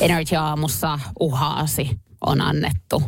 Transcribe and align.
Energy 0.00 0.36
aamussa 0.36 0.98
uhaasi 1.20 1.90
on 2.20 2.40
annettu. 2.40 3.02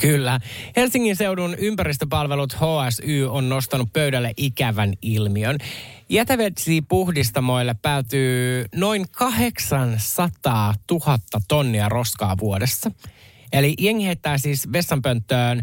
Kyllä. 0.00 0.40
Helsingin 0.76 1.16
seudun 1.16 1.54
ympäristöpalvelut 1.58 2.52
HSY 2.52 3.26
on 3.30 3.48
nostanut 3.48 3.92
pöydälle 3.92 4.32
ikävän 4.36 4.92
ilmiön. 5.02 5.58
Jätevesipuhdistamoille 6.08 7.74
päätyy 7.82 8.64
noin 8.74 9.06
800 9.10 10.74
000 10.90 11.18
tonnia 11.48 11.88
roskaa 11.88 12.38
vuodessa. 12.40 12.90
Eli 13.52 13.74
jengi 13.78 14.06
heittää 14.06 14.38
siis 14.38 14.72
vessanpönttöön 14.72 15.62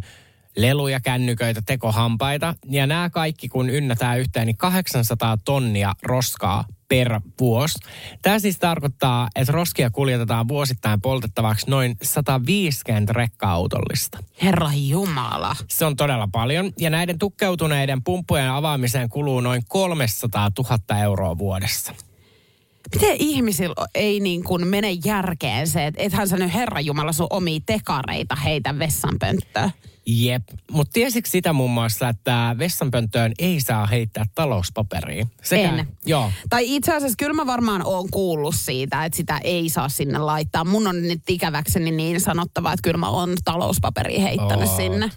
leluja, 0.58 1.00
kännyköitä, 1.00 1.62
tekohampaita. 1.66 2.56
Ja 2.70 2.88
nämä 2.88 3.10
kaikki, 3.10 3.50
kun 3.50 3.70
ynnätään 3.70 4.20
yhteen, 4.20 4.48
niin 4.48 4.58
800 4.58 5.38
tonnia 5.46 5.94
roskaa 6.04 6.66
per 6.92 7.22
vuosi. 7.40 7.80
Tämä 8.22 8.40
siis 8.40 8.60
tarkoittaa, 8.60 9.30
että 9.36 9.52
roskia 9.52 9.90
kuljetetaan 9.90 10.48
vuosittain 10.48 11.02
poltettavaksi 11.02 11.70
noin 11.70 11.98
150 12.02 13.14
rekka-autollista. 13.14 14.18
Herra 14.44 14.70
Jumala. 14.74 15.56
Se 15.68 15.86
on 15.86 15.96
todella 15.96 16.28
paljon. 16.32 16.72
Ja 16.80 16.90
näiden 16.90 17.20
tukkeutuneiden 17.20 18.04
pumppujen 18.04 18.50
avaamiseen 18.50 19.10
kuluu 19.10 19.42
noin 19.42 19.64
300 19.68 20.52
000 20.60 21.00
euroa 21.00 21.38
vuodessa. 21.38 21.94
Miten 22.96 23.16
ihmisillä 23.20 23.88
ei 23.96 24.20
niin 24.20 24.44
kuin 24.44 24.68
mene 24.68 24.92
järkeen 25.06 25.68
se, 25.68 25.86
että 25.86 26.02
ethän 26.02 26.28
sä 26.28 26.38
nyt 26.38 26.54
Herra 26.54 26.80
Jumala 26.80 27.14
sun 27.14 27.28
omia 27.30 27.60
tekareita 27.66 28.36
heitä 28.36 28.80
vessanpönttöön? 28.80 29.72
Jep, 30.06 30.44
mutta 30.72 30.94
tiesitkö 30.94 31.30
sitä 31.30 31.54
muun 31.54 31.72
muassa, 31.72 32.10
että 32.10 32.56
vessanpönttöön 32.60 33.32
ei 33.40 33.62
saa 33.62 33.86
heittää 33.86 34.26
talouspaperia? 34.36 35.26
En. 35.52 35.88
Joo. 36.06 36.32
Tai 36.50 36.76
itse 36.76 36.96
asiassa 36.96 37.16
kyllä 37.18 37.34
mä 37.34 37.46
varmaan 37.46 37.82
oon 37.86 38.10
kuullut 38.12 38.56
siitä, 38.56 39.06
että 39.06 39.18
sitä 39.18 39.38
ei 39.44 39.70
saa 39.70 39.90
sinne 39.90 40.20
laittaa. 40.20 40.64
Mun 40.64 40.88
on 40.88 41.02
nyt 41.02 41.22
ikäväkseni 41.30 41.92
niin 41.92 42.22
sanottava, 42.22 42.74
että 42.74 42.84
kyllä 42.84 42.98
mä 42.98 43.10
oon 43.10 43.36
talouspaperia 43.44 44.22
heittänyt 44.22 44.70
Oot. 44.70 44.78
sinne. 44.78 45.12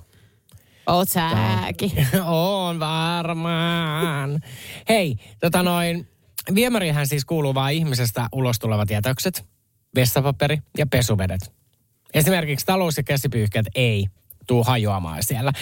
Oot 0.86 1.08
sääkin. 1.08 1.92
on 2.24 2.80
varmaan. 2.80 4.40
Hei, 4.88 5.16
tota 5.40 5.62
noin, 5.62 6.08
viemärihän 6.54 7.06
siis 7.06 7.24
kuuluu 7.24 7.54
vain 7.54 7.76
ihmisestä 7.76 8.28
ulos 8.32 8.58
tulevat 8.58 8.90
jätökset, 8.90 9.44
vessapaperi 9.94 10.58
ja 10.78 10.86
pesuvedet. 10.86 11.52
Esimerkiksi 12.14 12.66
talous- 12.66 12.96
ja 12.96 13.02
käsipyyhkeet 13.02 13.66
ei 13.74 14.06
tuu 14.46 14.64
hajoamaan 14.64 15.22
siellä. 15.22 15.52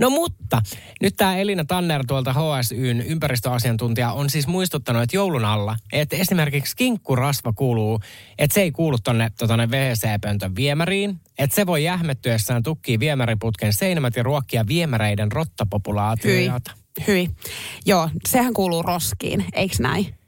No 0.00 0.10
mutta, 0.10 0.62
nyt 1.00 1.16
tämä 1.16 1.36
Elina 1.36 1.64
Tanner 1.64 2.04
tuolta 2.06 2.32
HSYn 2.32 3.00
ympäristöasiantuntija 3.00 4.12
on 4.12 4.30
siis 4.30 4.46
muistuttanut, 4.46 5.02
että 5.02 5.16
joulun 5.16 5.44
alla, 5.44 5.76
että 5.92 6.16
esimerkiksi 6.16 6.76
kinkkurasva 6.76 7.52
kuuluu, 7.52 8.00
että 8.38 8.54
se 8.54 8.62
ei 8.62 8.72
kuulu 8.72 8.98
tonne, 8.98 9.30
tonne 9.38 9.66
WC-pöntön 9.66 10.56
viemäriin, 10.56 11.20
että 11.38 11.56
se 11.56 11.66
voi 11.66 11.84
jähmettyessään 11.84 12.62
tukkii 12.62 12.98
viemäriputken 12.98 13.72
seinämät 13.72 14.16
ja 14.16 14.22
ruokkia 14.22 14.64
viemäreiden 14.68 15.32
rottapopulaatiota. 15.32 16.70
Hyi. 17.06 17.30
Joo, 17.86 18.08
sehän 18.28 18.54
kuuluu 18.54 18.82
roskiin, 18.82 19.44
eikö 19.52 19.76
näin? 19.80 20.21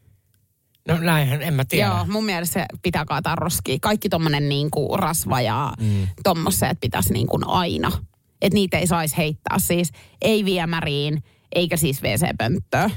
No 0.88 0.98
näinhän, 0.98 1.42
en 1.42 1.54
mä 1.54 1.64
tiedä. 1.64 1.88
Joo, 1.88 2.06
mun 2.06 2.24
mielestä 2.24 2.52
se 2.52 2.66
pitää 2.82 3.04
kaataa 3.04 3.34
roskiin. 3.34 3.80
Kaikki 3.80 4.08
tommonen 4.08 4.48
niinku 4.48 4.96
rasva 4.96 5.40
ja 5.40 5.72
mm. 5.80 6.08
tommoset 6.22 6.80
pitäisi 6.80 7.12
niinku 7.12 7.38
aina. 7.46 7.92
Että 8.42 8.54
niitä 8.54 8.78
ei 8.78 8.86
saisi 8.86 9.16
heittää 9.16 9.58
siis. 9.58 9.90
Ei 10.22 10.44
viemäriin, 10.44 11.22
eikä 11.54 11.76
siis 11.76 12.02
WC-pönttöön. 12.02 12.90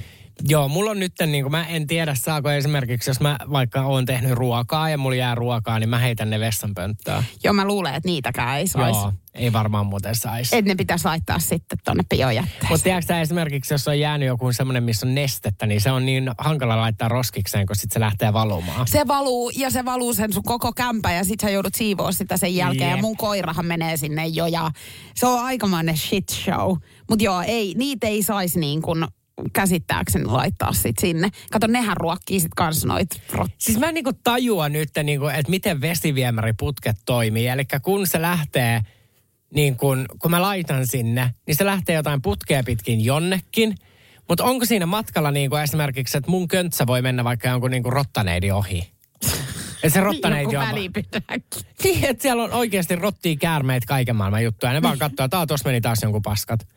Joo, 0.43 0.67
mulla 0.67 0.91
on 0.91 0.99
nyt, 0.99 1.13
niin 1.25 1.43
kuin, 1.43 1.51
mä 1.51 1.65
en 1.67 1.87
tiedä 1.87 2.15
saako 2.15 2.51
esimerkiksi, 2.51 3.09
jos 3.09 3.19
mä 3.19 3.37
vaikka 3.51 3.81
oon 3.81 4.05
tehnyt 4.05 4.31
ruokaa 4.31 4.89
ja 4.89 4.97
mulla 4.97 5.15
jää 5.15 5.35
ruokaa, 5.35 5.79
niin 5.79 5.89
mä 5.89 5.99
heitän 5.99 6.29
ne 6.29 6.39
vessanpönttöön. 6.39 7.23
Joo, 7.43 7.53
mä 7.53 7.65
luulen, 7.65 7.95
että 7.95 8.09
niitäkään 8.09 8.57
ei 8.57 8.67
saisi. 8.67 8.99
Joo, 8.99 9.13
ei 9.33 9.53
varmaan 9.53 9.85
muuten 9.85 10.15
saisi. 10.15 10.55
Että 10.55 10.71
ne 10.71 10.75
pitäisi 10.75 11.05
laittaa 11.05 11.39
sitten 11.39 11.77
tonne 11.85 12.03
biojätteeseen. 12.09 12.69
Mutta 12.69 12.83
tiedätkö 12.83 13.19
esimerkiksi, 13.19 13.73
jos 13.73 13.87
on 13.87 13.99
jäänyt 13.99 14.27
joku 14.27 14.53
semmoinen, 14.53 14.83
missä 14.83 15.07
on 15.07 15.15
nestettä, 15.15 15.65
niin 15.65 15.81
se 15.81 15.91
on 15.91 16.05
niin 16.05 16.31
hankala 16.37 16.77
laittaa 16.77 17.07
roskikseen, 17.07 17.67
kun 17.67 17.75
sitten 17.75 17.93
se 17.93 17.99
lähtee 17.99 18.33
valumaan. 18.33 18.87
Se 18.87 19.07
valuu 19.07 19.49
ja 19.49 19.69
se 19.69 19.85
valuu 19.85 20.13
sen 20.13 20.33
sun 20.33 20.43
koko 20.43 20.73
kämpä 20.73 21.11
ja 21.11 21.23
sit 21.23 21.39
sä 21.39 21.49
joudut 21.49 21.75
siivoa 21.75 22.11
sitä 22.11 22.37
sen 22.37 22.55
jälkeen. 22.55 22.89
Jep. 22.89 22.97
Ja 22.97 23.01
mun 23.01 23.17
koirahan 23.17 23.65
menee 23.65 23.97
sinne 23.97 24.27
jo 24.27 24.45
ja 24.45 24.71
se 25.15 25.27
on 25.27 25.45
aikamoinen 25.45 25.97
shit 25.97 26.29
show. 26.29 26.77
Mutta 27.09 27.23
joo, 27.23 27.41
ei, 27.41 27.73
niitä 27.77 28.07
ei 28.07 28.23
saisi 28.23 28.59
niin 28.59 28.81
kuin 28.81 29.05
käsittääkseni 29.53 30.25
laittaa 30.25 30.73
sit 30.73 30.99
sinne. 30.99 31.29
Kato, 31.51 31.67
nehän 31.67 31.97
ruokkii 31.97 32.39
sit 32.39 32.51
kans 32.55 32.85
noit 32.85 33.21
rot- 33.31 33.51
Siis 33.57 33.79
mä 33.79 33.91
niinku 33.91 34.13
tajua 34.23 34.69
nyt, 34.69 34.89
niinku, 35.03 35.27
että 35.27 35.49
miten 35.49 35.81
vesiviemäriputket 35.81 36.95
toimii. 37.05 37.47
Eli 37.47 37.63
kun 37.81 38.07
se 38.07 38.21
lähtee, 38.21 38.81
niin 39.53 39.77
kun, 39.77 40.05
kun 40.19 40.31
mä 40.31 40.41
laitan 40.41 40.87
sinne, 40.87 41.33
niin 41.47 41.55
se 41.55 41.65
lähtee 41.65 41.95
jotain 41.95 42.21
putkea 42.21 42.63
pitkin 42.63 43.05
jonnekin. 43.05 43.75
Mutta 44.29 44.43
onko 44.43 44.65
siinä 44.65 44.85
matkalla 44.85 45.31
niinku 45.31 45.55
esimerkiksi, 45.55 46.17
että 46.17 46.31
mun 46.31 46.47
köntsä 46.47 46.87
voi 46.87 47.01
mennä 47.01 47.23
vaikka 47.23 47.47
jonkun 47.47 47.71
niinku 47.71 47.89
rottaneidi 47.89 48.51
ohi? 48.51 48.89
Ja 49.83 49.89
se 49.89 49.99
rottaneidi 49.99 50.43
Joku 50.43 50.55
on... 50.55 50.61
Niin, 51.83 52.05
että 52.05 52.21
siellä 52.21 52.43
on 52.43 52.53
oikeasti 52.53 52.95
rottia, 52.95 53.35
käärmeitä, 53.35 53.87
kaiken 53.87 54.15
maailman 54.15 54.43
juttuja. 54.43 54.73
Ne 54.73 54.81
vaan 54.81 54.97
katsoo, 54.97 55.25
että 55.25 55.37
"Aa, 55.37 55.47
tossa 55.47 55.69
meni 55.69 55.81
taas 55.81 55.99
jonkun 56.03 56.21
paskat. 56.21 56.67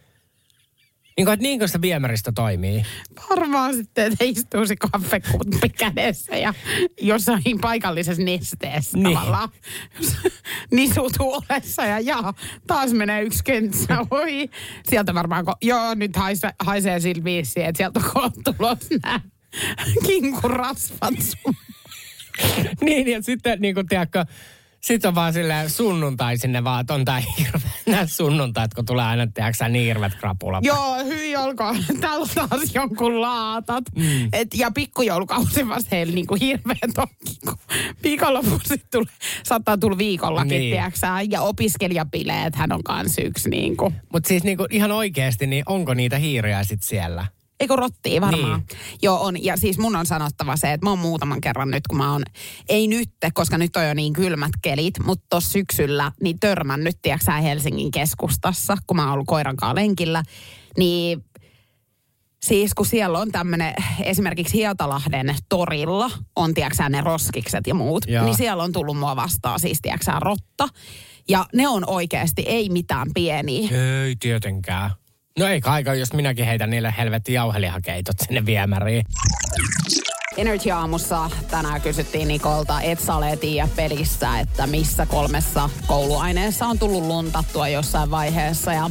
Niin 1.16 1.24
kuin, 1.24 1.32
että 1.32 1.42
niinkö 1.42 1.68
se 1.68 1.80
viemäristä 1.80 2.32
toimii? 2.32 2.82
Varmaan 3.30 3.74
sitten, 3.74 4.12
että 4.12 4.24
istuu 4.24 4.66
se 4.66 4.76
kaffekuppi 4.76 5.68
kädessä 5.68 6.36
ja 6.36 6.54
jossain 7.00 7.60
paikallisessa 7.60 8.22
nesteessä 8.22 8.96
Niin. 8.96 9.04
niin. 9.04 9.18
tavallaan. 9.18 9.48
Nisu 10.72 11.10
tuolessa 11.16 11.84
ja 11.84 12.00
jaa, 12.00 12.34
taas 12.66 12.92
menee 12.92 13.22
yksi 13.22 13.44
köntsä 13.44 13.98
ohi. 14.10 14.50
Sieltä 14.88 15.14
varmaan, 15.14 15.44
ko- 15.46 15.56
joo 15.62 15.94
nyt 15.94 16.16
haise, 16.16 16.50
haisee 16.58 17.00
sillä 17.00 17.24
viisiin, 17.24 17.66
että 17.66 17.76
sieltä 17.76 18.00
on 18.14 18.30
tulos 18.44 18.78
nämä 19.02 19.20
kinkurasvat 20.06 21.14
sun. 21.22 21.54
niin, 22.80 23.08
ja 23.08 23.22
sitten 23.22 23.60
niin 23.60 23.74
kuin, 23.74 23.86
tiedätkö, 23.86 24.24
sitten 24.80 25.08
on 25.08 25.14
vaan 25.14 25.32
silleen 25.32 25.70
sunnuntai 25.70 26.36
sinne 26.38 26.64
vaan, 26.64 26.80
että 26.80 26.94
on 26.94 27.04
tää 27.04 27.22
hirveä, 27.38 27.70
nämä 27.86 28.06
sunnuntait, 28.06 28.74
kun 28.74 28.84
tulee 28.86 29.04
aina, 29.04 29.26
tiedätkö 29.26 29.68
niin 29.68 29.84
hirveät 29.84 30.14
krapula. 30.14 30.60
Joo, 30.62 31.04
hyi 31.04 31.36
olkoon. 31.36 31.76
Täällä 32.00 32.22
on 32.22 32.48
taas 32.48 32.74
jonkun 32.74 33.20
laatat. 33.20 33.84
Mm. 33.96 34.28
Et, 34.32 34.48
ja 34.54 34.70
pikkujoulukausi 34.70 35.68
vasta 35.68 35.88
heillä 35.92 36.14
niinku 36.14 36.36
hirveän 36.40 36.92
tokki, 36.94 37.36
kun 37.46 37.58
viikonlopuksi 38.02 38.82
tulee, 38.90 39.06
saattaa 39.42 39.78
tulla 39.78 39.98
viikollakin, 39.98 40.48
Niin. 40.48 40.60
niin. 40.60 40.72
tiedätkö 40.72 41.06
Ja 41.30 41.40
opiskelijabileet 41.40 42.54
hän 42.56 42.72
on 42.72 42.82
kans 42.84 43.18
yksi 43.18 43.50
niinku. 43.50 43.92
Mutta 44.12 44.28
siis 44.28 44.44
niin 44.44 44.56
kuin, 44.56 44.66
ihan 44.70 44.92
oikeasti, 44.92 45.46
niin 45.46 45.62
onko 45.66 45.94
niitä 45.94 46.18
hiiriä 46.18 46.64
sitten 46.64 46.88
siellä? 46.88 47.26
Eikö 47.60 47.76
rottia 47.76 48.20
varmaan? 48.20 48.60
Niin. 48.60 48.78
Joo, 49.02 49.20
on. 49.20 49.44
Ja 49.44 49.56
siis 49.56 49.78
mun 49.78 49.96
on 49.96 50.06
sanottava 50.06 50.56
se, 50.56 50.72
että 50.72 50.86
mä 50.86 50.90
oon 50.90 50.98
muutaman 50.98 51.40
kerran 51.40 51.70
nyt, 51.70 51.86
kun 51.88 51.98
mä 51.98 52.12
oon, 52.12 52.22
ei 52.68 52.88
nyt, 52.88 53.10
koska 53.34 53.58
nyt 53.58 53.76
on 53.76 53.86
jo 53.86 53.94
niin 53.94 54.12
kylmät 54.12 54.52
kelit, 54.62 54.94
mutta 55.04 55.26
tuossa 55.30 55.52
syksyllä 55.52 56.12
niin 56.22 56.40
törmännyt, 56.40 56.98
tiedätkö 57.02 57.32
Helsingin 57.32 57.90
keskustassa, 57.90 58.76
kun 58.86 58.96
mä 58.96 59.04
oon 59.04 59.12
ollut 59.12 59.26
koiran 59.26 59.56
kanssa 59.56 59.74
lenkillä, 59.74 60.22
niin 60.78 61.24
Siis 62.40 62.74
kun 62.74 62.86
siellä 62.86 63.18
on 63.18 63.32
tämmöinen, 63.32 63.74
esimerkiksi 64.02 64.54
Hietalahden 64.54 65.34
torilla 65.48 66.10
on, 66.36 66.54
tiedätkö 66.54 66.88
ne 66.88 67.00
roskikset 67.00 67.66
ja 67.66 67.74
muut, 67.74 68.04
Joo. 68.08 68.24
niin 68.24 68.34
siellä 68.34 68.62
on 68.62 68.72
tullut 68.72 68.96
mua 68.96 69.16
vastaan 69.16 69.60
siis, 69.60 69.78
tiedätkö 69.82 70.12
rotta. 70.20 70.68
Ja 71.28 71.46
ne 71.54 71.68
on 71.68 71.84
oikeasti, 71.86 72.42
ei 72.46 72.68
mitään 72.68 73.08
pieniä. 73.14 73.68
Ei 74.04 74.16
tietenkään. 74.16 74.90
No 75.40 75.46
ei 75.46 75.60
kai, 75.60 75.98
jos 75.98 76.12
minäkin 76.12 76.46
heitän 76.46 76.70
niille 76.70 76.94
helvetti 76.98 77.32
jauhelihakeitot 77.32 78.14
sinne 78.26 78.46
viemäriin. 78.46 79.04
Energy 80.36 80.70
Aamussa 80.70 81.30
tänään 81.50 81.80
kysyttiin 81.80 82.28
Nikolta, 82.28 82.80
et 82.80 83.00
sä 83.00 83.14
ole 83.14 83.36
tiedä 83.36 83.68
pelissä, 83.76 84.38
että 84.40 84.66
missä 84.66 85.06
kolmessa 85.06 85.70
kouluaineessa 85.86 86.66
on 86.66 86.78
tullut 86.78 87.02
luntattua 87.02 87.68
jossain 87.68 88.10
vaiheessa. 88.10 88.72
Ja 88.72 88.90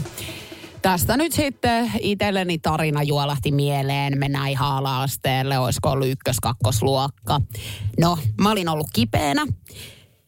tästä 0.82 1.18
nyt 1.18 1.32
sitten 1.32 1.92
itselleni 2.00 2.60
tarina 2.60 3.04
juolahti 3.04 3.52
mieleen. 3.52 4.18
Mennään 4.18 4.50
ihan 4.50 4.72
ala-asteelle, 4.72 5.60
olisiko 5.60 5.90
ollut 5.92 6.08
ykkös-kakkosluokka. 6.08 7.42
No, 8.00 8.18
mä 8.42 8.52
olin 8.52 8.70
ollut 8.70 8.88
kipeänä. 8.94 9.46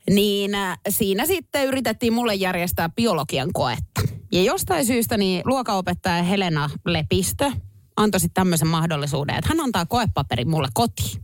Niin 0.10 0.56
äh, 0.56 0.78
siinä 0.90 1.26
sitten 1.26 1.66
yritettiin 1.66 2.14
mulle 2.14 2.36
järjestää 2.36 2.90
biologian 2.90 3.50
koetta. 3.54 4.02
Ja 4.32 4.44
jostain 4.44 4.86
syystä 4.86 5.18
niin 5.18 5.42
luokaopettaja 5.46 6.24
Helena 6.24 6.70
Lepistö 6.86 7.52
antoi 7.96 8.20
sitten 8.20 8.42
tämmöisen 8.42 8.68
mahdollisuuden, 8.68 9.36
että 9.36 9.50
hän 9.50 9.60
antaa 9.60 9.86
koepaperin 9.86 10.50
mulle 10.50 10.68
kotiin. 10.74 11.22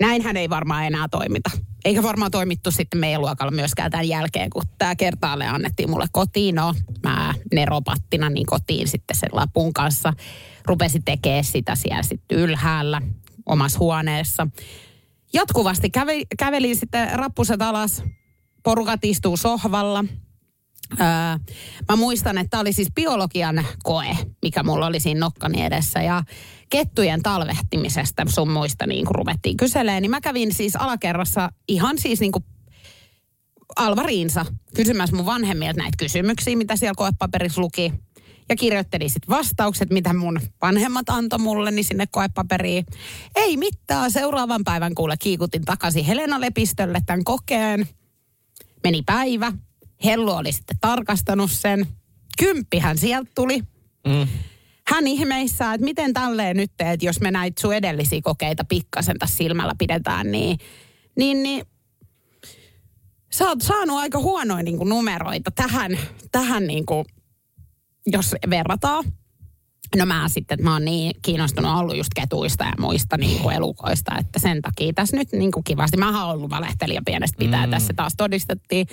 Näinhän 0.00 0.36
ei 0.36 0.50
varmaan 0.50 0.86
enää 0.86 1.08
toimita. 1.10 1.50
Eikä 1.84 2.02
varmaan 2.02 2.30
toimittu 2.30 2.70
sitten 2.70 3.00
meidän 3.00 3.20
luokalla 3.20 3.50
myöskään 3.50 3.90
tämän 3.90 4.08
jälkeen, 4.08 4.50
kun 4.50 4.62
tämä 4.78 4.96
kertaalle 4.96 5.46
annettiin 5.46 5.90
mulle 5.90 6.06
kotiin. 6.12 6.54
No, 6.54 6.74
mä 7.02 7.34
neropattina 7.54 8.30
niin 8.30 8.46
kotiin 8.46 8.88
sitten 8.88 9.16
sen 9.16 9.28
lapun 9.32 9.72
kanssa. 9.72 10.12
Rupesin 10.66 11.04
tekemään 11.04 11.44
sitä 11.44 11.74
siellä 11.74 12.02
sitten 12.02 12.38
ylhäällä 12.38 13.02
omassa 13.46 13.78
huoneessa. 13.78 14.46
Jatkuvasti 15.32 15.90
käve, 15.90 16.12
kävelin 16.38 16.76
sitten 16.76 17.18
rappuset 17.18 17.62
alas. 17.62 18.02
Porukat 18.62 19.04
istuu 19.04 19.36
sohvalla. 19.36 20.04
Öö, 21.00 21.06
mä 21.88 21.96
muistan, 21.96 22.38
että 22.38 22.50
tämä 22.50 22.60
oli 22.60 22.72
siis 22.72 22.88
biologian 22.94 23.66
koe, 23.82 24.16
mikä 24.42 24.62
mulla 24.62 24.86
oli 24.86 25.00
siinä 25.00 25.20
nokkani 25.20 25.64
edessä. 25.64 26.02
Ja 26.02 26.22
kettujen 26.70 27.22
talvehtimisesta 27.22 28.22
sun 28.28 28.50
muista 28.50 28.86
niin 28.86 29.06
kun 29.06 29.14
ruvettiin 29.14 29.56
kyselemään, 29.56 30.02
niin 30.02 30.10
mä 30.10 30.20
kävin 30.20 30.54
siis 30.54 30.76
alakerrassa 30.76 31.48
ihan 31.68 31.98
siis 31.98 32.20
niin 32.20 32.32
kuin 32.32 32.44
Alvariinsa 33.76 34.46
kysymässä 34.74 35.16
mun 35.16 35.26
vanhemmilta 35.26 35.78
näitä 35.78 35.96
kysymyksiä, 35.98 36.56
mitä 36.56 36.76
siellä 36.76 36.94
koepaperissa 36.96 37.60
luki. 37.60 37.92
Ja 38.48 38.56
kirjoittelin 38.56 39.10
sitten 39.10 39.36
vastaukset, 39.36 39.90
mitä 39.90 40.14
mun 40.14 40.40
vanhemmat 40.62 41.08
antoi 41.08 41.38
mulle, 41.38 41.70
niin 41.70 41.84
sinne 41.84 42.06
koepaperiin. 42.10 42.86
Ei 43.36 43.56
mitään, 43.56 44.10
seuraavan 44.10 44.64
päivän 44.64 44.94
kuule 44.94 45.16
kiikutin 45.16 45.64
takaisin 45.64 46.04
Helena 46.04 46.40
Lepistölle 46.40 47.00
tämän 47.06 47.24
kokeen. 47.24 47.88
Meni 48.84 49.02
päivä, 49.06 49.52
Hellu 50.04 50.30
oli 50.30 50.52
sitten 50.52 50.76
tarkastanut 50.80 51.50
sen. 51.50 51.86
Kymppihän 52.38 52.98
sieltä 52.98 53.30
tuli. 53.34 53.62
Mm. 54.06 54.28
Hän 54.88 55.06
ihmeissään, 55.06 55.74
että 55.74 55.84
miten 55.84 56.12
tälleen 56.12 56.56
nyt 56.56 56.72
teet, 56.76 57.02
jos 57.02 57.20
me 57.20 57.30
näitä 57.30 57.60
sun 57.60 57.74
edellisiä 57.74 58.20
kokeita 58.22 58.64
pikkasen 58.64 59.18
tässä 59.18 59.36
silmällä 59.36 59.72
pidetään, 59.78 60.32
niin, 60.32 60.58
niin, 61.16 61.42
niin 61.42 61.66
sä 63.32 63.48
oot 63.48 63.62
saanut 63.62 63.98
aika 63.98 64.18
huonoja 64.18 64.62
niin 64.62 64.78
kuin 64.78 64.88
numeroita 64.88 65.50
tähän, 65.50 65.98
tähän 66.32 66.66
niin 66.66 66.86
kuin, 66.86 67.04
jos 68.06 68.34
verrataan. 68.50 69.04
No 69.96 70.06
mä 70.06 70.28
sitten, 70.28 70.62
mä 70.62 70.72
oon 70.72 70.84
niin 70.84 71.12
kiinnostunut 71.22 71.78
ollut 71.78 71.96
just 71.96 72.10
ketuista 72.14 72.64
ja 72.64 72.72
muista 72.78 73.16
niin 73.16 73.42
kuin 73.42 73.56
elukoista, 73.56 74.18
että 74.18 74.38
sen 74.38 74.62
takia 74.62 74.92
tässä 74.92 75.16
nyt 75.16 75.32
niin 75.32 75.52
kuin 75.52 75.64
kivasti. 75.64 75.96
Mä 75.96 76.24
oon 76.24 76.34
ollut 76.34 76.50
valehtelija 76.50 77.02
pienestä 77.06 77.38
pitää, 77.38 77.66
mm. 77.66 77.70
tässä 77.70 77.92
taas 77.96 78.12
todistettiin. 78.16 78.86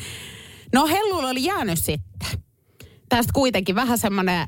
No 0.74 0.88
Hellulla 0.88 1.30
oli 1.30 1.44
jäänyt 1.44 1.80
sitten. 1.80 2.30
Tästä 3.10 3.34
kuitenkin 3.34 3.76
vähän 3.76 3.98
semmoinen 3.98 4.48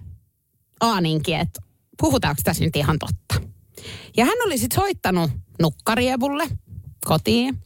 aaninki, 0.79 1.33
että 1.33 1.61
puhutaanko 2.01 2.41
tässä 2.44 2.63
nyt 2.65 2.75
ihan 2.75 3.00
totta. 3.00 3.50
Ja 4.18 4.25
hän 4.25 4.38
oli 4.45 4.57
sitten 4.57 4.81
soittanut 4.81 5.31
nukkarievulle 5.61 6.47
kotiin. 7.06 7.57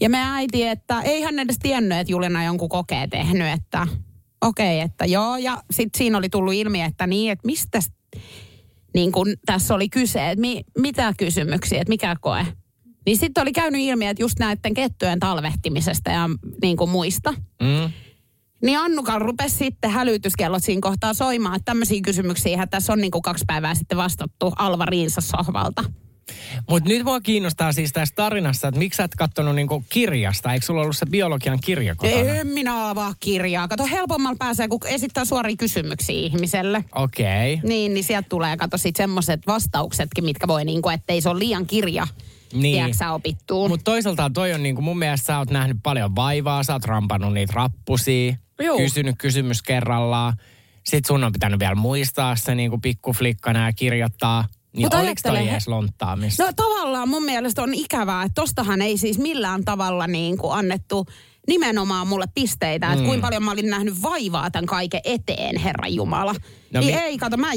Ja 0.00 0.10
me 0.10 0.18
äiti, 0.22 0.62
että 0.62 1.00
ei 1.00 1.22
hän 1.22 1.38
edes 1.38 1.58
tiennyt, 1.58 1.98
että 1.98 2.12
Julina 2.12 2.44
jonkun 2.44 2.68
kokeen 2.68 3.10
tehnyt, 3.10 3.48
että 3.48 3.86
okei, 4.40 4.76
okay, 4.76 4.84
että 4.84 5.04
joo. 5.04 5.36
Ja 5.36 5.62
sitten 5.70 5.98
siinä 5.98 6.18
oli 6.18 6.28
tullut 6.28 6.54
ilmi, 6.54 6.82
että 6.82 7.06
niin, 7.06 7.32
että 7.32 7.46
mistä 7.46 7.80
niin 8.94 9.12
kun 9.12 9.26
tässä 9.46 9.74
oli 9.74 9.88
kyse, 9.88 10.30
että 10.30 10.40
mi, 10.40 10.64
mitä 10.78 11.14
kysymyksiä, 11.18 11.80
että 11.80 11.88
mikä 11.88 12.16
koe. 12.20 12.46
Niin 13.06 13.16
sitten 13.16 13.42
oli 13.42 13.52
käynyt 13.52 13.80
ilmi, 13.80 14.06
että 14.06 14.22
just 14.22 14.38
näiden 14.38 14.74
kettujen 14.74 15.20
talvehtimisesta 15.20 16.10
ja 16.10 16.30
niin 16.62 16.76
kuin 16.76 16.90
muista. 16.90 17.32
Mm. 17.62 17.92
Niin 18.62 18.78
Annukan 18.78 19.22
rupesi 19.22 19.56
sitten 19.56 19.90
hälytyskellot 19.90 20.64
siinä 20.64 20.80
kohtaa 20.82 21.14
soimaan, 21.14 21.56
että 21.56 21.64
tämmöisiä 21.64 22.00
kysymyksiä 22.04 22.66
tässä 22.66 22.92
on 22.92 22.98
niin 22.98 23.10
kuin 23.10 23.22
kaksi 23.22 23.44
päivää 23.46 23.74
sitten 23.74 23.98
vastattu 23.98 24.52
Alva 24.58 24.86
Riinsa 24.86 25.20
sohvalta. 25.20 25.84
Mutta 26.68 26.88
nyt 26.88 27.04
mua 27.04 27.20
kiinnostaa 27.20 27.72
siis 27.72 27.92
tässä 27.92 28.14
tarinassa, 28.14 28.68
että 28.68 28.78
miksi 28.78 28.96
sä 28.96 29.04
et 29.04 29.14
kattonut 29.14 29.54
niinku 29.54 29.84
kirjasta? 29.88 30.52
Eikö 30.52 30.66
sulla 30.66 30.82
ollut 30.82 30.96
se 30.96 31.06
biologian 31.06 31.58
kirja 31.60 31.94
kotona? 31.94 32.20
En 32.20 32.46
minä 32.46 32.88
avaa 32.88 33.14
kirjaa. 33.20 33.68
Kato, 33.68 33.86
helpommalla 33.86 34.36
pääsee, 34.38 34.68
kun 34.68 34.80
esittää 34.86 35.24
suoria 35.24 35.56
kysymyksiä 35.56 36.16
ihmiselle. 36.16 36.84
Okei. 36.94 37.54
Okay. 37.54 37.68
Niin, 37.68 37.94
niin 37.94 38.04
sieltä 38.04 38.28
tulee, 38.28 38.56
kato 38.56 38.78
sit 38.78 38.96
semmoiset 38.96 39.46
vastauksetkin, 39.46 40.24
mitkä 40.24 40.48
voi 40.48 40.64
niinku, 40.64 40.88
ettei 40.88 41.20
se 41.20 41.28
ole 41.28 41.38
liian 41.38 41.66
kirja. 41.66 42.06
Niin. 42.52 42.74
Tiedätkö 42.74 43.12
opittuu. 43.12 43.68
Mutta 43.68 43.84
toisaalta 43.84 44.30
toi 44.34 44.52
on 44.52 44.62
niinku, 44.62 44.82
mun 44.82 44.98
mielestä 44.98 45.26
sä 45.26 45.38
oot 45.38 45.50
nähnyt 45.50 45.76
paljon 45.82 46.16
vaivaa, 46.16 46.62
sä 46.62 46.72
oot 46.72 46.84
rampannut 46.84 47.34
niitä 47.34 47.52
rappusia, 47.56 48.34
Juu. 48.62 48.76
kysynyt 48.76 49.16
kysymys 49.18 49.62
kerrallaan. 49.62 50.32
Sitten 50.84 51.08
sun 51.08 51.24
on 51.24 51.32
pitänyt 51.32 51.60
vielä 51.60 51.74
muistaa 51.74 52.36
se 52.36 52.54
niinku 52.54 52.78
pikkuflikkana 52.78 53.66
ja 53.66 53.72
kirjoittaa. 53.72 54.44
Niin 54.78 54.86
Mut 54.86 54.94
oliko 54.94 55.20
toi 55.22 55.48
edes 55.48 55.68
lonttaamista? 55.68 56.44
No 56.44 56.52
tavallaan 56.56 57.08
mun 57.08 57.24
mielestä 57.24 57.62
on 57.62 57.74
ikävää, 57.74 58.22
että 58.22 58.40
tostahan 58.40 58.82
ei 58.82 58.98
siis 58.98 59.18
millään 59.18 59.64
tavalla 59.64 60.06
niin 60.06 60.38
kuin 60.38 60.52
annettu 60.52 61.06
nimenomaan 61.48 62.06
mulle 62.06 62.26
pisteitä, 62.34 62.86
että 62.86 62.98
Mm. 63.02 63.06
kuinka 63.06 63.26
paljon 63.26 63.42
mä 63.42 63.50
olin 63.52 63.70
nähnyt 63.70 64.02
vaivaa 64.02 64.50
tämän 64.50 64.66
kaiken 64.66 65.00
eteen, 65.04 65.56
Herra 65.56 65.88
Jumala. 65.88 66.34
No 66.74 66.80
niin 66.80 66.94
mi- 66.94 67.00
ei, 67.00 67.18
kato, 67.18 67.36
mä 67.36 67.50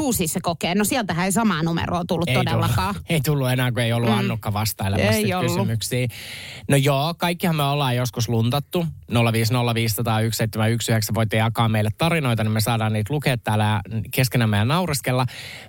uusia 0.00 0.28
se 0.28 0.40
kokeen. 0.42 0.78
No 0.78 0.84
sieltähän 0.84 1.24
ei 1.24 1.32
samaa 1.32 1.62
numeroa 1.62 2.04
tullut 2.08 2.28
ei 2.28 2.34
todellakaan. 2.34 2.94
Tullut, 2.94 3.10
ei 3.14 3.20
tullut 3.20 3.50
enää, 3.50 3.72
kun 3.72 3.82
ei 3.82 3.92
ollut 3.92 4.10
mm. 4.10 4.18
Annukka 4.18 4.52
vastailemassa 4.52 5.12
Ei 5.12 5.34
ollut. 5.34 5.52
kysymyksiin. 5.52 6.10
No 6.68 6.76
joo, 6.76 7.14
kaikkihan 7.18 7.56
me 7.56 7.62
ollaan 7.62 7.96
joskus 7.96 8.28
luntattu. 8.28 8.86
050501719 9.12 9.16
voitte 11.14 11.36
jakaa 11.36 11.68
meille 11.68 11.90
tarinoita, 11.98 12.44
niin 12.44 12.52
me 12.52 12.60
saadaan 12.60 12.92
niitä 12.92 13.14
lukea 13.14 13.36
täällä 13.38 13.80
keskenämme 14.10 14.56
ja 14.56 14.64
naureskella. 14.64 15.26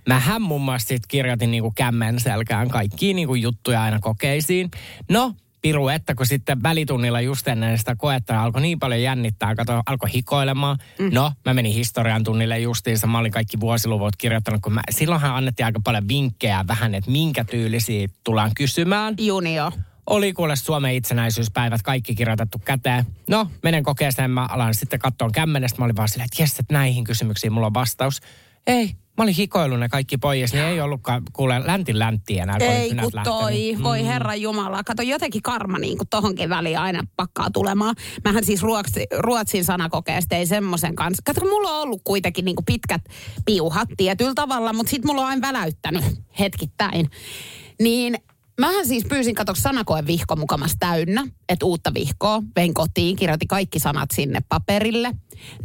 Mähän 0.07 0.41
muun 0.41 0.61
muassa 0.61 0.87
sit 0.87 1.07
kirjoitin 1.07 1.51
niinku 1.51 1.71
kämmen 1.75 2.19
selkään 2.19 2.69
kaikkia 2.69 3.13
niinku 3.13 3.35
juttuja 3.35 3.83
aina 3.83 3.99
kokeisiin. 4.01 4.71
No, 5.09 5.33
piru, 5.61 5.87
että 5.87 6.15
kun 6.15 6.25
sitten 6.25 6.63
välitunnilla 6.63 7.21
just 7.21 7.47
ennen 7.47 7.77
sitä 7.77 7.95
koetta 7.95 8.43
alkoi 8.43 8.61
niin 8.61 8.79
paljon 8.79 9.01
jännittää, 9.01 9.55
kato, 9.55 9.81
alkoi 9.85 10.13
hikoilemaan. 10.13 10.77
Mm. 10.99 11.09
No, 11.13 11.31
mä 11.45 11.53
menin 11.53 11.73
historian 11.73 12.23
tunnille 12.23 12.59
justiinsa, 12.59 13.07
mä 13.07 13.17
olin 13.19 13.31
kaikki 13.31 13.59
vuosiluvut 13.59 14.15
kirjoittanut, 14.15 14.61
kun 14.61 14.73
mä, 14.73 14.81
silloinhan 14.91 15.35
annettiin 15.35 15.65
aika 15.65 15.79
paljon 15.83 16.07
vinkkejä 16.07 16.65
vähän, 16.67 16.95
että 16.95 17.11
minkä 17.11 17.43
tyylisiä 17.43 18.07
tullaan 18.23 18.51
kysymään. 18.55 19.15
Junio. 19.19 19.71
Oli 20.07 20.33
kuule 20.33 20.55
Suomen 20.55 20.95
itsenäisyyspäivät, 20.95 21.81
kaikki 21.81 22.15
kirjoitettu 22.15 22.59
käteen. 22.65 23.05
No, 23.29 23.51
menen 23.63 23.83
kokeeseen, 23.83 24.31
mä 24.31 24.45
alan 24.45 24.73
sitten 24.73 24.99
katsoa 24.99 25.29
kämmenestä. 25.33 25.79
Mä 25.79 25.85
olin 25.85 25.95
vaan 25.95 26.09
silleen, 26.09 26.29
että 26.33 26.43
jes, 26.43 26.59
että 26.59 26.73
näihin 26.73 27.03
kysymyksiin 27.03 27.53
mulla 27.53 27.67
on 27.67 27.73
vastaus. 27.73 28.21
Ei, 28.67 28.95
mä 29.17 29.23
olin 29.23 29.35
hikoillut 29.35 29.79
ne 29.79 29.89
kaikki 29.89 30.17
pois, 30.17 30.53
niin 30.53 30.65
ei 30.65 30.81
ollutkaan 30.81 31.21
kuule 31.33 31.61
läntin 31.65 31.99
läntti 31.99 32.39
enää. 32.39 32.57
Ei 32.59 32.89
kun 32.89 33.11
toi, 33.23 33.53
lähtenyt. 33.53 33.83
voi 33.83 34.05
herra 34.05 34.35
Jumala. 34.35 34.83
Kato, 34.83 35.01
jotenkin 35.01 35.41
karma 35.41 35.79
niin 35.79 35.97
kuin 35.97 36.07
tohonkin 36.09 36.49
väliin 36.49 36.79
aina 36.79 37.03
pakkaa 37.15 37.51
tulemaan. 37.53 37.95
Mähän 38.23 38.45
siis 38.45 38.61
ruotsi, 38.61 39.05
ruotsin 39.17 39.65
sanakokeesta 39.65 40.35
ei 40.35 40.45
semmoisen 40.45 40.95
kanssa. 40.95 41.21
Kato, 41.25 41.41
mulla 41.41 41.69
on 41.69 41.81
ollut 41.81 42.01
kuitenkin 42.03 42.45
niin 42.45 42.55
kuin 42.55 42.65
pitkät 42.65 43.01
piuhat 43.45 43.89
tietyllä 43.97 44.33
tavalla, 44.35 44.73
mutta 44.73 44.89
sit 44.89 45.05
mulla 45.05 45.21
on 45.21 45.27
aina 45.27 45.47
väläyttänyt 45.47 46.03
hetkittäin. 46.39 47.09
Niin 47.81 48.17
Mähän 48.61 48.87
siis 48.87 49.05
pyysin, 49.09 49.35
kato, 49.35 49.55
sanakoen 49.55 50.07
vihko 50.07 50.35
mukamas 50.35 50.75
täynnä, 50.79 51.27
että 51.49 51.65
uutta 51.65 51.93
vihkoa. 51.93 52.43
Vein 52.55 52.73
kotiin, 52.73 53.15
kirjoitin 53.15 53.47
kaikki 53.47 53.79
sanat 53.79 54.09
sinne 54.13 54.39
paperille. 54.49 55.11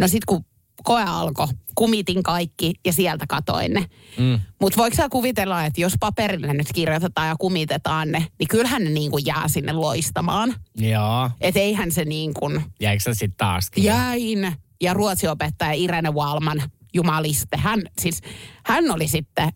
No 0.00 0.08
sit 0.08 0.24
kun 0.24 0.44
koe 0.84 1.02
alkoi, 1.02 1.46
kumitin 1.74 2.22
kaikki 2.22 2.74
ja 2.86 2.92
sieltä 2.92 3.24
katoin 3.28 3.72
ne. 3.72 3.86
Mm. 4.18 4.40
Mutta 4.60 4.76
voiko 4.76 4.96
sä 4.96 5.08
kuvitella, 5.08 5.64
että 5.64 5.80
jos 5.80 5.92
paperille 6.00 6.52
nyt 6.54 6.72
kirjoitetaan 6.74 7.28
ja 7.28 7.36
kumitetaan 7.38 8.12
ne, 8.12 8.26
niin 8.38 8.48
kyllähän 8.48 8.84
ne 8.84 8.90
niin 8.90 9.10
kuin 9.10 9.26
jää 9.26 9.48
sinne 9.48 9.72
loistamaan. 9.72 10.54
Joo, 10.76 11.30
Että 11.40 11.60
eihän 11.60 11.92
se 11.92 12.04
niin 12.04 12.34
kuin 12.34 12.62
jäikö 12.80 13.02
sä 13.02 13.14
sitten 13.14 13.36
taaskin? 13.36 13.84
jäin. 13.84 14.52
Ja 14.80 14.94
ruotsiopettaja 14.94 15.72
Irene 15.72 16.10
Walman, 16.10 16.62
jumaliste, 16.94 17.56
hän, 17.56 17.82
siis, 18.00 18.20
hän 18.66 18.90
oli 18.90 19.08
sitten 19.08 19.48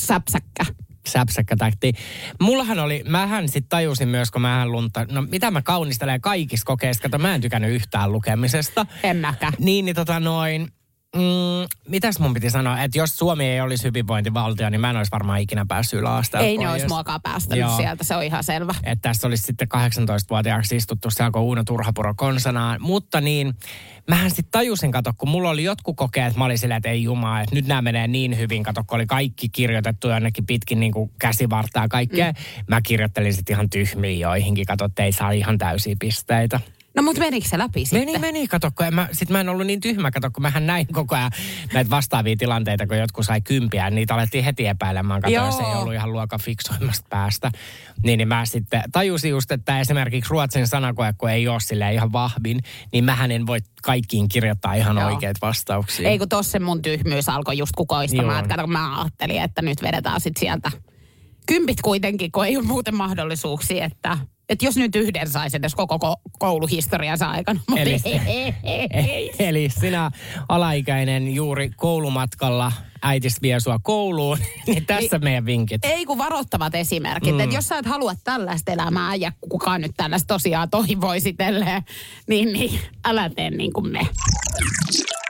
säpsäkkä. 0.00 0.64
Säpsäkkä 1.08 1.56
takti. 1.56 1.92
Mullahan 2.40 2.78
oli, 2.78 3.02
mähän 3.08 3.48
sitten 3.48 3.68
tajusin 3.68 4.08
myös, 4.08 4.30
kun 4.30 4.42
mähän 4.42 4.72
lunta, 4.72 5.06
no 5.10 5.22
mitä 5.22 5.50
mä 5.50 5.62
kaunistelen 5.62 6.20
kaikissa 6.20 6.66
kokeissa, 6.66 7.02
kato 7.02 7.18
mä 7.18 7.34
en 7.34 7.40
tykännyt 7.40 7.70
yhtään 7.70 8.12
lukemisesta. 8.12 8.86
En 9.02 9.16
mäkään. 9.16 9.52
Niin, 9.58 9.84
niin 9.84 9.96
tota 9.96 10.20
noin, 10.20 10.68
mm, 11.16 11.68
mitäs 11.88 12.18
mun 12.18 12.34
piti 12.34 12.50
sanoa, 12.50 12.82
että 12.82 12.98
jos 12.98 13.16
Suomi 13.16 13.44
ei 13.44 13.60
olisi 13.60 13.84
hyvinvointivaltio, 13.84 14.70
niin 14.70 14.80
mä 14.80 14.90
en 14.90 14.96
olisi 14.96 15.10
varmaan 15.10 15.40
ikinä 15.40 15.66
päässyt 15.68 16.00
yläasteelle. 16.00 16.48
Ei 16.48 16.58
ne 16.58 16.70
olisi 16.70 16.86
muakaan 16.88 17.20
päästänyt 17.22 17.60
Joo. 17.60 17.76
sieltä, 17.76 18.04
se 18.04 18.16
on 18.16 18.22
ihan 18.22 18.44
selvä. 18.44 18.74
Että 18.82 19.08
tässä 19.08 19.26
olisi 19.26 19.42
sitten 19.42 19.68
18-vuotiaaksi 19.76 20.76
istuttu 20.76 21.10
se 21.10 21.24
alkoi 21.24 21.42
Uuno 21.42 21.64
Turhapuro 21.64 22.14
konsanaan. 22.16 22.82
Mutta 22.82 23.20
niin, 23.20 23.54
mähän 24.08 24.30
sitten 24.30 24.50
tajusin, 24.50 24.92
kato, 24.92 25.12
kun 25.18 25.28
mulla 25.28 25.50
oli 25.50 25.64
jotkut 25.64 25.96
kokeet, 25.96 26.36
mä 26.36 26.44
olin 26.44 26.58
silleen, 26.58 26.76
että 26.76 26.88
ei 26.88 27.02
jumaa, 27.02 27.40
että 27.40 27.54
nyt 27.54 27.66
nämä 27.66 27.82
menee 27.82 28.08
niin 28.08 28.38
hyvin, 28.38 28.62
kato, 28.62 28.84
kun 28.86 28.96
oli 28.96 29.06
kaikki 29.06 29.48
kirjoitettu 29.48 30.08
jonnekin 30.08 30.46
pitkin 30.46 30.80
niin 30.80 30.92
kuin 30.92 31.10
käsivartaa 31.18 31.88
kaikkea. 31.88 32.32
Mm. 32.32 32.64
Mä 32.68 32.80
kirjoittelin 32.82 33.34
sitten 33.34 33.54
ihan 33.54 33.70
tyhmiin 33.70 34.20
joihinkin, 34.20 34.66
kato, 34.66 34.84
että 34.84 35.04
ei 35.04 35.12
saa 35.12 35.30
ihan 35.30 35.58
täysiä 35.58 35.96
pisteitä. 36.00 36.60
No 36.96 37.02
mutta 37.02 37.20
menikö 37.20 37.48
se 37.48 37.58
läpi 37.58 37.84
sitten? 37.84 38.00
Meni, 38.00 38.18
meni, 38.18 38.48
kato, 38.48 38.70
kun 38.76 38.86
en 38.86 38.94
mä, 38.94 39.08
sit 39.12 39.30
mä 39.30 39.40
en 39.40 39.48
ollut 39.48 39.66
niin 39.66 39.80
tyhmä, 39.80 40.10
kato, 40.10 40.30
kun 40.30 40.42
mähän 40.42 40.66
näin 40.66 40.86
koko 40.92 41.14
ajan 41.14 41.30
näitä 41.72 41.90
vastaavia 41.90 42.36
tilanteita, 42.36 42.86
kun 42.86 42.98
jotkut 42.98 43.26
sai 43.26 43.40
kympiä, 43.40 43.90
niin 43.90 43.94
niitä 43.94 44.14
alettiin 44.14 44.44
heti 44.44 44.66
epäilemään, 44.66 45.20
kato, 45.20 45.34
Joo. 45.34 45.46
jos 45.46 45.58
ei 45.58 45.74
ollut 45.74 45.94
ihan 45.94 46.12
luokan 46.12 46.40
fiksoimmasta 46.40 47.06
päästä. 47.10 47.50
Niin, 48.02 48.18
niin 48.18 48.28
mä 48.28 48.46
sitten 48.46 48.82
tajusin 48.92 49.30
just, 49.30 49.50
että 49.52 49.80
esimerkiksi 49.80 50.30
ruotsin 50.30 50.66
sanakoe, 50.66 51.14
kun 51.18 51.30
ei 51.30 51.48
ole 51.48 51.60
sille 51.60 51.94
ihan 51.94 52.12
vahvin, 52.12 52.60
niin 52.92 53.04
mähän 53.04 53.30
en 53.30 53.46
voi 53.46 53.58
kaikkiin 53.82 54.28
kirjoittaa 54.28 54.74
ihan 54.74 54.96
Joo. 54.96 55.06
oikeat 55.06 55.36
vastauksia. 55.42 56.08
Ei 56.08 56.18
kun 56.18 56.28
tossa 56.28 56.52
se 56.52 56.58
mun 56.58 56.82
tyhmyys 56.82 57.28
alkoi 57.28 57.58
just 57.58 57.72
kukoistamaan, 57.76 58.34
Joo. 58.34 58.38
että 58.38 58.56
kato, 58.56 58.66
mä 58.66 59.00
ajattelin, 59.00 59.42
että 59.42 59.62
nyt 59.62 59.82
vedetään 59.82 60.20
sit 60.20 60.36
sieltä 60.36 60.70
kympit 61.46 61.80
kuitenkin, 61.82 62.32
kun 62.32 62.46
ei 62.46 62.56
ole 62.56 62.64
muuten 62.64 62.94
mahdollisuuksia, 62.94 63.84
että, 63.84 64.18
että 64.52 64.64
jos 64.64 64.76
nyt 64.76 64.96
yhden 64.96 65.28
saisi 65.30 65.56
edes 65.56 65.74
koko 65.74 65.96
ko- 65.96 66.30
kouluhistoriansa 66.38 67.30
aikana. 67.30 67.60
Mutta 67.68 67.82
Eli- 67.82 68.00
ei, 68.04 68.20
ei, 68.26 68.54
ei, 68.62 68.88
ei. 68.90 69.30
Eli 69.38 69.68
sinä 69.80 70.10
alaikäinen 70.48 71.34
juuri 71.34 71.70
koulumatkalla, 71.76 72.72
äitis 73.02 73.42
vie 73.42 73.60
sua 73.60 73.78
kouluun, 73.82 74.38
niin 74.66 74.86
tässä 74.86 75.18
meidän 75.18 75.46
vinkit. 75.46 75.84
Ei 75.84 76.06
kun 76.06 76.18
varoittavat 76.18 76.74
esimerkit. 76.74 77.34
Mm. 77.34 77.40
Että 77.40 77.56
jos 77.56 77.68
sä 77.68 77.78
et 77.78 77.86
halua 77.86 78.12
tällaista 78.24 78.72
elämää 78.72 79.14
ja 79.14 79.32
kukaan 79.48 79.80
nyt 79.80 79.92
tällaista 79.96 80.34
tosiaan 80.34 80.70
toivoisi 80.70 81.32
tälleen, 81.32 81.82
niin, 82.28 82.52
niin 82.52 82.80
älä 83.04 83.30
tee 83.30 83.50
niin 83.50 83.72
kuin 83.72 83.88
me. 83.92 84.06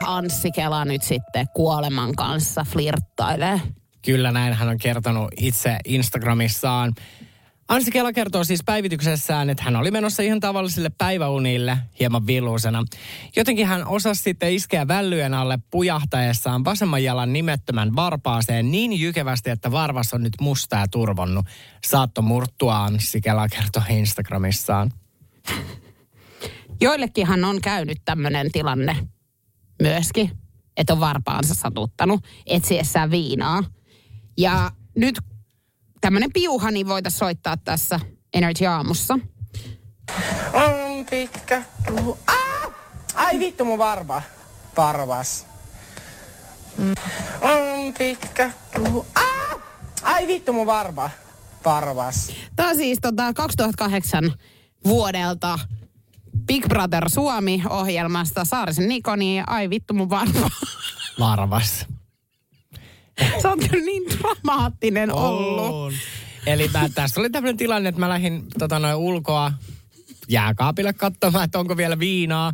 Anssi 0.05 0.51
Kela 0.51 0.85
nyt 0.85 1.03
sitten 1.03 1.47
kuoleman 1.55 2.15
kanssa 2.15 2.65
flirttailee. 2.69 3.61
Kyllä 4.05 4.31
näin 4.31 4.53
hän 4.53 4.69
on 4.69 4.77
kertonut 4.77 5.31
itse 5.37 5.77
Instagramissaan. 5.85 6.93
Ansi 7.67 7.91
Kela 7.91 8.13
kertoo 8.13 8.43
siis 8.43 8.63
päivityksessään, 8.65 9.49
että 9.49 9.63
hän 9.63 9.75
oli 9.75 9.91
menossa 9.91 10.23
ihan 10.23 10.39
tavallisille 10.39 10.89
päiväunille 10.89 11.77
hieman 11.99 12.27
villuisena. 12.27 12.83
Jotenkin 13.35 13.67
hän 13.67 13.87
osasi 13.87 14.21
sitten 14.21 14.53
iskeä 14.53 14.87
vällyjen 14.87 15.33
alle 15.33 15.59
pujahtaessaan 15.71 16.65
vasemman 16.65 17.03
jalan 17.03 17.33
nimettömän 17.33 17.95
varpaaseen 17.95 18.71
niin 18.71 18.99
jykevästi, 18.99 19.49
että 19.49 19.71
varvas 19.71 20.13
on 20.13 20.23
nyt 20.23 20.33
musta 20.41 20.75
ja 20.75 20.87
turvonnut. 20.87 21.45
Saatto 21.85 22.21
murtua 22.21 22.83
Anssi 22.83 23.21
Kela 23.21 23.47
kertoo 23.47 23.83
Instagramissaan. 23.89 24.91
Joillekinhan 26.81 27.43
on 27.43 27.61
käynyt 27.61 27.97
tämmöinen 28.05 28.51
tilanne 28.51 29.07
myöskin, 29.81 30.31
että 30.77 30.93
on 30.93 30.99
varpaansa 30.99 31.53
satuttanut 31.53 32.23
etsiessään 32.45 33.11
viinaa. 33.11 33.63
Ja 34.37 34.71
nyt 34.97 35.15
tämmöinen 36.03 36.33
piuhani 36.33 36.87
voitaisiin 36.87 37.19
soittaa 37.19 37.57
tässä 37.57 37.99
Energy 38.33 38.65
Aamussa. 38.65 39.19
On 40.53 41.05
pitkä. 41.09 41.63
Tuhu. 41.87 42.17
Ah! 42.27 42.71
Ai 43.15 43.39
vittu 43.39 43.65
mun 43.65 43.77
varva. 43.77 44.21
Varvas. 44.77 45.45
Mm. 46.77 46.93
On 47.41 47.93
pitkä. 47.97 48.51
Tuhu. 48.75 49.05
Ah! 49.15 49.61
Ai 50.03 50.27
vittu 50.27 50.53
mun 50.53 50.65
varva. 50.65 51.09
Varvas. 51.65 52.31
Tämä 52.55 52.69
on 52.69 52.75
siis 52.75 52.97
tota 53.01 53.33
2008 53.33 54.33
vuodelta 54.87 55.59
Big 56.47 56.67
Brother 56.67 57.09
Suomi-ohjelmasta 57.09 58.45
Saarisen 58.45 58.87
Nikoni, 58.87 59.43
ai 59.47 59.69
vittu 59.69 59.93
mun 59.93 60.09
varpa. 60.09 60.49
Varvas. 61.19 61.85
Sä 63.41 63.49
oot 63.49 63.59
kyllä 63.69 63.85
niin 63.85 64.03
dramaattinen 64.09 65.13
ollut. 65.13 65.73
On. 65.73 65.93
Eli 66.45 66.69
mä, 66.73 66.89
tässä 66.95 67.21
oli 67.21 67.29
tämmöinen 67.29 67.57
tilanne, 67.57 67.89
että 67.89 67.99
mä 67.99 68.09
lähdin 68.09 68.43
tota, 68.59 68.79
noin 68.79 68.95
ulkoa 68.95 69.51
jääkaapille 70.29 70.93
katsomaan, 70.93 71.45
että 71.45 71.59
onko 71.59 71.77
vielä 71.77 71.99
viinaa. 71.99 72.53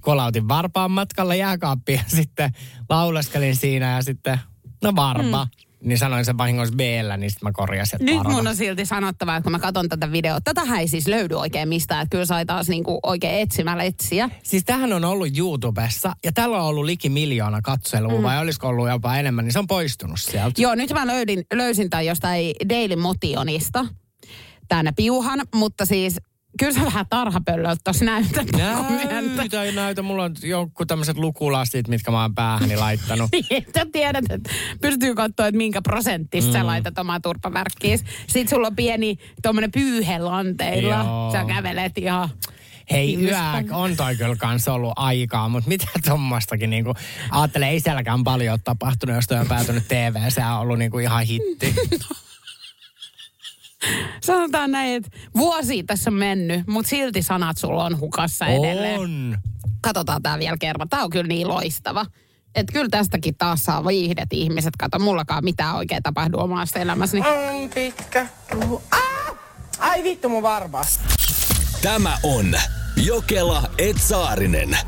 Kolautin 0.00 0.48
varpaan 0.48 0.90
matkalla 0.90 1.34
jääkaappia 1.34 1.96
ja 1.96 2.16
sitten 2.16 2.50
laulaskelin 2.88 3.56
siinä 3.56 3.96
ja 3.96 4.02
sitten, 4.02 4.40
no 4.82 4.96
varma. 4.96 5.44
Mm. 5.44 5.63
Niin 5.84 5.98
sanoin 5.98 6.24
sen 6.24 6.38
vahingossa 6.38 6.74
b 6.74 6.80
niin 6.80 7.30
sitten 7.30 7.48
mä 7.48 7.52
korjasin, 7.52 7.98
Nyt 8.02 8.24
mun 8.24 8.46
on 8.46 8.56
silti 8.56 8.86
sanottava, 8.86 9.36
että 9.36 9.42
kun 9.42 9.52
mä 9.52 9.58
katson 9.58 9.88
tätä 9.88 10.12
videota, 10.12 10.40
tätähän 10.44 10.80
ei 10.80 10.88
siis 10.88 11.06
löydy 11.06 11.34
oikein 11.34 11.68
mistään, 11.68 12.02
että 12.02 12.10
kyllä 12.10 12.26
sai 12.26 12.46
taas 12.46 12.68
niinku 12.68 13.00
oikein 13.02 13.40
etsimällä 13.40 13.82
etsiä. 13.82 14.30
Siis 14.42 14.64
tähän 14.64 14.92
on 14.92 15.04
ollut 15.04 15.38
YouTubessa 15.38 16.12
ja 16.24 16.32
tällä 16.32 16.56
on 16.56 16.64
ollut 16.64 16.84
liki 16.84 17.08
miljoona 17.08 17.62
katselua, 17.62 18.18
mm. 18.18 18.22
vai 18.22 18.38
olisiko 18.40 18.68
ollut 18.68 18.88
jopa 18.88 19.16
enemmän, 19.16 19.44
niin 19.44 19.52
se 19.52 19.58
on 19.58 19.66
poistunut 19.66 20.20
sieltä. 20.20 20.62
Joo, 20.62 20.74
nyt 20.74 20.92
mä 20.92 21.06
löydin, 21.06 21.44
löysin 21.52 21.90
tämän 21.90 22.06
jostain 22.06 22.54
Daily 22.68 22.96
Motionista, 22.96 23.86
tänne 24.68 24.92
piuhan, 24.96 25.40
mutta 25.54 25.86
siis 25.86 26.16
kyllä 26.58 26.72
sä 26.72 26.80
vähän 26.84 27.06
tarhapöllöltä 27.10 27.80
tossa 27.84 28.04
näytät. 28.04 28.52
Näytä, 28.52 29.62
ei 29.62 29.72
näytä. 29.72 30.02
Mulla 30.02 30.24
on 30.24 30.34
jonkun 30.42 30.86
tämmöiset 30.86 31.16
lukulastit, 31.16 31.88
mitkä 31.88 32.10
mä 32.10 32.22
oon 32.22 32.34
päähäni 32.34 32.76
laittanut. 32.76 33.30
Sä 33.76 33.86
tiedät, 33.92 34.24
että 34.30 34.50
pystyy 34.80 35.14
katsoa, 35.14 35.46
että 35.46 35.56
minkä 35.56 35.82
prosenttista 35.82 36.50
mm. 36.50 36.52
sä 36.52 36.66
laitat 36.66 36.98
omaa 36.98 37.20
turpavärkkiis. 37.20 38.04
Sitten 38.26 38.48
sulla 38.48 38.66
on 38.66 38.76
pieni 38.76 39.18
tuommoinen 39.42 39.72
pyyhe 39.72 40.18
lanteilla. 40.18 40.94
Joo. 40.94 41.32
Sä 41.32 41.44
kävelet 41.44 41.98
ihan... 41.98 42.28
Hei, 42.90 43.16
Hiljaa. 43.16 43.60
yö 43.60 43.76
on 43.76 43.96
toi 43.96 44.16
kyllä 44.16 44.36
kans 44.36 44.68
ollut 44.68 44.92
aikaa, 44.96 45.48
mutta 45.48 45.68
mitä 45.68 45.86
tommostakin 46.04 46.70
niinku, 46.70 46.94
ajattelee, 47.30 47.68
ei 47.68 47.80
sielläkään 47.80 48.24
paljon 48.24 48.52
ole 48.52 48.60
tapahtunut, 48.64 49.16
jos 49.16 49.26
toi 49.26 49.38
on 49.38 49.46
päätynyt 49.46 49.88
TV, 49.88 50.28
se 50.28 50.44
on 50.44 50.58
ollut 50.58 50.78
niinku 50.78 50.98
ihan 50.98 51.24
hitti. 51.24 51.74
Sanotaan 54.20 54.70
näin, 54.70 54.94
että 54.96 55.18
vuosi 55.36 55.82
tässä 55.82 56.10
on 56.10 56.14
mennyt, 56.14 56.66
mutta 56.66 56.88
silti 56.88 57.22
sanat 57.22 57.58
sulla 57.58 57.84
on 57.84 58.00
hukassa 58.00 58.46
edelleen. 58.46 59.00
on. 59.00 59.38
Katsotaan 59.80 60.22
tää 60.22 60.38
vielä 60.38 60.56
kerran. 60.60 60.88
Tää 60.88 61.04
on 61.04 61.10
kyllä 61.10 61.28
niin 61.28 61.48
loistava. 61.48 62.06
Että 62.54 62.72
kyllä 62.72 62.88
tästäkin 62.90 63.34
taas 63.38 63.64
saa 63.64 63.84
viihdet 63.86 64.28
ihmiset. 64.32 64.76
Kato, 64.78 64.98
mullakaan 64.98 65.44
mitään 65.44 65.76
oikein 65.76 66.02
tapahdu 66.02 66.38
omassa 66.38 66.78
elämässäni. 66.78 67.22
On 67.28 67.70
pitkä. 67.74 68.26
Ah! 68.90 69.36
Ai 69.78 70.02
vittu 70.02 70.28
mun 70.28 70.42
varvas. 70.42 71.00
Tämä 71.82 72.18
on 72.22 72.54
Jokela 72.96 73.62
Etsaarinen. 73.78 74.78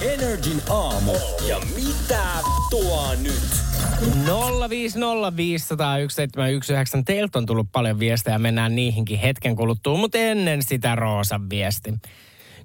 Energin 0.00 0.62
aamu. 0.70 1.12
Ja 1.48 1.60
mitä 1.76 2.24
tuo 2.70 3.14
nyt? 3.14 3.69
050501719. 4.00 4.04
Teiltä 7.04 7.38
on 7.38 7.46
tullut 7.46 7.72
paljon 7.72 7.98
viestejä, 7.98 8.38
mennään 8.38 8.74
niihinkin 8.74 9.18
hetken 9.18 9.56
kuluttua, 9.56 9.98
mutta 9.98 10.18
ennen 10.18 10.62
sitä 10.62 10.96
Roosan 10.96 11.50
viesti. 11.50 11.94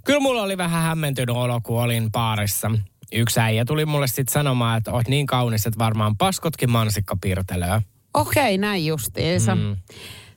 Kyllä 0.04 0.20
mulla 0.20 0.42
oli 0.42 0.58
vähän 0.58 0.84
hämmentynyt 0.84 1.36
olo, 1.36 1.62
kun 1.62 1.82
olin 1.82 2.12
baarissa. 2.12 2.72
Yksi 3.12 3.40
äijä 3.40 3.66
tuli 3.66 3.86
mulle 3.86 4.08
sitten 4.08 4.34
sanomaan, 4.34 4.78
että 4.78 4.92
oot 4.92 5.08
niin 5.08 5.26
kaunis, 5.26 5.66
että 5.66 5.80
varmaan 5.80 6.18
paskotkin 6.18 6.72
mansikka 6.72 7.18
piirtelöä. 7.22 7.82
Okei, 8.14 8.58
näin 8.58 8.86
justiinsa. 8.86 9.56
Mm. 9.56 9.76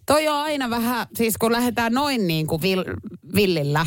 Toi 0.07 0.28
on 0.28 0.37
aina 0.37 0.71
vähän, 0.71 1.07
siis 1.14 1.38
kun 1.38 1.52
lähdetään 1.52 1.93
noin 1.93 2.26
niin 2.26 2.47
kuin 2.47 2.62
vil, 2.62 2.85
villillä, 3.35 3.87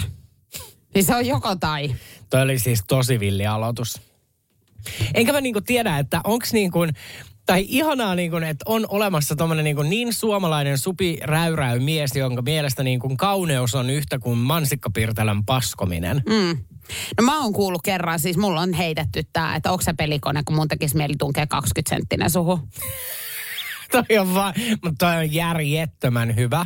niin 0.95 1.03
se 1.03 1.15
on 1.15 1.25
joko 1.25 1.55
tai. 1.55 1.95
Toi 2.29 2.41
oli 2.41 2.59
siis 2.59 2.83
tosi 2.87 3.19
villi 3.19 3.47
aloitus. 3.47 4.10
Enkä 5.13 5.31
mä 5.31 5.41
niinku 5.41 5.61
tiedä, 5.61 5.97
että 5.97 6.21
onks 6.23 6.53
niin 6.53 6.71
kuin, 6.71 6.93
tai 7.45 7.65
ihanaa 7.67 8.15
niin 8.15 8.31
kuin, 8.31 8.43
että 8.43 8.65
on 8.67 8.85
olemassa 8.89 9.35
tommonen 9.35 9.63
niin, 9.63 9.75
kuin 9.75 9.89
niin 9.89 10.13
suomalainen 10.13 10.77
supi 10.77 11.17
räyräy 11.23 11.79
mies, 11.79 12.15
jonka 12.15 12.41
mielestä 12.41 12.83
niin 12.83 12.99
kuin 12.99 13.17
kauneus 13.17 13.75
on 13.75 13.89
yhtä 13.89 14.19
kuin 14.19 14.37
mansikkapirtelän 14.37 15.45
paskominen. 15.45 16.21
Mm. 16.29 16.63
No 17.17 17.25
mä 17.25 17.41
oon 17.43 17.53
kuullut 17.53 17.81
kerran, 17.81 18.19
siis 18.19 18.37
mulla 18.37 18.61
on 18.61 18.73
heitetty 18.73 19.23
tää, 19.33 19.55
että 19.55 19.71
onko 19.71 19.81
se 19.81 19.93
pelikone, 19.93 20.43
kun 20.43 20.55
mun 20.55 20.67
tekisi 20.67 20.97
mieli 20.97 21.13
tunkea 21.19 21.47
20 21.47 21.89
senttinen 21.89 22.29
suhu. 22.29 22.59
toi 23.91 24.17
on 24.17 24.33
vaan, 24.33 24.53
mutta 24.83 25.05
toi 25.05 25.17
on 25.17 25.33
järjettömän 25.33 26.35
hyvä. 26.35 26.65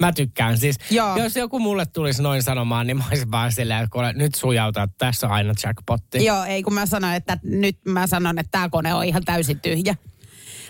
Mä 0.00 0.12
tykkään 0.12 0.58
siis. 0.58 0.76
Joo. 0.90 1.16
Jos 1.16 1.36
joku 1.36 1.58
mulle 1.58 1.86
tulisi 1.86 2.22
noin 2.22 2.42
sanomaan, 2.42 2.86
niin 2.86 2.96
mä 2.96 3.04
olisin 3.08 3.30
vaan 3.30 3.52
silleen, 3.52 3.80
että 3.84 3.92
kuule, 3.92 4.12
nyt 4.12 4.34
sujauta, 4.34 4.82
että 4.82 4.94
tässä 4.98 5.26
on 5.26 5.32
aina 5.32 5.54
jackpotti. 5.64 6.24
Joo, 6.24 6.44
ei 6.44 6.62
kun 6.62 6.74
mä 6.74 6.86
sanoin, 6.86 7.14
että 7.14 7.38
nyt 7.42 7.78
mä 7.84 8.06
sanon, 8.06 8.38
että 8.38 8.50
tämä 8.50 8.68
kone 8.68 8.94
on 8.94 9.04
ihan 9.04 9.24
täysin 9.24 9.60
tyhjä. 9.60 9.94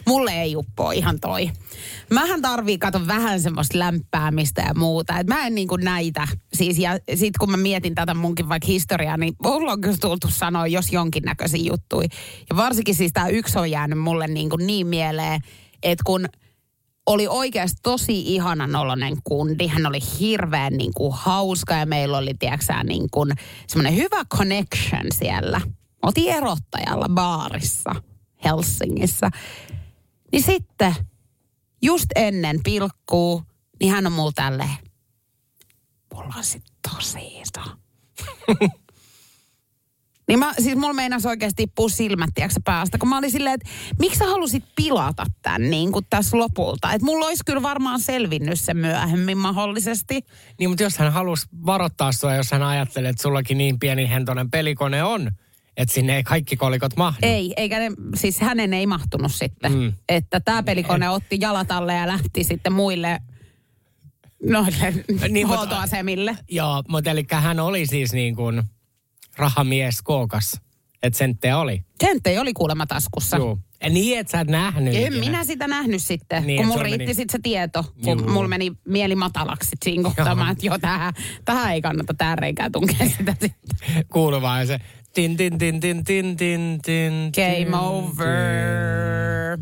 mulle 0.06 0.30
ei 0.42 0.56
uppoa 0.56 0.92
ihan 0.92 1.20
toi. 1.20 1.50
Mähän 2.10 2.42
tarvii 2.42 2.78
kato 2.78 3.06
vähän 3.06 3.40
semmoista 3.40 3.78
lämpäämistä 3.78 4.62
ja 4.62 4.74
muuta. 4.74 5.18
Et 5.18 5.26
mä 5.26 5.46
en 5.46 5.54
niinku 5.54 5.76
näitä. 5.76 6.28
Siis, 6.52 6.78
ja 6.78 6.98
sit 7.14 7.36
kun 7.38 7.50
mä 7.50 7.56
mietin 7.56 7.94
tätä 7.94 8.14
munkin 8.14 8.48
vaikka 8.48 8.66
historiaa, 8.66 9.16
niin 9.16 9.34
mulla 9.44 9.72
on 9.72 9.80
kyllä 9.80 9.96
tultu 10.00 10.28
sanoa 10.30 10.66
jos 10.66 10.92
jonkinnäköisiä 10.92 11.62
juttuja. 11.64 12.08
Ja 12.50 12.56
varsinkin 12.56 12.94
siis 12.94 13.12
tää 13.12 13.28
yksi 13.28 13.58
on 13.58 13.70
jäänyt 13.70 13.98
mulle 13.98 14.26
niinku 14.26 14.56
niin 14.56 14.86
mieleen, 14.86 15.40
että 15.82 16.02
kun 16.06 16.28
oli 17.06 17.28
oikeasti 17.28 17.78
tosi 17.82 18.34
ihanan 18.34 18.76
oloinen 18.76 19.16
kundi. 19.24 19.66
Hän 19.66 19.86
oli 19.86 19.98
hirveän 20.20 20.72
niin 20.72 20.92
kuin, 20.96 21.12
hauska 21.16 21.74
ja 21.74 21.86
meillä 21.86 22.18
oli, 22.18 22.34
tiedätkö 22.38 22.74
niin 22.84 23.08
kuin, 23.10 23.32
semmoinen 23.66 23.96
hyvä 23.96 24.24
connection 24.36 25.06
siellä. 25.14 25.60
Oltiin 26.02 26.32
erottajalla 26.32 27.08
baarissa 27.08 27.94
Helsingissä. 28.44 29.30
Niin 30.32 30.42
sitten, 30.42 30.94
just 31.82 32.06
ennen 32.16 32.60
pilkkuu, 32.64 33.42
niin 33.80 33.92
hän 33.92 34.06
on 34.06 34.12
mulla 34.12 34.32
tälleen, 34.34 34.76
mulla 36.14 36.34
on 36.36 36.44
sit 36.44 36.64
tosi 36.90 37.40
iso. 37.40 37.76
Niin 40.30 40.38
mä, 40.38 40.54
siis 40.58 40.76
mulla 40.76 40.92
meinas 40.92 41.26
oikeasti 41.26 41.62
tippua 41.62 41.88
silmät, 41.88 42.30
tiedätkö, 42.34 42.60
päästä, 42.64 42.98
kun 42.98 43.08
mä 43.08 43.18
olin 43.18 43.30
silleen, 43.30 43.54
että 43.54 43.70
miksi 43.98 44.18
sä 44.18 44.26
halusit 44.26 44.64
pilata 44.76 45.26
tän 45.42 45.70
niin 45.70 45.92
kuin 45.92 46.06
tässä 46.10 46.38
lopulta? 46.38 46.92
Että 46.92 47.04
mulla 47.04 47.26
olisi 47.26 47.42
kyllä 47.46 47.62
varmaan 47.62 48.00
selvinnyt 48.00 48.60
se 48.60 48.74
myöhemmin 48.74 49.38
mahdollisesti. 49.38 50.20
Niin, 50.58 50.70
mutta 50.70 50.82
jos 50.82 50.98
hän 50.98 51.12
halusi 51.12 51.46
varoittaa 51.66 52.12
sua, 52.12 52.34
jos 52.34 52.52
hän 52.52 52.62
ajattelee, 52.62 53.10
että 53.10 53.22
sullakin 53.22 53.58
niin 53.58 53.78
pieni 53.78 54.08
hentonen 54.08 54.50
pelikone 54.50 55.04
on, 55.04 55.30
että 55.76 55.94
sinne 55.94 56.16
ei 56.16 56.22
kaikki 56.22 56.56
kolikot 56.56 56.96
mahdu. 56.96 57.18
Ei, 57.22 57.54
eikä 57.56 57.78
ne, 57.78 57.90
siis 58.14 58.40
hänen 58.40 58.74
ei 58.74 58.86
mahtunut 58.86 59.32
sitten. 59.32 59.72
Mm. 59.72 59.92
Että 60.08 60.40
tämä 60.40 60.62
pelikone 60.62 61.08
otti 61.08 61.38
jalat 61.40 61.72
alle 61.72 61.94
ja 61.94 62.06
lähti 62.06 62.44
sitten 62.44 62.72
muille 62.72 63.20
noille 64.42 64.94
niin, 65.28 65.48
huoltoasemille. 65.48 66.38
Joo, 66.50 66.82
mutta 66.88 67.10
eli 67.10 67.26
hän 67.30 67.60
oli 67.60 67.86
siis 67.86 68.12
niin 68.12 68.36
kuin 68.36 68.62
rahamies 69.40 70.02
kookas. 70.02 70.60
Että 71.02 71.18
senttejä 71.18 71.58
oli. 71.58 71.84
Senttejä 72.00 72.40
oli 72.40 72.52
kuulemma 72.52 72.86
taskussa. 72.86 73.36
Joo. 73.36 73.58
Ja 73.82 73.90
niin, 73.90 74.18
et 74.18 74.28
sä 74.28 74.40
et 74.40 74.48
nähnyt. 74.48 74.94
En 74.94 75.02
ikinä. 75.02 75.20
minä 75.20 75.44
sitä 75.44 75.68
nähnyt 75.68 76.02
sitten, 76.02 76.46
Niin, 76.46 76.56
kun 76.56 76.66
mulla 76.66 76.82
riitti 76.82 76.98
meni- 76.98 77.14
sitten 77.14 77.32
se 77.32 77.42
tieto, 77.42 77.84
kun 78.04 78.18
Juu. 78.18 78.28
mulla 78.28 78.48
meni 78.48 78.72
mieli 78.88 79.14
matalaksi 79.14 79.70
siinä 79.84 80.02
kohtaa, 80.02 80.50
että 80.52 80.66
joo, 80.66 80.78
tähän, 80.78 81.12
tähän 81.44 81.72
ei 81.72 81.80
kannata 81.80 82.14
tähän 82.14 82.38
reikään 82.38 82.72
tunkea 82.72 83.08
sitä 83.18 83.32
sitten. 83.40 84.04
Kuuluu 84.12 84.42
vaan 84.42 84.66
se 84.66 84.78
tin 85.14 85.36
tin 85.36 85.58
tin 85.58 85.80
tin 85.80 86.04
tin 86.04 86.36
tin 86.36 86.78
tin. 86.82 87.32
tin, 87.32 87.32
Game 87.64 87.76
over. 87.76 89.58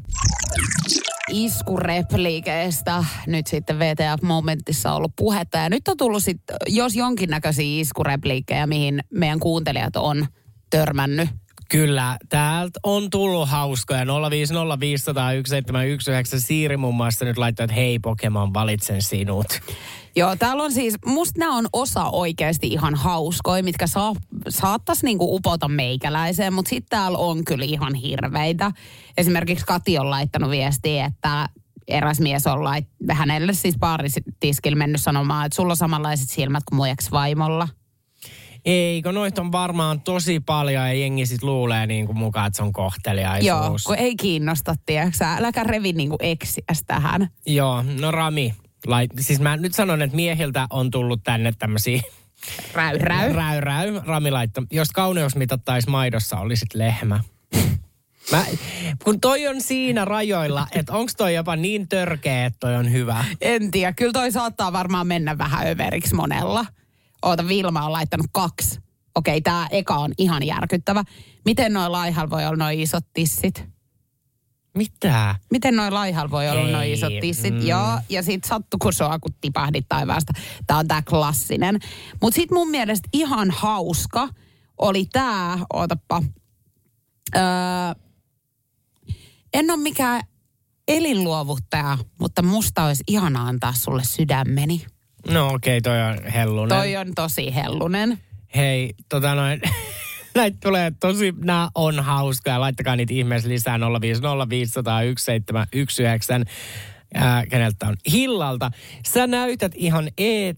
Iskurepliikeistä 1.28 3.04
nyt 3.26 3.46
sitten 3.46 3.78
VTF-momentissa 3.78 4.92
ollut 4.92 5.12
puhetta. 5.16 5.58
Ja 5.58 5.68
nyt 5.68 5.88
on 5.88 5.96
tullut 5.96 6.22
sitten, 6.22 6.56
jos 6.66 6.96
jonkinnäköisiä 6.96 7.80
iskurepliikkejä, 7.80 8.66
mihin 8.66 9.00
meidän 9.10 9.40
kuuntelijat 9.40 9.96
on 9.96 10.26
törmännyt. 10.70 11.28
Kyllä, 11.70 12.16
täältä 12.28 12.80
on 12.82 13.10
tullut 13.10 13.48
hauskoja. 13.48 14.04
050501719. 14.04 14.08
Siiri 16.38 16.76
muun 16.76 16.94
muassa 16.94 17.24
nyt 17.24 17.38
laittoi, 17.38 17.64
että 17.64 17.74
hei 17.74 17.98
Pokemon, 17.98 18.54
valitsen 18.54 19.02
sinut. 19.02 19.46
Joo, 20.16 20.36
täällä 20.36 20.62
on 20.62 20.72
siis, 20.72 20.94
musta 21.06 21.38
nämä 21.38 21.56
on 21.56 21.66
osa 21.72 22.04
oikeasti 22.04 22.66
ihan 22.66 22.94
hauskoja, 22.94 23.62
mitkä 23.62 23.86
saa, 23.86 24.14
saattaisi 24.48 25.04
niinku 25.04 25.36
upota 25.36 25.68
meikäläiseen, 25.68 26.52
mutta 26.52 26.68
sitten 26.68 26.90
täällä 26.90 27.18
on 27.18 27.44
kyllä 27.44 27.64
ihan 27.64 27.94
hirveitä. 27.94 28.72
Esimerkiksi 29.16 29.66
Kati 29.66 29.98
on 29.98 30.10
laittanut 30.10 30.50
viestiä, 30.50 31.04
että 31.04 31.48
eräs 31.88 32.20
mies 32.20 32.46
on 32.46 32.64
lait, 32.64 32.88
hänelle 33.10 33.52
siis 33.52 33.78
baaritiskillä 33.78 34.76
mennyt 34.76 35.00
sanomaan, 35.00 35.46
että 35.46 35.56
sulla 35.56 35.72
on 35.72 35.76
samanlaiset 35.76 36.30
silmät 36.30 36.64
kuin 36.64 36.76
mun 36.76 36.88
ex-vaimolla. 36.88 37.68
Eikö, 38.64 39.12
noita 39.12 39.42
on 39.42 39.52
varmaan 39.52 40.00
tosi 40.00 40.40
paljon 40.40 40.86
ja 40.86 40.92
jengi 40.92 41.26
sit 41.26 41.42
luulee 41.42 41.86
niin 41.86 42.06
kuin 42.06 42.18
mukaan, 42.18 42.46
että 42.46 42.56
se 42.56 42.62
on 42.62 42.72
kohteliaisuus. 42.72 43.46
Joo, 43.46 43.78
kun 43.86 43.96
ei 43.96 44.16
kiinnosta, 44.16 44.74
tiedätkö 44.86 45.24
äläkä 45.24 45.64
revi 45.64 45.92
niinku 45.92 46.16
eksiäs 46.20 46.84
tähän. 46.86 47.28
Joo, 47.46 47.84
no 48.00 48.10
Rami. 48.10 48.54
Lait, 48.86 49.10
siis 49.20 49.40
mä 49.40 49.56
nyt 49.56 49.74
sanon, 49.74 50.02
että 50.02 50.16
miehiltä 50.16 50.66
on 50.70 50.90
tullut 50.90 51.20
tänne 51.24 51.52
tämmöisiä 51.58 52.00
Räy, 52.74 52.98
räy. 52.98 53.32
räy, 53.32 53.60
räy. 53.60 54.00
Rami 54.06 54.30
laittoi, 54.30 54.66
jos 54.70 54.90
kauneus 54.90 55.36
mitattaisi 55.36 55.90
maidossa, 55.90 56.38
olisit 56.38 56.74
lehmä. 56.74 57.20
Mä, 58.32 58.44
kun 59.04 59.20
toi 59.20 59.48
on 59.48 59.60
siinä 59.60 60.04
rajoilla, 60.04 60.66
että 60.72 60.92
onko 60.92 61.12
toi 61.16 61.34
jopa 61.34 61.56
niin 61.56 61.88
törkeä, 61.88 62.46
että 62.46 62.56
toi 62.60 62.76
on 62.76 62.92
hyvä. 62.92 63.24
En 63.40 63.70
tiedä, 63.70 63.92
kyllä 63.92 64.12
toi 64.12 64.32
saattaa 64.32 64.72
varmaan 64.72 65.06
mennä 65.06 65.38
vähän 65.38 65.66
överiksi 65.66 66.14
monella. 66.14 66.66
Oota, 67.22 67.48
Vilma 67.48 67.84
on 67.86 67.92
laittanut 67.92 68.26
kaksi. 68.32 68.80
Okei, 69.14 69.40
tämä 69.40 69.68
eka 69.70 69.94
on 69.94 70.12
ihan 70.18 70.46
järkyttävä. 70.46 71.04
Miten 71.44 71.72
noin 71.72 71.92
laihal 71.92 72.30
voi 72.30 72.46
olla 72.46 72.56
noin 72.56 72.80
isot 72.80 73.04
tissit? 73.12 73.64
Mitä? 74.74 75.34
Miten 75.50 75.76
noin 75.76 75.94
laihal 75.94 76.30
voi 76.30 76.50
olla 76.50 76.68
noin 76.68 76.92
isot 76.92 77.12
tissit? 77.20 77.54
mm. 77.54 77.66
Joo, 77.66 77.98
ja 78.08 78.22
sit 78.22 78.44
sattu 78.44 78.76
kun 78.82 78.92
sua, 78.92 79.18
kun 79.18 79.34
tipahdit 79.40 79.86
taivaasta. 79.88 80.32
Tää 80.66 80.76
on 80.76 80.88
tää 80.88 81.02
klassinen. 81.02 81.78
Mut 82.22 82.34
sit 82.34 82.50
mun 82.50 82.70
mielestä 82.70 83.08
ihan 83.12 83.50
hauska 83.50 84.28
oli 84.78 85.06
tää, 85.12 85.58
ootappa. 85.72 86.22
Öö, 87.36 87.42
en 89.54 89.70
ole 89.70 89.82
mikään 89.82 90.22
elinluovuttaja, 90.88 91.98
mutta 92.20 92.42
musta 92.42 92.84
olisi 92.84 93.04
ihana 93.06 93.48
antaa 93.48 93.72
sulle 93.72 94.04
sydämeni. 94.04 94.86
No 95.28 95.46
okei, 95.46 95.78
okay, 95.78 95.80
toi 95.80 96.02
on 96.02 96.32
hellunen. 96.32 96.78
Toi 96.78 96.96
on 96.96 97.14
tosi 97.14 97.54
hellunen. 97.54 98.18
Hei, 98.54 98.94
tota 99.08 99.34
noin, 99.34 99.60
näitä 100.34 100.56
tulee 100.62 100.92
tosi, 101.00 101.34
nämä 101.44 101.70
on 101.74 102.00
hauskaa. 102.00 102.60
Laittakaa 102.60 102.96
niitä 102.96 103.14
ihmeessä 103.14 103.48
lisää 103.48 103.78
050501719. 103.78 103.80
Ää, 107.14 107.46
keneltä 107.46 107.86
on? 107.86 107.96
Hillalta. 108.12 108.70
Sä 109.06 109.26
näytät 109.26 109.72
ihan 109.74 110.08
e- 110.18 110.54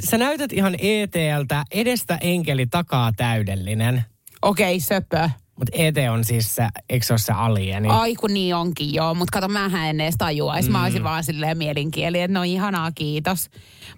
Sä 0.00 0.18
näytät 0.18 0.52
ihan 0.52 0.74
ETLtä 0.78 1.64
edestä 1.70 2.18
enkeli 2.20 2.66
takaa 2.66 3.12
täydellinen. 3.16 4.04
Okei, 4.42 4.76
okay, 4.76 4.80
söpö. 4.80 5.30
Mutta 5.58 5.72
ET 5.72 5.94
on 6.12 6.24
siis 6.24 6.54
se, 6.54 6.68
eikö 6.88 7.06
se 7.06 7.12
ole 7.12 7.18
se 7.18 7.32
alieni? 7.32 7.88
Ai 7.88 8.14
kun 8.14 8.34
niin 8.34 8.54
onkin, 8.54 8.94
joo. 8.94 9.14
Mutta 9.14 9.32
kato, 9.40 9.48
mähän 9.48 9.86
en 9.90 10.00
edes 10.00 10.14
tajuaisi. 10.18 10.68
Mm. 10.68 10.72
Mä 10.72 10.82
olisin 10.84 11.04
vaan 11.04 11.24
silleen 11.24 11.58
mielinkieli, 11.58 12.20
että 12.20 12.34
no 12.38 12.42
ihanaa, 12.42 12.92
kiitos. 12.92 13.50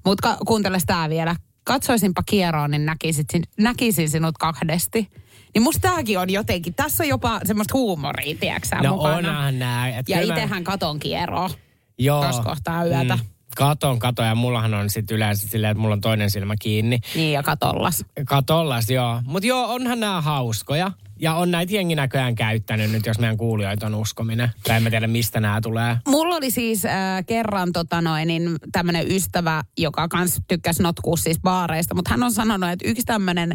Mutta 0.05 0.29
ka- 0.29 0.45
kuunteles 0.47 0.83
tää 0.87 1.09
vielä. 1.11 1.37
Katsoisinpa 1.65 2.23
kieroon, 2.27 2.71
niin 2.71 2.87
näkisit, 2.87 3.27
sin- 3.33 3.43
näkisin 3.59 4.09
sinut 4.11 4.39
kahdesti. 4.39 5.09
Niin 5.55 5.63
musta 5.63 5.89
tääkin 5.89 6.19
on 6.19 6.31
jotenkin, 6.31 6.75
tässä 6.75 7.03
on 7.05 7.09
jopa 7.09 7.41
semmoista 7.45 7.75
huumoria, 7.79 8.37
tiedätkö 8.41 8.77
no 8.83 8.97
mukana. 8.97 9.17
onhan 9.17 9.59
nää. 9.59 9.89
Et 9.89 10.09
Ja 10.09 10.19
kyllä 10.19 10.33
mä- 10.33 10.39
itsehän 10.41 10.65
katon 10.65 10.99
kieroa. 10.99 11.51
Joo. 11.99 12.25
tossa 12.27 12.43
kohtaa 12.43 12.85
yötä. 12.87 13.19
katon, 13.57 13.99
katon 13.99 14.27
ja 14.27 14.35
mullahan 14.35 14.75
on 14.75 14.91
sitten 14.91 15.15
yleensä 15.17 15.49
silleen, 15.49 15.71
että 15.71 15.81
mulla 15.81 15.93
on 15.95 16.01
toinen 16.01 16.31
silmä 16.31 16.55
kiinni. 16.61 16.99
Niin, 17.15 17.33
ja 17.33 17.43
katollas. 17.43 18.05
Katollas, 18.27 18.91
joo. 18.91 19.23
Mutta 19.25 19.47
joo, 19.47 19.73
onhan 19.75 20.01
nämä 20.01 20.21
hauskoja. 20.21 20.93
Ja 21.21 21.35
on 21.35 21.51
näitä 21.51 21.75
jengi 21.75 21.95
näköjään 21.95 22.35
käyttänyt 22.35 22.91
nyt, 22.91 23.07
jos 23.07 23.19
meidän 23.19 23.37
kuulijoita 23.37 23.87
on 23.87 23.95
uskominen. 23.95 24.51
Tai 24.65 24.77
en 24.77 24.83
mä 24.83 24.91
tiedä, 24.91 25.07
mistä 25.07 25.41
nämä 25.41 25.61
tulee. 25.61 25.97
Mulla 26.09 26.37
oli 26.37 26.51
siis 26.51 26.85
äh, 26.85 26.93
kerran 27.27 27.73
tota 27.73 28.01
noin, 28.01 28.29
niin 28.29 28.57
tämmöinen 28.73 29.13
ystävä, 29.13 29.63
joka 29.79 30.09
kans 30.09 30.41
tykkäsi 30.49 30.83
notkua 30.83 31.17
siis 31.17 31.41
baareista, 31.41 31.95
mutta 31.95 32.11
hän 32.11 32.23
on 32.23 32.33
sanonut, 32.33 32.71
että 32.71 32.89
yksi 32.89 33.05
tämmöinen 33.05 33.53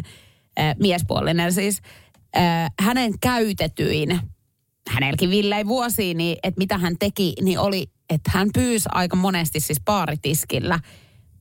äh, 0.58 0.74
miespuolinen 0.80 1.52
siis, 1.52 1.82
äh, 2.36 2.70
hänen 2.80 3.12
käytetyin, 3.20 4.20
hänelläkin 4.88 5.30
villei 5.30 5.66
vuosiin, 5.66 6.16
niin 6.16 6.36
että 6.42 6.58
mitä 6.58 6.78
hän 6.78 6.96
teki, 6.98 7.34
niin 7.42 7.58
oli, 7.58 7.86
että 8.10 8.30
hän 8.34 8.48
pyysi 8.54 8.88
aika 8.92 9.16
monesti 9.16 9.60
siis 9.60 9.80
baaritiskillä 9.84 10.80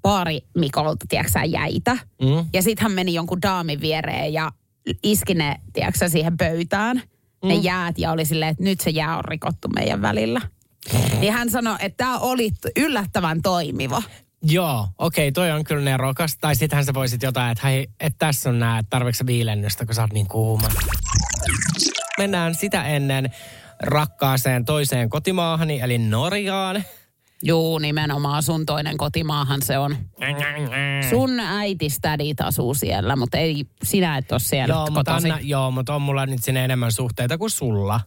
baari 0.02 0.42
Mikolta, 0.58 1.06
tiedätkö 1.10 1.40
jäitä. 1.40 1.98
Mm. 2.22 2.46
Ja 2.54 2.62
sitten 2.62 2.84
hän 2.84 2.92
meni 2.92 3.14
jonkun 3.14 3.42
daamin 3.42 3.82
viereen 3.82 4.34
ja 4.34 4.52
iski 5.04 5.34
ne, 5.34 5.56
tiedätkö 5.74 6.10
siihen 6.10 6.38
pöytään, 6.38 7.02
ne 7.44 7.56
jäät, 7.56 8.00
ja 8.00 8.12
oli 8.12 8.26
silleen, 8.26 8.52
että 8.52 8.64
nyt 8.64 8.82
se 8.82 8.90
jää 8.90 9.18
on 9.18 9.26
rikottu 9.26 9.68
meidän 9.68 10.02
välillä. 10.02 10.42
Niin 11.20 11.34
hän 11.34 11.50
sanoi, 11.50 11.76
että 11.80 11.98
tämä 11.98 12.20
oli 12.20 12.52
yllättävän 12.76 13.42
toimiva. 13.42 14.04
Joo, 14.44 14.88
okei, 14.98 15.32
toi 15.32 15.52
on 15.52 15.64
kyllä 15.64 15.82
nerokas. 15.82 16.38
Tai 16.38 16.56
sittenhän 16.56 16.86
sä 16.86 16.94
voisit 16.94 17.24
jotain, 17.24 17.52
että 17.52 17.68
hei, 17.68 17.88
että 18.00 18.26
tässä 18.26 18.50
on 18.50 18.60
nää, 18.60 18.80
että 18.80 18.90
tarvitsetko 18.90 19.28
viilennystä, 19.28 19.86
kun 19.86 19.96
sä 19.96 20.02
oot 20.02 20.14
niin 20.14 20.28
kuuma. 20.28 20.68
Mennään 22.18 22.56
sitä 22.56 22.84
ennen 22.84 23.32
rakkaaseen 23.84 24.66
toiseen 24.66 25.10
kotimaahani, 25.10 25.80
eli 25.80 25.98
Norjaan. 25.98 26.84
Juu, 27.46 27.80
nimenomaan 27.80 28.44
sun 28.44 28.66
toinen 28.66 28.98
kotimaahan 28.98 29.62
se 29.62 29.78
on. 29.78 29.96
Sun 31.10 31.40
äiti 31.40 31.90
stadit 31.90 32.42
asuu 32.42 32.74
siellä, 32.74 33.16
mutta 33.16 33.38
ei, 33.38 33.66
sinä 33.84 34.18
et 34.18 34.32
ole 34.32 34.40
siellä 34.40 34.74
Joo, 34.74 34.88
mutta. 34.92 35.16
Anna, 35.16 35.40
joo, 35.42 35.72
mutta 35.72 35.96
on 35.96 36.02
mulla 36.02 36.26
nyt 36.26 36.44
sinne 36.44 36.66
enemmän 36.66 36.92
suhteita 36.92 37.38
kuin 37.38 37.50
sulla. 37.50 38.02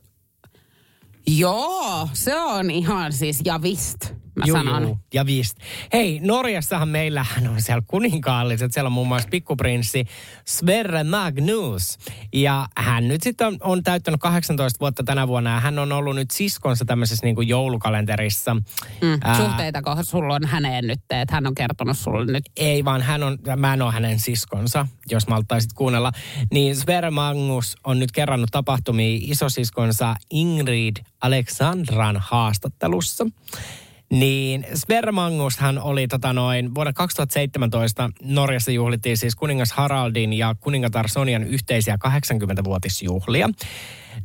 Joo, 1.27 2.09
se 2.12 2.40
on 2.40 2.70
ihan 2.70 3.12
siis 3.12 3.40
javist, 3.44 4.14
mä 4.38 4.44
Juu, 4.46 4.57
sanon. 4.57 4.83
juu, 4.83 4.98
ja 5.14 5.27
vist. 5.27 5.57
Hei, 5.92 6.20
Norjassahan 6.22 6.88
meillähän 6.88 7.48
on 7.48 7.62
siellä 7.62 7.83
kuninkaalliset. 7.87 8.72
Siellä 8.72 8.88
on 8.88 8.92
muun 8.92 9.09
muassa 9.09 9.29
pikkuprinssi 9.29 10.05
Sverre 10.44 11.05
Magnus. 11.05 11.98
Ja 12.33 12.68
hän 12.77 13.09
nyt 13.09 13.22
sitten 13.22 13.46
on, 13.46 13.57
on 13.61 13.83
täyttänyt 13.83 14.20
18 14.20 14.81
vuotta 14.81 15.05
tänä 15.05 15.29
vuonna. 15.29 15.51
Ja 15.51 15.61
hän 15.61 15.79
on 15.79 15.92
ollut 15.92 16.16
nyt 16.16 16.31
siskonsa 16.31 16.85
tämmöisessä 16.85 17.27
niin 17.27 17.35
kuin 17.35 17.48
joulukalenterissa. 17.48 18.55
Mm. 18.55 19.20
Suhteitako 19.37 19.96
sulla 20.03 20.35
on 20.35 20.46
häneen 20.46 20.87
nyt, 20.87 21.01
että 21.11 21.35
hän 21.35 21.46
on 21.46 21.55
kertonut 21.55 21.98
sulle 21.98 22.33
nyt? 22.33 22.44
Ei, 22.57 22.85
vaan 22.85 23.03
hän 23.03 23.22
on, 23.22 23.38
mä 23.57 23.74
en 23.74 23.83
ole 23.83 23.92
hänen 23.92 24.18
siskonsa, 24.18 24.87
jos 25.11 25.29
malttaisit 25.29 25.72
kuunnella. 25.72 26.12
Niin 26.53 26.77
Sverre 26.77 27.11
Magnus 27.11 27.77
on 27.85 27.98
nyt 27.98 28.12
kerrannut 28.12 28.51
tapahtumia 28.53 29.18
isosiskonsa 29.22 30.14
Ingrid 30.31 30.96
Alexandran 31.20 32.16
haastattelussa. 32.20 33.27
Niin 34.10 34.66
hän 35.58 35.78
oli 35.78 36.08
tota 36.08 36.32
noin, 36.32 36.74
vuonna 36.74 36.92
2017 36.92 38.10
Norjassa 38.22 38.70
juhlittiin 38.70 39.16
siis 39.16 39.34
kuningas 39.34 39.72
Haraldin 39.72 40.32
ja 40.32 40.54
kuningatar 40.60 41.08
Sonian 41.08 41.44
yhteisiä 41.44 41.98
80-vuotisjuhlia. 42.08 43.48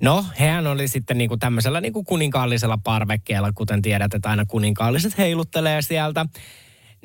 No, 0.01 0.25
hän 0.37 0.67
oli 0.67 0.87
sitten 0.87 1.17
niinku 1.17 1.37
tämmöisellä 1.37 1.81
niinku 1.81 2.03
kuninkaallisella 2.03 2.77
parvekkeella, 2.83 3.51
kuten 3.53 3.81
tiedät, 3.81 4.13
että 4.13 4.29
aina 4.29 4.45
kuninkaalliset 4.45 5.17
heiluttelee 5.17 5.81
sieltä. 5.81 6.25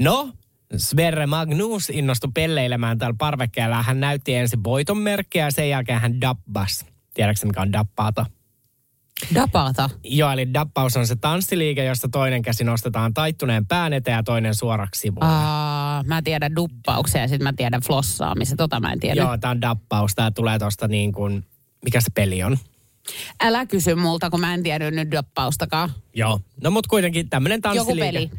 No, 0.00 0.32
Sverre 0.76 1.26
Magnus 1.26 1.90
innostui 1.90 2.30
pelleilemään 2.34 2.98
täällä 2.98 3.16
parvekkeella. 3.18 3.82
Hän 3.82 4.00
näytti 4.00 4.34
ensin 4.34 4.64
voiton 4.64 4.98
merkkiä 4.98 5.44
ja 5.44 5.50
sen 5.50 5.70
jälkeen 5.70 6.00
hän 6.00 6.20
dabbas. 6.20 6.86
Tiedätkö 7.14 7.46
mikä 7.46 7.60
on 7.60 7.72
dappaata? 7.72 8.26
Dapata. 9.34 9.90
Joo, 10.04 10.30
eli 10.30 10.54
dappaus 10.54 10.96
on 10.96 11.06
se 11.06 11.16
tanssiliike, 11.16 11.84
jossa 11.84 12.08
toinen 12.08 12.42
käsi 12.42 12.64
nostetaan 12.64 13.14
taittuneen 13.14 13.66
pään 13.66 13.92
eteen 13.92 14.16
ja 14.16 14.22
toinen 14.22 14.54
suoraksi 14.54 15.00
sivulle. 15.00 15.28
Aa, 15.28 16.02
mä 16.02 16.22
tiedän 16.22 16.56
duppauksia 16.56 17.20
ja 17.20 17.28
sitten 17.28 17.44
mä 17.44 17.52
tiedän 17.52 17.80
flossaamisen. 17.80 18.56
Tota 18.56 18.80
mä 18.80 18.92
en 18.92 19.00
tiedä. 19.00 19.20
Joo, 19.20 19.38
tämä 19.38 19.50
on 19.50 19.60
dappaus. 19.60 20.14
Tämä 20.14 20.30
tulee 20.30 20.58
tuosta 20.58 20.88
niin 20.88 21.12
kuin, 21.12 21.44
mikä 21.84 22.00
se 22.00 22.10
peli 22.14 22.42
on. 22.42 22.58
Älä 23.40 23.66
kysy 23.66 23.94
multa, 23.94 24.30
kun 24.30 24.40
mä 24.40 24.54
en 24.54 24.62
tiedä 24.62 24.90
nyt 24.90 25.10
dappaustakaan. 25.10 25.90
Joo. 26.14 26.40
No 26.62 26.70
mutta 26.70 26.88
kuitenkin 26.88 27.30
tämmöinen 27.30 27.60
tanssiliike. 27.60 28.12
peli. 28.12 28.30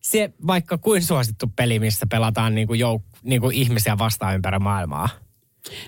Se 0.00 0.32
vaikka 0.46 0.78
kuin 0.78 1.02
suosittu 1.02 1.52
peli, 1.56 1.78
missä 1.78 2.06
pelataan 2.06 2.54
niin 2.54 2.66
kuin 2.66 2.80
jouk- 2.80 3.18
niin 3.22 3.40
kuin 3.40 3.56
ihmisiä 3.56 3.98
vastaan 3.98 4.34
ympäri 4.34 4.58
maailmaa. 4.58 5.08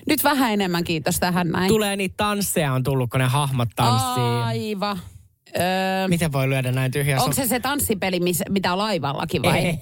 Nyt 0.07 0.23
vähän 0.23 0.53
enemmän 0.53 0.83
kiitos 0.83 1.19
tähän 1.19 1.47
näin. 1.49 1.67
Tulee 1.67 1.95
niitä 1.95 2.13
tansseja 2.17 2.73
on 2.73 2.83
tullut, 2.83 3.09
kun 3.09 3.19
ne 3.19 3.25
hahmot 3.25 3.69
tanssii. 3.75 4.23
Aivan. 4.43 4.99
Öö, 5.59 6.07
Miten 6.07 6.31
voi 6.31 6.49
lyödä 6.49 6.71
näin 6.71 6.91
tyhjää? 6.91 7.19
onko 7.21 7.33
se 7.33 7.47
se 7.47 7.59
tanssipeli, 7.59 8.19
mitä 8.49 8.71
on 8.71 8.77
laivallakin 8.77 9.43
vai? 9.43 9.57
Ei. 9.57 9.77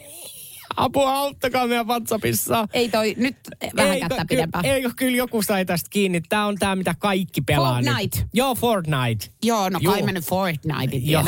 Apua, 0.77 1.13
auttakaa 1.13 1.67
meidän 1.67 1.87
WhatsAppissa. 1.87 2.67
Ei 2.73 2.89
toi, 2.89 3.15
nyt 3.17 3.35
vähän 3.75 3.93
Eikö, 3.93 4.07
kättä 4.09 4.21
ky- 4.25 4.35
pidempään. 4.35 4.65
Eikö 4.65 4.91
kyllä 4.95 5.17
joku 5.17 5.41
sai 5.41 5.65
tästä 5.65 5.87
kiinni? 5.89 6.21
Tämä 6.21 6.45
on 6.45 6.55
tämä, 6.55 6.75
mitä 6.75 6.95
kaikki 6.99 7.41
pelaa 7.41 7.73
Fortnite. 7.73 8.19
nyt. 8.19 8.27
Joo, 8.33 8.55
Fortnite. 8.55 9.25
Joo, 9.43 9.69
no 9.69 9.79
Joo. 9.81 9.93
kai 9.93 10.01
mä 10.01 10.11
nyt 10.11 10.25
Fortnite 10.25 10.97
Joo. 10.97 11.23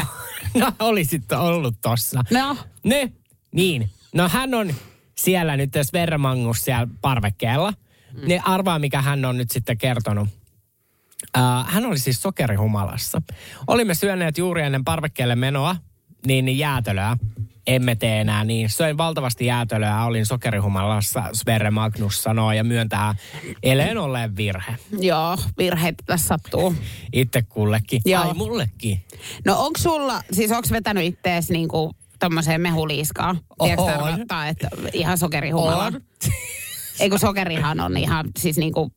No, 0.56 0.72
olisit 0.80 1.32
ollut 1.32 1.76
tossa. 1.82 2.24
No, 2.32 2.58
Ne, 2.84 3.12
niin. 3.52 3.90
No 4.16 4.30
hän 4.30 4.54
on 4.54 4.74
siellä 5.18 5.58
nyt 5.58 5.70
Sverre 5.84 6.18
Magnus 6.18 6.62
siellä 6.62 6.88
parvekkeella. 7.02 7.74
Mm. 8.14 8.28
Ne 8.28 8.42
arvaa, 8.46 8.80
mikä 8.80 9.02
hän 9.02 9.26
on 9.26 9.38
nyt 9.38 9.52
sitten 9.52 9.78
kertonut. 9.78 10.30
Uh, 11.38 11.66
hän 11.68 11.86
oli 11.86 12.00
siis 12.00 12.22
sokerihumalassa. 12.22 13.22
Olimme 13.68 13.94
syöneet 13.94 14.38
juuri 14.38 14.62
ennen 14.62 14.84
parvekkeelle 14.84 15.36
menoa, 15.36 15.76
niin, 16.26 16.58
jäätölöä. 16.58 17.18
Emme 17.68 17.96
tee 17.96 18.22
enää 18.22 18.44
niin. 18.44 18.70
Söin 18.70 18.98
valtavasti 18.98 19.46
jäätölöä, 19.46 20.06
olin 20.06 20.26
sokerihumalassa, 20.26 21.24
Sverre 21.34 21.72
Magnus 21.72 22.24
sanoo 22.24 22.52
ja 22.52 22.64
myöntää 22.64 23.16
eleen 23.64 23.98
olleen 23.98 24.36
virhe. 24.36 24.76
joo, 25.00 25.38
virheitä 25.58 26.04
tässä 26.06 26.28
sattuu. 26.28 26.76
Itse 27.14 27.42
kullekin. 27.42 28.02
Joo. 28.06 28.24
Ai 28.24 28.34
mullekin. 28.34 29.04
No 29.46 29.56
onko 29.60 29.80
sulla, 29.80 30.22
siis 30.32 30.52
onko 30.52 30.68
vetänyt 30.72 31.04
ittees 31.04 31.50
niinku 31.50 31.96
tommoseen 32.20 32.62
mehuliiskaan? 32.62 33.40
Tiedätkö 33.64 33.86
tarkoittaa, 33.86 34.48
että 34.48 34.70
ihan 34.94 35.18
sokerihumala? 35.18 35.86
On. 35.86 36.02
Eikö 37.00 37.18
sokerihan 37.18 37.80
on 37.80 37.98
ihan 37.98 38.26
siis 38.40 38.58
niinku 38.58 38.92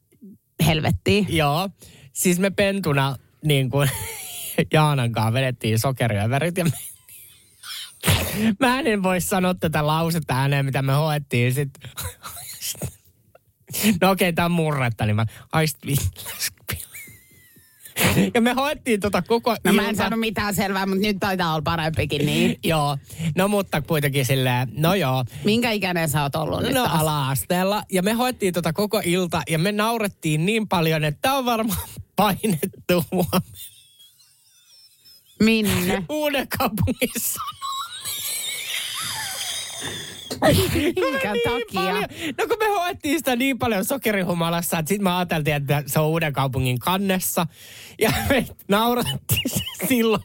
helvettiä? 0.66 1.24
Joo. 1.28 1.70
Siis 2.12 2.38
me 2.38 2.50
pentuna 2.50 3.16
niin 3.44 3.70
kuin 3.70 3.90
Jaanan 4.72 5.12
kanssa 5.12 5.32
vedettiin 5.32 5.78
sokeriöverit 5.78 6.56
ja 6.56 6.64
me, 6.64 6.70
mä 8.60 8.80
en 8.80 9.02
voi 9.02 9.20
sanoa 9.20 9.54
tätä 9.54 9.86
lausetta 9.86 10.34
ääneen, 10.34 10.64
mitä 10.64 10.82
me 10.82 10.92
hoettiin 10.92 11.54
sit. 11.54 11.70
No 14.00 14.10
okei, 14.10 14.28
okay, 14.28 14.32
tää 14.32 14.44
on 14.44 14.50
murretta, 14.50 15.06
niin 15.06 15.16
mä 15.16 15.26
haist 15.52 15.78
Ja 18.34 18.40
me 18.40 18.52
hoettiin 18.52 19.00
tota 19.00 19.22
koko 19.22 19.56
No 19.64 19.72
mä 19.72 19.88
en 19.88 19.96
saanut 19.96 20.20
mitään 20.20 20.54
selvää, 20.54 20.86
mutta 20.86 21.00
nyt 21.02 21.16
taitaa 21.20 21.50
olla 21.52 21.62
parempikin 21.62 22.26
niin. 22.26 22.58
Joo, 22.64 22.98
no 23.36 23.48
mutta 23.48 23.82
kuitenkin 23.82 24.26
silleen, 24.26 24.68
no 24.76 24.94
joo. 24.94 25.24
Minkä 25.44 25.70
ikäinen 25.70 26.08
sä 26.08 26.22
oot 26.22 26.36
ollut 26.36 26.62
nyt 26.62 26.72
No 26.72 26.84
taas? 26.86 27.00
ala-asteella. 27.00 27.82
Ja 27.92 28.02
me 28.02 28.12
hoettiin 28.12 28.54
tota 28.54 28.72
koko 28.72 29.02
ilta 29.04 29.42
ja 29.50 29.58
me 29.58 29.72
naurettiin 29.72 30.46
niin 30.46 30.68
paljon, 30.68 31.04
että 31.04 31.18
tää 31.22 31.34
on 31.34 31.44
varmaan 31.44 31.88
painettu 32.16 33.04
huomenna. 33.12 33.40
Minne? 35.42 36.02
Uuden 36.08 36.48
kaupungissa. 36.58 37.40
Minkä 40.40 41.32
niin 41.32 41.42
takia? 41.44 41.82
Paljon. 41.82 42.04
No 42.38 42.46
kun 42.48 42.56
me 42.58 42.68
hoettiin 42.68 43.18
sitä 43.18 43.36
niin 43.36 43.58
paljon 43.58 43.84
sokerihumalassa, 43.84 44.78
että 44.78 44.88
sitten 44.88 45.04
me 45.04 45.12
ajateltiin, 45.12 45.56
että 45.56 45.82
se 45.86 46.00
on 46.00 46.06
uuden 46.06 46.32
kaupungin 46.32 46.78
kannessa. 46.78 47.46
Ja 48.00 48.12
me 48.28 48.46
naurattiin 48.68 49.50
se 49.50 49.86
silloin. 49.88 50.22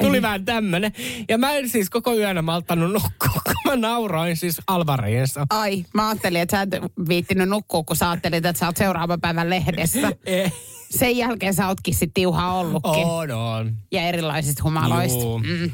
Tuli 0.00 0.22
vähän 0.22 0.44
tämmönen. 0.44 0.92
Ja 1.28 1.38
mä 1.38 1.52
en 1.52 1.68
siis 1.68 1.90
koko 1.90 2.14
yönä 2.14 2.42
malttanut 2.42 2.92
nukkua, 2.92 3.40
kun 3.44 3.54
mä 3.64 3.76
nauroin 3.76 4.36
siis 4.36 4.60
Alvariinsa. 4.66 5.46
Ai, 5.50 5.84
mä 5.94 6.08
ajattelin, 6.08 6.40
että 6.40 6.56
sä 6.56 6.62
et 6.62 6.82
viittinyt 7.08 7.48
nukkua, 7.48 7.82
kun 7.82 7.96
sä 7.96 8.10
ajattelit, 8.10 8.46
että 8.46 8.60
sä 8.60 8.66
oot 8.66 8.76
seuraavan 8.76 9.20
päivän 9.20 9.50
lehdessä. 9.50 10.12
Eh. 10.26 10.52
Sen 10.90 11.16
jälkeen 11.16 11.54
sä 11.54 11.68
ootkin 11.68 11.94
sit 11.94 12.10
tiuhaa 12.14 12.58
ollutkin. 12.58 13.04
On, 13.04 13.30
on. 13.30 13.76
Ja 13.92 14.02
erilaisista 14.02 14.62
humaloista. 14.62 15.20
Juu. 15.20 15.38
Mm. 15.38 15.70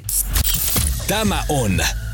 Tämä 1.08 1.44
on 1.48 1.80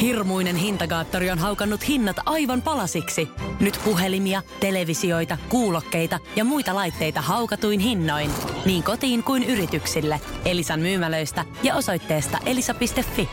Hirmuinen 0.00 0.56
hintakaattori 0.56 1.30
on 1.30 1.38
haukannut 1.38 1.88
hinnat 1.88 2.16
aivan 2.26 2.62
palasiksi. 2.62 3.28
Nyt 3.60 3.80
puhelimia, 3.84 4.42
televisioita, 4.60 5.38
kuulokkeita 5.48 6.18
ja 6.36 6.44
muita 6.44 6.74
laitteita 6.74 7.20
haukatuin 7.20 7.80
hinnoin. 7.80 8.30
Niin 8.64 8.82
kotiin 8.82 9.22
kuin 9.22 9.44
yrityksille. 9.44 10.20
Elisan 10.44 10.80
myymälöistä 10.80 11.44
ja 11.62 11.74
osoitteesta 11.74 12.38
elisa.fi. 12.46 13.28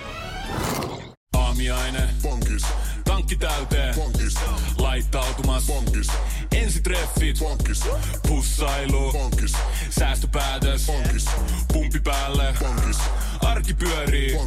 Aamiaine. 1.33 1.99
Bonkis. 2.21 2.63
Tankki 3.03 3.35
täyteen. 3.35 3.95
Bonkis. 3.95 4.35
Laittautumas. 4.77 5.67
Bonkis. 5.67 6.07
Ensitreffit. 6.55 7.39
Bonkis. 7.39 7.83
Pussailu. 8.57 9.11
Bonkis. 9.11 9.53
Säästöpäätös. 9.89 10.85
Bonkis. 10.85 11.25
Pumpi 11.73 11.99
päälle. 11.99 12.55
Bonkis. 12.59 12.97
Arki 13.41 13.73
pyörii. 13.73 14.37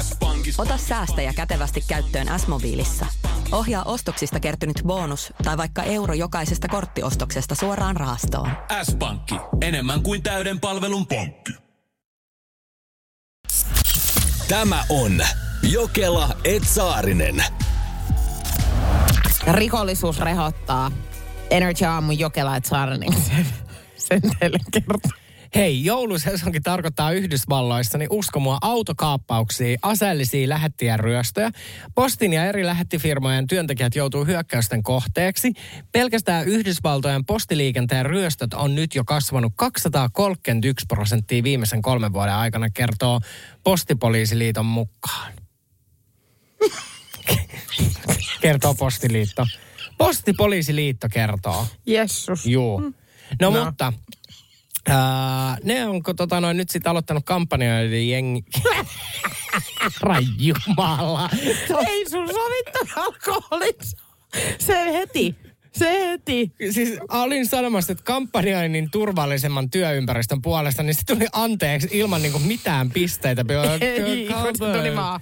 S-pankis. 0.00 0.60
Ota 0.60 0.76
säästäjä 0.78 1.32
kätevästi 1.32 1.84
käyttöön 1.88 2.40
S-mobiilissa. 2.40 3.06
Ohjaa 3.52 3.82
ostoksista 3.82 4.40
kertynyt 4.40 4.82
bonus 4.86 5.32
tai 5.44 5.56
vaikka 5.56 5.82
euro 5.82 6.14
jokaisesta 6.14 6.68
korttiostoksesta 6.68 7.54
suoraan 7.54 7.96
rahastoon. 7.96 8.50
S-pankki. 8.82 9.34
Enemmän 9.60 10.02
kuin 10.02 10.22
täyden 10.22 10.60
palvelun 10.60 11.06
pankki. 11.06 11.52
Tämä 14.48 14.84
on 14.88 15.20
Jokela 15.62 16.36
Etsaarinen. 16.44 17.44
Rikollisuus 19.52 20.18
rehottaa. 20.18 20.90
Energy 21.54 21.84
aamu 21.84 22.12
Jokela 22.12 22.56
et 22.56 22.64
Saarinen 22.64 23.12
sen, 23.12 23.46
sen 24.08 24.20
teille 24.40 24.58
kertoo. 24.72 25.10
Hei, 25.54 25.84
joulusesonkin 25.84 26.62
tarkoittaa 26.62 27.12
Yhdysvalloissa, 27.12 27.98
niin 27.98 28.08
usko 28.10 28.40
mua 28.40 28.58
autokaappauksia, 28.60 29.78
aseellisia 29.82 30.48
lähettien 30.48 31.00
ryöstöjä. 31.00 31.50
Postin 31.94 32.32
ja 32.32 32.44
eri 32.44 32.66
lähettifirmojen 32.66 33.46
työntekijät 33.46 33.94
joutuu 33.94 34.24
hyökkäysten 34.24 34.82
kohteeksi. 34.82 35.52
Pelkästään 35.92 36.46
Yhdysvaltojen 36.46 37.24
postiliikenteen 37.24 38.06
ryöstöt 38.06 38.54
on 38.54 38.74
nyt 38.74 38.94
jo 38.94 39.04
kasvanut 39.04 39.52
231 39.56 40.86
prosenttia 40.86 41.42
viimeisen 41.42 41.82
kolmen 41.82 42.12
vuoden 42.12 42.34
aikana, 42.34 42.70
kertoo 42.70 43.20
Postipoliisiliiton 43.64 44.66
mukaan. 44.66 45.32
kertoo 48.42 48.74
Postiliitto. 48.74 49.46
Postipoliisiliitto 49.98 51.08
kertoo. 51.12 51.66
Jessus. 51.86 52.46
Juu. 52.46 52.80
No, 53.40 53.50
no. 53.50 53.64
mutta 53.64 53.92
ää, 54.88 55.56
ne 55.64 55.86
onko 55.86 56.14
tota 56.14 56.40
noin 56.40 56.56
nyt 56.56 56.70
sitten 56.70 56.90
aloittanut 56.90 57.24
kampanjoiden 57.24 58.08
jengi... 58.08 58.44
Herran 59.82 60.24
Jumala. 60.38 61.30
Ei 61.88 62.10
sun 62.10 62.28
sovittu 62.28 63.00
alkoholissa. 63.00 63.96
Se 64.58 64.92
heti. 64.92 65.34
Se 65.72 66.08
heti. 66.08 66.52
Siis 66.70 66.98
olin 67.08 67.46
sanomassa, 67.46 67.92
että 67.92 68.04
kampanjoinnin 68.04 68.90
turvallisemman 68.90 69.70
työympäristön 69.70 70.42
puolesta, 70.42 70.82
niin 70.82 70.94
se 70.94 71.00
tuli 71.06 71.26
anteeksi 71.32 71.88
ilman 71.92 72.22
niinku 72.22 72.38
mitään 72.38 72.90
pisteitä. 72.90 73.44
Ei, 73.80 74.28
se 74.58 74.78
tuli 74.78 74.96
vaan. 74.96 75.20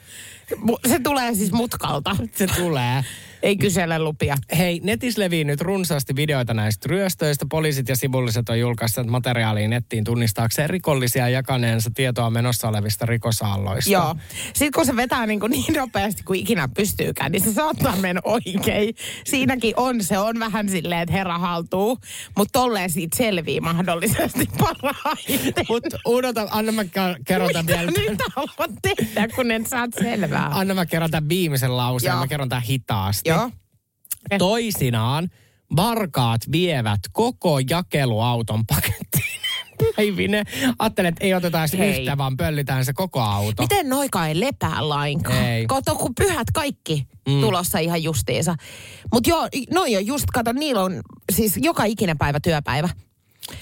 Se 0.88 0.98
tulee 0.98 1.35
siis 1.35 1.52
mutkalta. 1.52 2.16
Se 2.35 2.46
tulee. 2.46 3.04
Ei 3.42 3.57
kysele 3.57 3.98
lupia. 3.98 4.37
Hei, 4.59 4.81
netissä 4.85 5.20
levii 5.20 5.44
nyt 5.44 5.61
runsaasti 5.61 6.16
videoita 6.16 6.55
näistä 6.55 6.88
ryöstöistä. 6.88 7.46
Poliisit 7.50 7.88
ja 7.88 7.96
sivulliset 7.96 8.48
on 8.48 8.61
julkaisseet 8.61 9.07
materiaalia 9.07 9.68
nettiin 9.68 10.05
tunnistaakseen 10.05 10.70
rikollisia 10.70 11.28
jakaneensa 11.28 11.90
tietoa 11.94 12.31
menossa 12.31 12.68
olevista 12.68 13.07
rikosaalloista. 13.07 13.90
Joo. 13.90 14.16
Sitten 14.44 14.72
kun 14.74 14.87
se 14.87 14.96
vetää 14.96 15.26
niin, 15.26 15.40
kuin 15.40 15.50
niin 15.50 15.74
nopeasti 15.76 16.22
kuin 16.22 16.40
ikinä 16.40 16.68
pystyykään, 16.76 17.33
niin 17.33 17.44
se 17.44 17.52
saattaa 17.52 17.96
mennä 17.96 18.20
oikein. 18.24 18.94
Siinäkin 19.24 19.74
on, 19.76 20.05
se 20.05 20.18
on 20.18 20.38
vähän 20.38 20.68
silleen, 20.68 21.00
että 21.00 21.12
herra 21.12 21.38
haltuu, 21.38 21.98
mutta 22.37 22.61
tolleen 22.61 22.90
siitä 22.90 23.16
selvii 23.16 23.61
mahdollisesti 23.61 24.48
parhaiten. 24.59 25.66
Mutta 25.68 25.98
odota, 26.05 26.48
anna 26.50 26.72
mä 26.72 26.85
kerron 27.26 27.50
tämän 27.52 27.66
vielä. 27.66 27.90
nyt 27.90 28.18
haluat 28.37 28.70
tehdä, 28.83 29.28
kun 29.28 29.50
et 29.50 29.66
saat 29.66 29.90
selvää? 30.02 30.50
Anna 30.52 30.74
mä 30.74 30.87
kerron 30.87 31.11
tämän 31.11 31.28
viimeisen 31.28 31.76
lauseen, 31.76 32.12
Joo. 32.12 32.20
mä 32.20 32.26
kerron 32.26 32.48
tämän 32.48 32.62
hitaasti. 32.62 33.32
Joo. 33.35 33.51
Toisinaan 34.38 35.29
varkaat 35.77 36.40
vievät 36.53 37.01
koko 37.12 37.59
jakeluauton 37.71 38.66
pakettiin. 38.66 39.40
Päivinen. 39.97 40.47
Ajattelen, 40.79 41.09
että 41.09 41.25
ei 41.25 41.35
oteta 41.35 41.61
edes 41.61 41.73
Hei. 41.79 42.01
yhtä, 42.01 42.18
vaan 42.18 42.37
pöllitään 42.37 42.85
se 42.85 42.92
koko 42.92 43.21
auto. 43.21 43.62
Miten 43.62 43.88
noika 43.88 44.27
ei 44.27 44.40
lepää 44.40 44.88
lainkaan? 44.88 45.45
Ei. 45.45 45.66
Kato, 45.66 45.95
kun 45.95 46.14
pyhät 46.14 46.47
kaikki 46.55 47.07
mm. 47.29 47.40
tulossa 47.40 47.79
ihan 47.79 48.03
justiinsa. 48.03 48.55
Mutta 49.12 49.31
joo, 49.31 49.49
noi 49.71 49.97
on 49.97 50.07
just, 50.07 50.25
kato, 50.33 50.53
niillä 50.53 50.83
on 50.83 51.01
siis 51.33 51.59
joka 51.62 51.85
ikinen 51.85 52.18
päivä 52.18 52.40
työpäivä. 52.40 52.88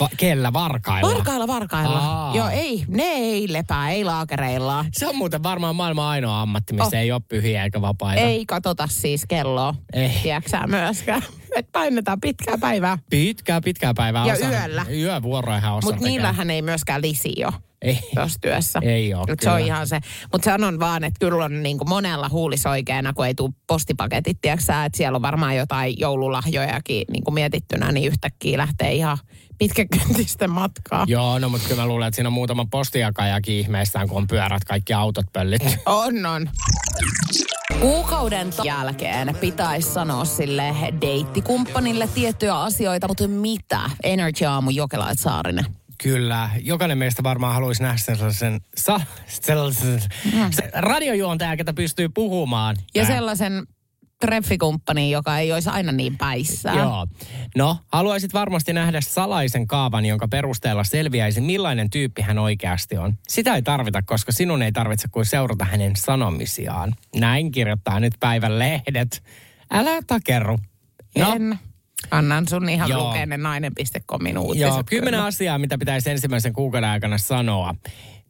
Va- 0.01 0.09
kellä? 0.17 0.53
Varkailla? 0.53 1.15
Varkailla, 1.15 1.47
varkailla. 1.47 1.99
Aa. 1.99 2.37
Joo, 2.37 2.49
ei, 2.49 2.85
ne 2.89 3.03
ei 3.03 3.53
lepää, 3.53 3.91
ei 3.91 4.05
laakereillaan. 4.05 4.87
Se 4.93 5.07
on 5.07 5.17
muuten 5.17 5.43
varmaan 5.43 5.77
maailman 5.77 6.07
ainoa 6.07 6.41
ammatti, 6.43 6.73
missä 6.73 6.97
Oh. 6.97 7.01
ei 7.03 7.13
ole 7.13 7.21
pyhiä 7.29 7.65
eikä 7.65 7.81
vapaita. 7.81 8.23
Ei 8.23 8.47
katota 8.47 8.87
siis 8.87 9.25
kelloa. 9.29 9.75
Ei. 9.93 10.11
Tiedätkö 10.23 10.59
myöskään? 10.67 11.23
Et 11.57 11.67
painetaan 11.73 12.21
pitkää 12.21 12.59
päivää. 12.59 12.99
Pitkää, 13.11 13.61
pitkää 13.61 13.95
päivää. 13.95 14.27
Ja 14.27 14.33
osa- 14.35 14.49
yöllä. 14.49 14.87
Yövuoroihan 14.93 15.75
osa 15.75 15.87
Mutta 15.87 16.07
niillähän 16.07 16.51
ei 16.51 16.63
myöskään 16.63 17.03
lisi 17.03 17.33
jo 17.37 17.53
Ei. 17.83 17.99
tuossa 18.15 18.39
työssä. 18.41 18.79
Ei 18.83 19.15
oo, 19.15 19.25
Et 19.29 19.41
se 19.41 19.51
on 19.51 19.61
ihan 19.61 19.87
se. 19.87 20.01
Mutta 20.33 20.45
sanon 20.45 20.81
vaan, 20.81 21.05
että 21.05 21.19
kyllä 21.21 21.45
on 21.45 21.63
niinku 21.63 21.85
monella 21.85 22.29
huulisoikeena, 22.29 23.13
kun 23.13 23.27
ei 23.27 23.35
tule 23.35 23.51
postipaketit, 23.67 24.39
tiedätkö 24.41 24.73
että 24.87 24.97
siellä 24.99 25.17
on 25.17 25.23
varmaan 25.23 25.57
jotain 25.57 25.95
joululahjojakin 25.99 27.05
niinku 27.13 27.31
mietittynä, 27.31 27.93
niin 27.93 28.07
yhtäkkiä 28.07 28.59
lähtee 28.59 28.93
ihan 28.93 29.19
pitkäkyntisten 29.61 30.51
matkaa. 30.51 31.05
Joo, 31.09 31.39
no 31.39 31.49
mutta 31.49 31.69
kyllä 31.69 31.83
mä 31.83 31.89
luulen, 31.89 32.09
että 32.09 32.17
siinä 32.17 32.29
on 32.29 32.33
muutama 32.33 32.67
postijakajakin 32.71 33.55
ihmeissään, 33.55 34.09
kun 34.09 34.17
on 34.17 34.27
pyörät, 34.27 34.65
kaikki 34.65 34.93
autot 34.93 35.27
pöllit. 35.33 35.63
On, 35.87 36.27
on. 36.27 36.51
Kuukauden 37.81 38.51
jälkeen 38.65 39.37
pitäisi 39.41 39.91
sanoa 39.91 40.25
sille 40.25 40.75
deittikumppanille 41.01 42.09
tiettyjä 42.15 42.55
asioita, 42.55 43.09
mutta 43.09 43.29
mitä? 43.29 43.81
Energy 44.03 44.45
Aamu 44.45 44.71
Jokelait 44.71 45.19
Saarinen. 45.19 45.65
Kyllä, 46.03 46.51
jokainen 46.63 46.99
meistä 46.99 47.23
varmaan 47.23 47.55
haluaisi 47.55 47.83
nähdä 47.83 47.99
sellaisen, 47.99 48.61
sa, 48.77 49.01
sellaisen 49.27 50.01
se 50.51 50.71
radiojuontaja, 50.75 51.57
ketä 51.57 51.73
pystyy 51.73 52.09
puhumaan. 52.09 52.77
Ja 52.95 53.05
Tää- 53.05 53.15
sellaisen 53.17 53.67
treffikumppani, 54.21 55.11
joka 55.11 55.39
ei 55.39 55.53
olisi 55.53 55.69
aina 55.69 55.93
niin 55.93 56.19
päissään. 56.19 56.79
Joo. 56.79 57.07
No, 57.57 57.77
haluaisit 57.93 58.35
varmasti 58.35 58.73
nähdä 58.73 59.01
salaisen 59.01 59.67
kaavan, 59.67 60.07
jonka 60.07 60.29
perusteella 60.29 60.85
selviäisi, 60.85 61.41
millainen 61.41 61.91
tyyppi 61.91 62.23
hän 62.23 62.39
oikeasti 62.39 62.97
on. 62.97 63.19
Sitä 63.29 63.55
ei 63.55 63.63
tarvita, 63.63 64.03
koska 64.03 64.33
sinun 64.33 64.63
ei 64.63 64.73
tarvitse 64.73 65.09
kuin 65.09 65.27
seurata 65.27 65.65
hänen 65.65 65.97
sanomisiaan. 65.97 66.95
Näin 67.17 67.53
kirjoittaa 67.53 68.01
nyt 68.01 68.15
päivän 68.21 68.59
lehdet. 68.59 69.23
Älä 69.71 70.03
takerru. 70.07 70.59
No, 71.19 71.33
En. 71.35 71.59
Annan 72.11 72.49
sun 72.49 72.69
ihan 72.69 72.91
Joo. 72.91 73.09
lukea 73.09 73.27
ne 73.27 73.37
nainen.comin 73.37 74.39
uutiset. 74.39 74.69
Joo, 74.69 74.85
kymmenen 74.87 75.21
asiaa, 75.21 75.59
mitä 75.59 75.79
pitäisi 75.79 76.11
ensimmäisen 76.11 76.53
kuukauden 76.53 76.91
aikana 76.91 77.19
sanoa. 77.19 77.75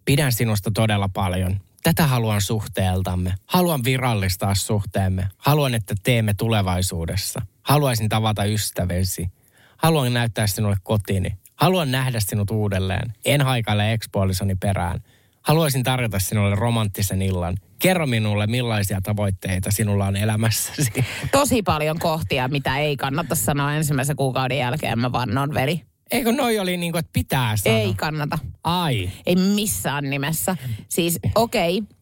Pidän 0.05 0.33
sinusta 0.33 0.71
todella 0.75 1.09
paljon. 1.09 1.61
Tätä 1.83 2.07
haluan 2.07 2.41
suhteeltamme. 2.41 3.35
Haluan 3.47 3.85
virallistaa 3.85 4.55
suhteemme. 4.55 5.29
Haluan, 5.39 5.75
että 5.75 5.95
teemme 6.03 6.35
tulevaisuudessa. 6.35 7.43
Haluaisin 7.63 8.09
tavata 8.09 8.45
ystäväsi. 8.45 9.31
Haluan 9.77 10.15
näyttää 10.15 10.47
sinulle 10.47 10.77
kotini. 10.83 11.39
Haluan 11.57 11.91
nähdä 11.91 12.21
sinut 12.21 12.51
uudelleen. 12.51 13.13
En 13.25 13.43
haikaile 13.43 13.93
ekspuolisoni 13.93 14.55
perään. 14.55 15.01
Haluaisin 15.43 15.83
tarjota 15.83 16.19
sinulle 16.19 16.55
romanttisen 16.55 17.23
illan. 17.23 17.57
Kerro 17.79 18.07
minulle, 18.07 18.47
millaisia 18.47 19.01
tavoitteita 19.01 19.71
sinulla 19.71 20.07
on 20.07 20.17
elämässäsi. 20.17 20.93
Tosi 21.33 21.63
paljon 21.63 21.99
kohtia, 21.99 22.49
mitä 22.49 22.79
ei 22.79 22.97
kannata 22.97 23.35
sanoa 23.35 23.75
ensimmäisen 23.75 24.17
kuukauden 24.17 24.59
jälkeen, 24.59 24.99
mä 24.99 25.13
vannon 25.13 25.55
veli. 25.55 25.90
Eikö 26.11 26.33
noi 26.33 26.59
oli 26.59 26.77
niin 26.77 26.93
kuin, 26.93 26.99
että 26.99 27.11
pitää 27.13 27.57
sanoa? 27.57 27.79
Ei 27.79 27.95
kannata. 27.95 28.39
Ai. 28.65 29.11
Ei 29.27 29.37
missään 29.37 30.11
nimessä. 30.11 30.57
Siis 30.89 31.19
okei, 31.35 31.79
okay. 31.79 31.97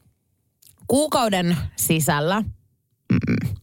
kuukauden 0.89 1.57
sisällä, 1.77 2.41
mm, 3.13 3.55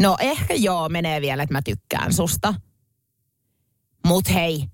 no 0.00 0.16
ehkä 0.20 0.54
joo, 0.54 0.88
menee 0.88 1.20
vielä, 1.20 1.42
että 1.42 1.54
mä 1.54 1.62
tykkään 1.62 2.12
susta. 2.12 2.54
Mut 4.06 4.34
hei, 4.34 4.64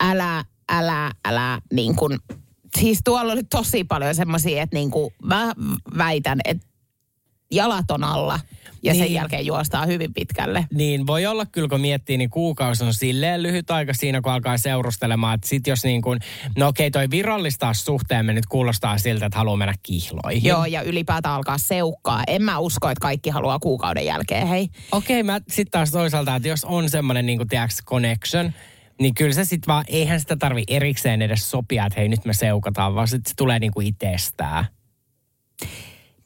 älä, 0.00 0.44
älä, 0.68 1.12
älä 1.24 1.60
niin 1.72 1.96
kun, 1.96 2.18
siis 2.78 3.00
tuolla 3.04 3.32
oli 3.32 3.44
tosi 3.44 3.84
paljon 3.84 4.14
semmoisia, 4.14 4.62
että 4.62 4.76
niin 4.76 4.90
kuin 4.90 5.14
mä 5.22 5.52
väitän, 5.98 6.38
että 6.44 6.66
jalat 7.50 7.90
on 7.90 8.04
alla 8.04 8.40
ja 8.82 8.94
sen 8.94 9.02
Niin. 9.02 9.12
jälkeen 9.12 9.46
juostaan 9.46 9.88
hyvin 9.88 10.14
pitkälle. 10.14 10.66
Niin, 10.74 11.06
voi 11.06 11.26
olla 11.26 11.46
kyllä, 11.46 11.68
kun 11.68 11.80
miettii, 11.80 12.16
niin 12.16 12.30
kuukausi 12.30 12.84
on 12.84 12.94
silleen 12.94 13.42
lyhyt 13.42 13.70
aika 13.70 13.94
siinä, 13.94 14.20
kun 14.20 14.32
alkaa 14.32 14.58
seurustelemaan. 14.58 15.34
Että 15.34 15.48
sit 15.48 15.66
jos 15.66 15.84
niin 15.84 16.02
kuin, 16.02 16.20
no 16.56 16.68
okei, 16.68 16.90
toi 16.90 17.10
virallistaa 17.10 17.74
suhteemme 17.74 18.32
nyt 18.32 18.46
kuulostaa 18.46 18.98
siltä, 18.98 19.26
että 19.26 19.38
haluaa 19.38 19.56
mennä 19.56 19.74
kihloihin. 19.82 20.44
Joo, 20.44 20.64
ja 20.64 20.82
ylipäätään 20.82 21.34
alkaa 21.34 21.58
seukkaa. 21.58 22.22
En 22.26 22.42
mä 22.42 22.58
usko, 22.58 22.88
että 22.90 23.02
kaikki 23.02 23.30
haluaa 23.30 23.58
kuukauden 23.58 24.06
jälkeen, 24.06 24.46
hei. 24.46 24.68
Okei, 24.92 25.22
mä 25.22 25.40
sitten 25.48 25.70
taas 25.70 25.90
toisaalta, 25.90 26.36
että 26.36 26.48
jos 26.48 26.64
on 26.64 26.90
semmoinen 26.90 27.26
niin 27.26 27.38
kuin, 27.38 27.48
tiedätkö, 27.48 27.82
connection, 27.84 28.52
niin 29.00 29.14
kyllä 29.14 29.34
se 29.34 29.44
sitten 29.44 29.68
vaan, 29.68 29.84
eihän 29.88 30.20
sitä 30.20 30.36
tarvi 30.36 30.64
erikseen 30.68 31.22
edes 31.22 31.50
sopia, 31.50 31.86
että 31.86 32.00
hei 32.00 32.08
nyt 32.08 32.24
me 32.24 32.34
seukataan, 32.34 32.94
vaan 32.94 33.08
sitten 33.08 33.30
se 33.30 33.36
tulee 33.36 33.58
niin 33.58 33.72
kuin 33.72 33.86
itsestään. 33.86 34.64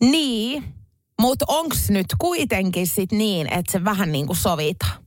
Niin, 0.01 0.65
mutta 1.21 1.45
onks 1.49 1.91
nyt 1.91 2.07
kuitenkin 2.19 2.87
sit 2.87 3.13
niin, 3.13 3.53
että 3.53 3.73
se 3.73 3.85
vähän 3.85 4.13
niin 4.13 4.27
kuin 4.27 4.37
sovitaan? 4.37 5.03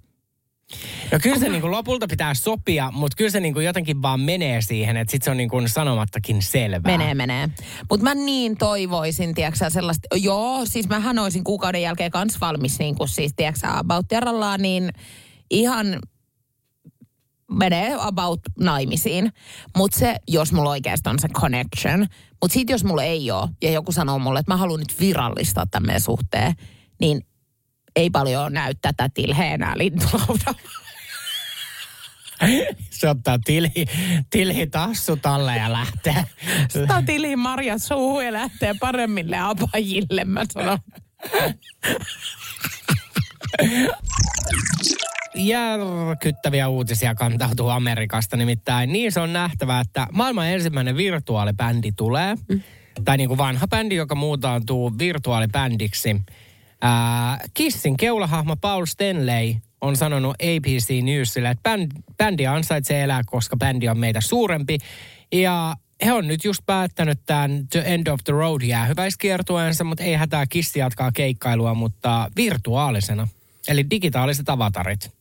No 1.11 1.19
kyllä 1.21 1.39
se 1.39 1.49
niin 1.49 1.61
kuin 1.61 1.71
lopulta 1.71 2.07
pitää 2.07 2.33
sopia, 2.33 2.91
mutta 2.91 3.15
kyllä 3.15 3.31
se 3.31 3.39
niin 3.39 3.53
kuin 3.53 3.65
jotenkin 3.65 4.01
vaan 4.01 4.19
menee 4.19 4.61
siihen, 4.61 4.97
että 4.97 5.11
sitten 5.11 5.25
se 5.25 5.31
on 5.31 5.37
niin 5.37 5.49
kuin 5.49 5.69
sanomattakin 5.69 6.41
selvää. 6.41 6.97
Menee, 6.97 7.13
menee. 7.13 7.49
Mutta 7.89 8.03
mä 8.03 8.15
niin 8.15 8.57
toivoisin, 8.57 9.35
tiedätkö 9.35 9.69
sellaista, 9.69 10.17
joo, 10.17 10.65
siis 10.65 10.89
mähän 10.89 11.19
olisin 11.19 11.43
kuukauden 11.43 11.81
jälkeen 11.81 12.11
kans 12.11 12.41
valmis, 12.41 12.79
niin 12.79 12.95
kuin 12.95 13.09
siis, 13.09 13.33
tiedätkö 13.35 13.67
about 13.67 14.05
niin 14.57 14.89
ihan 15.49 15.99
menee 17.53 17.95
about 17.99 18.39
naimisiin. 18.59 19.33
Mutta 19.77 19.99
se, 19.99 20.15
jos 20.27 20.51
mulla 20.51 20.69
oikeasti 20.69 21.09
on 21.09 21.19
se 21.19 21.27
connection, 21.27 22.07
mutta 22.41 22.53
sitten 22.53 22.73
jos 22.73 22.83
mulla 22.83 23.03
ei 23.03 23.31
ole, 23.31 23.49
ja 23.61 23.71
joku 23.71 23.91
sanoo 23.91 24.19
mulle, 24.19 24.39
että 24.39 24.53
mä 24.53 24.57
haluan 24.57 24.79
nyt 24.79 24.99
virallistaa 24.99 25.65
tämän 25.65 25.87
meidän 25.87 26.01
suhteen, 26.01 26.53
niin 26.99 27.25
ei 27.95 28.09
paljon 28.09 28.53
näy 28.53 28.73
tätä 28.81 29.09
tilheä 29.13 29.53
enää 29.53 29.77
lintulaudalla. 29.77 30.83
Se 32.89 33.09
ottaa 33.09 33.39
tilhi, 33.45 33.85
tilhi 34.29 34.67
tassu 34.67 35.15
talle 35.15 35.57
ja 35.57 35.73
lähtee. 35.73 36.23
Sitä 36.69 37.03
tili 37.05 37.35
Marja 37.35 37.77
suuhun 37.77 38.25
ja 38.25 38.33
lähtee 38.33 38.75
paremmille 38.79 39.37
apajille, 39.37 40.25
mä 40.25 40.45
sanon. 40.53 40.79
Järkyttäviä 45.35 46.67
uutisia 46.67 47.15
kantautuu 47.15 47.69
Amerikasta 47.69 48.37
nimittäin. 48.37 48.93
Niin 48.93 49.11
se 49.11 49.19
on 49.19 49.33
nähtävä, 49.33 49.79
että 49.79 50.07
maailman 50.11 50.47
ensimmäinen 50.47 50.97
virtuaalibändi 50.97 51.91
tulee. 51.91 52.35
Mm. 52.49 52.61
Tai 53.05 53.17
niin 53.17 53.27
kuin 53.27 53.37
vanha 53.37 53.67
bändi, 53.67 53.95
joka 53.95 54.15
muutaantuu 54.15 54.97
virtuaalibändiksi. 54.97 56.21
Ää, 56.81 57.39
Kissin 57.53 57.97
keulahahmo 57.97 58.55
Paul 58.55 58.85
Stanley 58.85 59.55
on 59.81 59.95
sanonut 59.95 60.35
ABC 60.35 61.03
Newsille, 61.03 61.49
että 61.49 61.69
bänd, 61.69 61.91
bändi 62.17 62.47
ansaitsee 62.47 63.03
elää, 63.03 63.21
koska 63.25 63.57
bändi 63.57 63.89
on 63.89 63.97
meitä 63.97 64.21
suurempi. 64.21 64.77
Ja 65.31 65.75
he 66.05 66.13
on 66.13 66.27
nyt 66.27 66.43
just 66.43 66.61
päättänyt 66.65 67.19
tämän 67.25 67.67
The 67.67 67.83
End 67.85 68.07
of 68.07 68.19
the 68.23 68.33
Road 68.33 68.61
jäähyväiskiertueensa, 68.61 69.83
mutta 69.83 70.03
ei 70.03 70.13
hätää 70.13 70.45
kissi 70.49 70.79
jatkaa 70.79 71.11
keikkailua, 71.11 71.73
mutta 71.73 72.31
virtuaalisena. 72.35 73.27
Eli 73.67 73.89
digitaaliset 73.89 74.49
avatarit. 74.49 75.11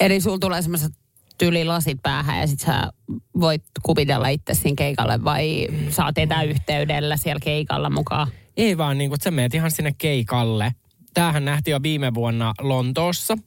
Eli 0.00 0.20
sulla 0.20 0.38
tulee 0.38 0.62
semmoiset 0.62 0.92
tyylilasit 1.38 1.98
päähän 2.02 2.40
ja 2.40 2.46
sit 2.46 2.60
sä 2.60 2.92
voit 3.40 3.62
kuvitella 3.82 4.28
itse 4.28 4.54
siinä 4.54 4.74
keikalle 4.78 5.24
vai 5.24 5.68
saat 5.90 6.18
etäyhteydellä 6.18 7.16
siellä 7.16 7.40
keikalla 7.40 7.90
mukaan? 7.90 8.28
Ei 8.56 8.78
vaan 8.78 8.98
niin 8.98 9.14
että 9.14 9.24
sä 9.24 9.30
meet 9.30 9.54
ihan 9.54 9.70
sinne 9.70 9.94
keikalle. 9.98 10.74
Tämähän 11.14 11.44
nähtiin 11.44 11.72
jo 11.72 11.82
viime 11.82 12.14
vuonna 12.14 12.52
Lontoossa. 12.60 13.38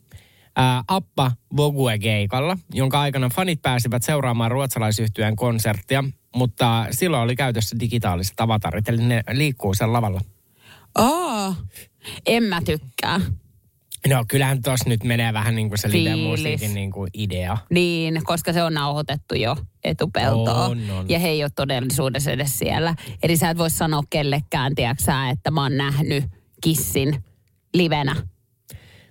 Ää, 0.56 0.84
Appa 0.88 1.32
Vogue-keikalla, 1.58 2.58
jonka 2.74 3.02
aikana 3.02 3.30
fanit 3.30 3.62
pääsivät 3.62 4.04
seuraamaan 4.04 4.52
ruotsalaisyhtyeen 4.52 5.36
konserttia, 5.36 6.04
mutta 6.36 6.86
silloin 6.92 7.24
oli 7.24 7.36
käytössä 7.36 7.76
digitaaliset 7.80 8.42
avatarit, 8.42 8.90
eli 8.90 9.04
ne 9.04 9.22
liikkuu 9.32 9.74
sen 9.74 9.94
lavalla. 9.94 10.22
Aa, 10.96 11.56
en 12.26 12.44
mä 12.44 12.62
tykkää. 12.62 13.22
No 14.10 14.26
kyllähän 14.28 14.62
tuossa 14.62 14.90
nyt 14.90 15.04
menee 15.04 15.34
vähän 15.34 15.56
niin 15.56 15.70
kuin 15.70 15.80
se 15.80 15.92
live-musiikin 15.92 16.74
niin 16.74 16.92
kuin 16.92 17.10
idea. 17.14 17.58
Niin, 17.70 18.22
koska 18.24 18.54
se 18.54 18.64
on 18.64 18.74
nauhoitettu 18.74 19.36
jo 19.36 19.56
etupeltoon. 19.84 20.72
On, 20.72 20.90
on. 20.92 21.10
Ja 21.10 21.20
he 21.20 21.28
ei 21.28 21.44
ole 21.44 21.52
todellisuudessa 21.56 22.32
edes 22.32 22.60
siellä. 22.60 22.96
Eli 23.24 23.38
sä 23.38 23.50
et 23.50 23.58
voi 23.58 23.70
sanoa 23.70 24.04
kellekään, 24.10 24.76
tiedäksä, 24.76 25.30
että 25.30 25.52
mä 25.52 25.62
oon 25.64 25.78
nähnyt 25.78 26.24
kissin 26.64 27.24
livenä. 27.74 28.16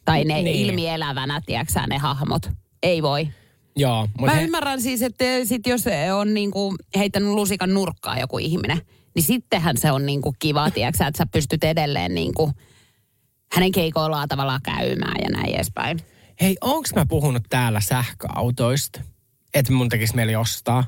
Tai 0.04 0.24
ne 0.24 0.42
Niin. 0.42 0.66
ilmielävänä, 0.66 1.40
tiedäksä, 1.46 1.86
ne 1.86 1.98
hahmot. 1.98 2.50
Ei 2.82 3.02
voi. 3.02 3.28
Joo, 3.76 4.02
Mä 4.06 4.10
mutta 4.18 4.34
he, 4.36 4.42
ymmärrän 4.44 4.82
siis, 4.82 5.02
että 5.02 5.24
sit 5.44 5.66
jos 5.66 5.84
on 6.14 6.34
niinku 6.34 6.74
heittänyt 6.96 7.28
lusikan 7.28 7.74
nurkkaa 7.74 8.18
joku 8.20 8.38
ihminen, 8.38 8.80
niin 9.14 9.22
sittenhän 9.22 9.76
se 9.76 9.92
on 9.92 10.06
niinku 10.06 10.34
kiva, 10.38 10.70
tiedäksä, 10.70 11.06
että 11.06 11.18
sä 11.18 11.26
pystyt 11.32 11.64
edelleen 11.64 12.14
niinku 12.14 12.52
hänen 13.52 13.72
keikoillaan 13.72 14.28
tavallaan 14.28 14.60
käymään 14.62 15.16
ja 15.22 15.30
näin 15.30 15.54
edespäin. 15.54 16.00
hei, 16.40 16.56
onks 16.60 16.94
mä 16.94 17.06
puhunut 17.06 17.42
täällä 17.48 17.80
sähköautoista? 17.80 19.00
Että 19.54 19.72
mun 19.72 19.88
tekisi 19.88 20.16
mieli 20.16 20.36
ostaa. 20.36 20.84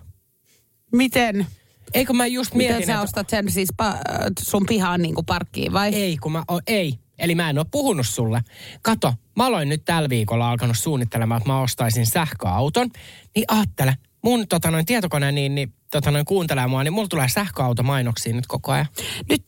Miten? 0.93 1.47
Eikö 1.95 2.13
mä 2.13 2.27
just 2.27 2.55
Miten 2.55 2.73
mietin, 2.73 2.87
sä 2.87 2.93
että... 2.93 3.03
ostat 3.03 3.31
sen 3.31 3.51
siis 3.51 3.69
pa- 3.83 4.33
sun 4.41 4.67
pihaan 4.69 5.03
niinku 5.03 5.23
parkkiin 5.23 5.73
vai? 5.73 5.95
Ei, 5.95 6.17
kun 6.17 6.33
mä 6.33 6.45
o, 6.51 6.61
ei. 6.67 6.95
Eli 7.19 7.35
mä 7.35 7.51
en 7.51 7.59
ole 7.59 7.67
puhunut 7.71 8.07
sulle. 8.07 8.41
Kato, 8.83 9.15
mä 9.37 9.47
aloin 9.47 9.69
nyt 9.69 9.85
tällä 9.85 10.09
viikolla 10.09 10.51
alkanut 10.51 10.79
suunnittelemaan, 10.79 11.39
että 11.39 11.53
mä 11.53 11.61
ostaisin 11.61 12.07
sähköauton. 12.07 12.91
Niin 13.35 13.45
ajattele, 13.49 13.97
mun 14.25 14.49
tota 14.49 14.71
noin 14.71 14.87
tietokone 14.87 15.33
niin, 15.33 15.55
niin 15.55 15.75
tota 15.91 16.11
noin 16.11 16.25
kuuntelee 16.25 16.67
mua, 16.67 16.85
niin 16.85 16.93
mulla 16.93 17.09
tulee 17.09 17.29
sähköautomainoksia 17.29 18.35
nyt 18.35 18.47
koko 18.47 18.73
ajan. 18.73 18.87
Nyt 19.29 19.45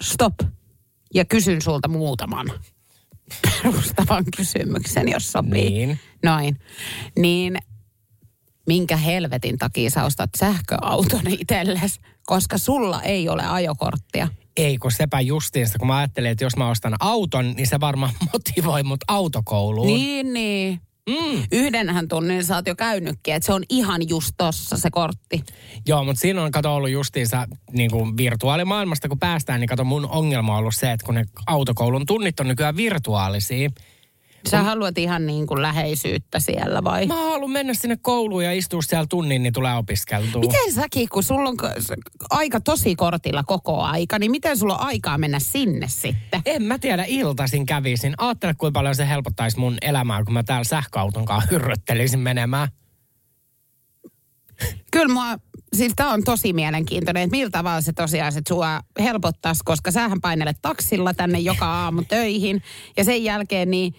stop. 0.00 0.34
Ja 1.14 1.24
kysyn 1.24 1.62
sulta 1.62 1.88
muutaman 1.88 2.50
perustavan 3.42 4.24
kysymyksen, 4.36 5.08
jos 5.08 5.32
sopii. 5.32 5.70
Niin. 5.70 5.98
Noin. 6.24 6.58
Niin 7.18 7.58
minkä 8.66 8.96
helvetin 8.96 9.58
takia 9.58 9.90
sä 9.90 10.04
ostat 10.04 10.30
sähköauton 10.38 11.26
itsellesi, 11.26 12.00
koska 12.26 12.58
sulla 12.58 13.02
ei 13.02 13.28
ole 13.28 13.42
ajokorttia. 13.46 14.28
Ei, 14.56 14.78
kun 14.78 14.92
sepä 14.92 15.20
justiinsa, 15.20 15.78
kun 15.78 15.88
mä 15.88 15.96
ajattelin, 15.96 16.30
että 16.30 16.44
jos 16.44 16.56
mä 16.56 16.70
ostan 16.70 16.94
auton, 17.00 17.50
niin 17.50 17.66
se 17.66 17.80
varmaan 17.80 18.12
motivoi 18.32 18.82
mut 18.82 19.00
autokouluun. 19.08 19.86
Niin, 19.86 20.32
niin. 20.32 20.80
Mm. 21.08 21.42
Yhdenhän 21.52 22.08
tunnin 22.08 22.44
sä 22.44 22.54
oot 22.54 22.66
jo 22.66 22.74
käynytkin, 22.74 23.34
että 23.34 23.46
se 23.46 23.52
on 23.52 23.62
ihan 23.68 24.08
just 24.08 24.34
tossa 24.36 24.76
se 24.76 24.90
kortti. 24.90 25.44
Joo, 25.86 26.04
mutta 26.04 26.20
siinä 26.20 26.42
on 26.42 26.50
kato 26.50 26.74
ollut 26.74 26.90
justiinsa 26.90 27.46
niin 27.72 27.90
kuin 27.90 28.16
virtuaalimaailmasta, 28.16 29.08
kun 29.08 29.18
päästään, 29.18 29.60
niin 29.60 29.68
kato 29.68 29.84
mun 29.84 30.08
ongelma 30.10 30.52
on 30.52 30.58
ollut 30.58 30.74
se, 30.76 30.92
että 30.92 31.06
kun 31.06 31.14
ne 31.14 31.24
autokoulun 31.46 32.06
tunnit 32.06 32.40
on 32.40 32.48
nykyään 32.48 32.76
virtuaalisia. 32.76 33.70
Sä 34.50 34.62
haluat 34.62 34.98
ihan 34.98 35.26
niin 35.26 35.46
kuin 35.46 35.62
läheisyyttä 35.62 36.40
siellä 36.40 36.84
vai? 36.84 37.06
Mä 37.06 37.14
haluan 37.14 37.50
mennä 37.50 37.74
sinne 37.74 37.96
kouluun 37.96 38.44
ja 38.44 38.52
istua 38.52 38.82
siellä 38.82 39.06
tunnin, 39.10 39.42
niin 39.42 39.52
tulee 39.52 39.74
opiskeltua. 39.74 40.40
Miten 40.40 40.72
säkin, 40.72 41.08
kun 41.08 41.22
sulla 41.22 41.48
on 41.48 41.56
aika 42.30 42.60
tosi 42.60 42.96
kortilla 42.96 43.44
koko 43.44 43.80
aika, 43.80 44.18
niin 44.18 44.30
miten 44.30 44.58
sulla 44.58 44.78
on 44.78 44.86
aikaa 44.86 45.18
mennä 45.18 45.38
sinne 45.38 45.88
sitten? 45.88 46.42
En 46.44 46.62
mä 46.62 46.78
tiedä, 46.78 47.04
iltaisin 47.08 47.66
kävisin. 47.66 48.14
Aattele, 48.18 48.54
kuinka 48.54 48.78
paljon 48.78 48.94
se 48.94 49.08
helpottaisi 49.08 49.58
mun 49.58 49.76
elämää, 49.82 50.24
kun 50.24 50.34
mä 50.34 50.42
täällä 50.42 50.64
sähköauton 50.64 51.24
kanssa 51.24 51.50
hyrröttelisin 51.50 52.20
menemään. 52.20 52.68
Kyllä 54.90 55.14
mua, 55.14 55.38
siis 55.76 55.92
tää 55.96 56.08
on 56.08 56.24
tosi 56.24 56.52
mielenkiintoinen, 56.52 57.22
että 57.22 57.36
millä 57.36 57.50
tavalla 57.50 57.80
se 57.80 57.92
tosiaan 57.92 58.32
sit 58.32 58.46
sua 58.46 58.80
helpottaisi, 59.00 59.60
koska 59.64 59.90
sähän 59.90 60.20
painelet 60.20 60.56
taksilla 60.62 61.14
tänne 61.14 61.38
joka 61.38 61.66
aamu 61.66 62.02
töihin 62.08 62.62
ja 62.96 63.04
sen 63.04 63.24
jälkeen 63.24 63.70
niin 63.70 63.94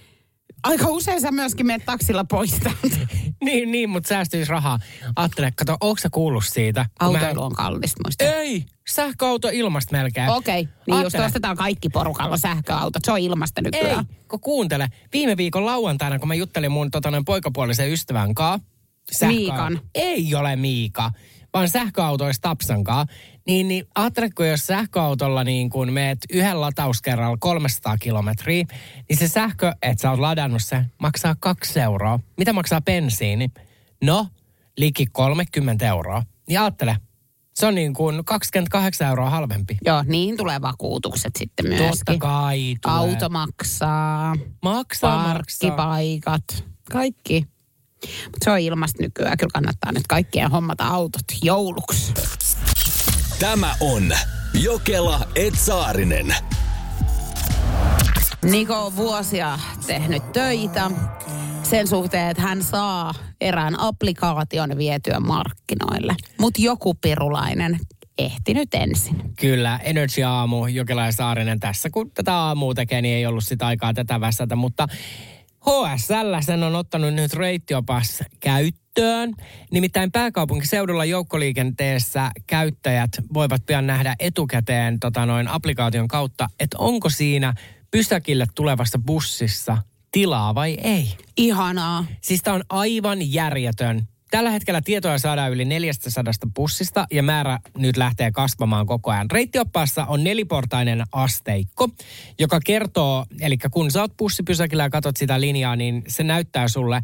aika 0.64 0.88
usein 0.88 1.22
sä 1.22 1.32
myöskin 1.32 1.66
menet 1.68 1.86
taksilla 1.86 2.24
pois 2.24 2.52
täältä. 2.52 2.98
niin, 3.46 3.72
niin, 3.72 3.90
mutta 3.90 4.10
säästyisi 4.10 4.52
rahaa. 4.52 4.80
Aattele, 5.16 5.52
kato, 5.56 5.78
onko 5.82 5.98
sä 5.98 6.10
kuullut 6.12 6.44
siitä? 6.46 6.86
kun 7.00 7.12
mä- 7.12 7.20
Autoilu 7.20 7.44
on 7.44 7.56
kallista 7.56 8.02
muista. 8.06 8.24
Ei, 8.24 8.66
sähköauto 8.90 9.50
ilmasta 9.54 9.98
melkein. 9.98 10.30
Okei, 10.30 10.62
okay. 10.62 10.74
niin 10.88 10.94
just 10.96 11.04
Aattele. 11.06 11.26
ostetaan 11.26 11.58
kaikki 11.58 11.90
porukalla 11.90 12.38
sähköautot. 12.38 13.06
Se 13.06 13.12
on 13.12 13.20
ilmasta 13.20 13.62
Ei, 13.62 13.72
nykyään. 13.72 14.06
kun 14.28 14.40
kuuntele. 14.40 14.88
Viime 15.14 15.38
viikon 15.38 15.66
lauantaina, 15.66 16.20
kun 16.20 16.28
mä 16.28 16.36
juttelin 16.36 16.72
mun 16.72 16.92
tota, 16.92 17.10
poikapuolisen 17.26 17.92
ystävän 17.92 18.36
kanssa. 18.36 19.28
Miikan. 19.28 19.82
Ei 19.96 20.36
ole 20.36 20.56
Miika, 20.56 21.12
vaan 21.54 21.70
sähköautoista 21.70 22.50
Tapsan 22.50 22.84
kanssa. 22.84 23.16
Niin, 23.48 23.68
niin 23.68 23.86
ajatteletko, 23.96 24.44
jos 24.44 24.68
sähköautolla 24.68 25.44
niin 25.44 25.70
kun 25.70 25.94
meet 25.94 26.18
yhden 26.34 26.62
latauskerralla 26.62 27.38
300 27.40 27.98
kilometriä, 27.98 28.66
niin 29.10 29.18
se 29.18 29.28
sähkö, 29.28 29.74
että 29.82 30.02
sä 30.02 30.10
oot 30.12 30.20
ladannut 30.20 30.64
sen, 30.64 30.86
maksaa 31.00 31.36
kaksi 31.40 31.80
euroa. 31.80 32.20
Mitä 32.38 32.54
maksaa 32.54 32.82
bensiini? 32.82 33.50
No, 34.04 34.28
liki 34.78 35.06
30 35.06 35.88
euroa. 35.88 36.24
Niin 36.48 36.60
ajattele, 36.60 36.98
se 37.56 37.66
on 37.66 37.76
niin 37.76 37.94
kuin 37.94 38.26
28 38.26 39.08
euroa 39.08 39.30
halvempi. 39.30 39.78
Joo, 39.86 40.04
niin 40.08 40.38
tulee 40.38 40.62
vakuutukset 40.62 41.36
sitten 41.36 41.68
myöskin. 41.68 41.90
Totta 41.90 42.18
kai 42.18 42.76
tulee. 42.82 42.98
Auto 42.98 43.30
maksaa, 43.30 44.36
Maksaa, 44.62 45.18
maksaa. 45.18 45.34
parkkipaikat, 45.34 46.44
kaikki. 46.92 47.48
Mutta 48.26 48.44
se 48.44 48.52
on 48.52 48.60
ilmasta 48.60 49.04
nykyään. 49.04 49.38
Kyllä 49.38 49.52
kannattaa 49.54 49.92
nyt 49.92 50.08
kaikkien 50.08 50.52
hommata 50.52 50.88
autot 50.88 51.26
jouluksi. 51.44 52.14
Tämä 53.40 53.76
on 53.80 54.12
Jokela 54.54 55.28
Etsaarinen. 55.36 56.36
Niko 58.44 58.86
on 58.86 58.96
vuosia 58.96 59.60
tehnyt 59.88 60.32
töitä 60.32 60.92
sen 61.64 61.88
suhteen, 61.88 62.30
että 62.30 62.44
hän 62.44 62.64
saa 62.64 63.14
erään 63.42 63.80
applikaation 63.80 64.78
vietyä 64.78 65.20
markkinoille. 65.20 66.16
Mutta 66.40 66.62
joku 66.62 66.94
pirulainen 66.94 67.80
ehti 68.18 68.54
nyt 68.54 68.74
ensin. 68.74 69.22
Kyllä, 69.40 69.80
Energy 69.84 70.24
Aamu, 70.24 70.68
Jokela 70.68 71.06
ja 71.06 71.12
Saarinen 71.12 71.60
tässä. 71.60 71.90
Kun 71.90 72.12
tätä 72.12 72.36
aamua 72.36 72.74
tekee, 72.74 73.02
niin 73.02 73.16
ei 73.16 73.26
ollut 73.26 73.44
sitä 73.44 73.68
aikaa 73.68 73.94
tätä 73.94 74.22
väsätä, 74.22 74.56
mutta 74.56 74.88
HSL 75.66 76.36
sen 76.42 76.64
on 76.64 76.76
ottanut 76.76 77.14
nyt 77.14 77.34
reittiopas 77.34 78.24
käyttöön. 78.40 79.34
Nimittäin 79.72 80.12
pääkaupunkiseudulla 80.12 81.06
joukkoliikenteessä 81.06 82.32
käyttäjät 82.48 83.12
voivat 83.34 83.66
pian 83.66 83.88
nähdä 83.88 84.16
etukäteen 84.20 85.00
tota 85.00 85.26
noin 85.26 85.48
applikaation 85.48 86.08
kautta, 86.08 86.48
että 86.60 86.78
onko 86.80 87.10
siinä 87.10 87.54
pysäkille 87.92 88.46
tulevassa 88.56 89.00
bussissa 89.06 89.78
tilaa 90.12 90.56
vai 90.56 90.78
ei. 90.84 91.18
Ihanaa. 91.38 92.06
Siis 92.22 92.42
tämä 92.42 92.56
on 92.56 92.64
aivan 92.70 93.34
järjetön. 93.34 94.08
Tällä 94.32 94.50
hetkellä 94.50 94.82
tietoja 94.82 95.20
saadaan 95.20 95.52
yli 95.52 95.66
400 95.66 96.24
bussista 96.56 97.08
ja 97.12 97.24
määrä 97.24 97.60
nyt 97.78 97.98
lähtee 97.98 98.32
kasvamaan 98.32 98.86
koko 98.86 99.12
ajan. 99.12 99.32
Reittioppaassa 99.32 100.06
on 100.06 100.24
neliportainen 100.24 101.04
asteikko, 101.12 101.90
joka 102.40 102.60
kertoo, 102.66 103.26
eli 103.42 103.58
kun 103.72 103.92
sä 103.92 104.02
oot 104.02 104.18
bussipysäkillä 104.18 104.84
ja 104.84 104.90
katot 104.90 105.18
sitä 105.18 105.42
linjaa, 105.42 105.76
niin 105.76 106.04
se 106.08 106.24
näyttää 106.24 106.68
sulle, 106.68 107.02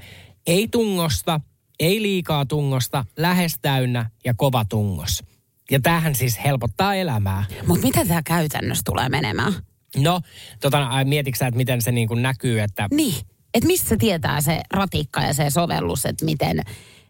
Ei 0.47 0.67
tungosta, 0.67 1.39
ei 1.79 2.01
liikaa 2.01 2.45
tungosta, 2.45 3.05
lähes 3.17 3.59
täynnä 3.61 4.09
ja 4.25 4.33
kova 4.33 4.65
tungos. 4.65 5.23
Ja 5.71 5.79
tämähän 5.79 6.15
siis 6.15 6.43
helpottaa 6.43 6.95
elämää. 6.95 7.43
Mutta 7.67 7.85
miten 7.85 8.07
tämä 8.07 8.21
käytännössä 8.23 8.83
tulee 8.85 9.09
menemään? 9.09 9.53
No, 9.97 10.21
tota, 10.61 10.89
mietitkö 11.03 11.37
sä, 11.37 11.47
että 11.47 11.57
miten 11.57 11.81
se 11.81 11.91
niin 11.91 12.07
kuin 12.07 12.21
näkyy, 12.21 12.59
että 12.61 12.87
Niin, 12.91 13.15
että 13.53 13.67
mistä 13.67 13.89
se 13.89 13.97
tietää 13.97 14.41
se 14.41 14.61
ratikka 14.71 15.21
ja 15.21 15.33
se 15.33 15.49
sovellus, 15.49 16.05
että 16.05 16.25
miten, 16.25 16.61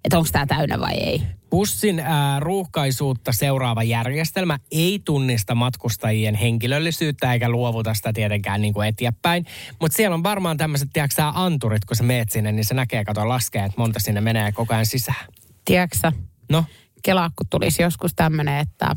että 0.05 0.17
onko 0.17 0.29
tämä 0.31 0.45
täynnä 0.45 0.79
vai 0.79 0.93
ei? 0.93 1.21
Bussin 1.49 1.99
ää, 1.99 2.39
ruuhkaisuutta 2.39 3.31
seuraava 3.31 3.83
järjestelmä 3.83 4.59
ei 4.71 5.01
tunnista 5.05 5.55
matkustajien 5.55 6.35
henkilöllisyyttä 6.35 7.33
eikä 7.33 7.49
luovuta 7.49 7.93
sitä 7.93 8.13
tietenkään 8.13 8.61
niin 8.61 8.73
kuin 8.73 8.87
eteenpäin. 8.87 9.45
Mutta 9.81 9.95
siellä 9.95 10.13
on 10.13 10.23
varmaan 10.23 10.57
tämmöiset, 10.57 10.89
tiedätkö 10.93 11.21
anturit, 11.33 11.85
kun 11.85 11.95
sä 11.95 12.03
meet 12.03 12.29
sinne, 12.29 12.51
niin 12.51 12.65
se 12.65 12.73
näkee, 12.73 13.05
kato 13.05 13.29
laskee, 13.29 13.63
että 13.63 13.81
monta 13.81 13.99
sinne 13.99 14.21
menee 14.21 14.51
koko 14.51 14.73
ajan 14.73 14.85
sisään. 14.85 15.25
Tiedätkö 15.65 16.11
No, 16.51 16.65
Kelaa, 17.03 17.31
kun 17.35 17.47
tulisi 17.49 17.81
joskus 17.81 18.11
tämmöinen, 18.15 18.59
että 18.59 18.93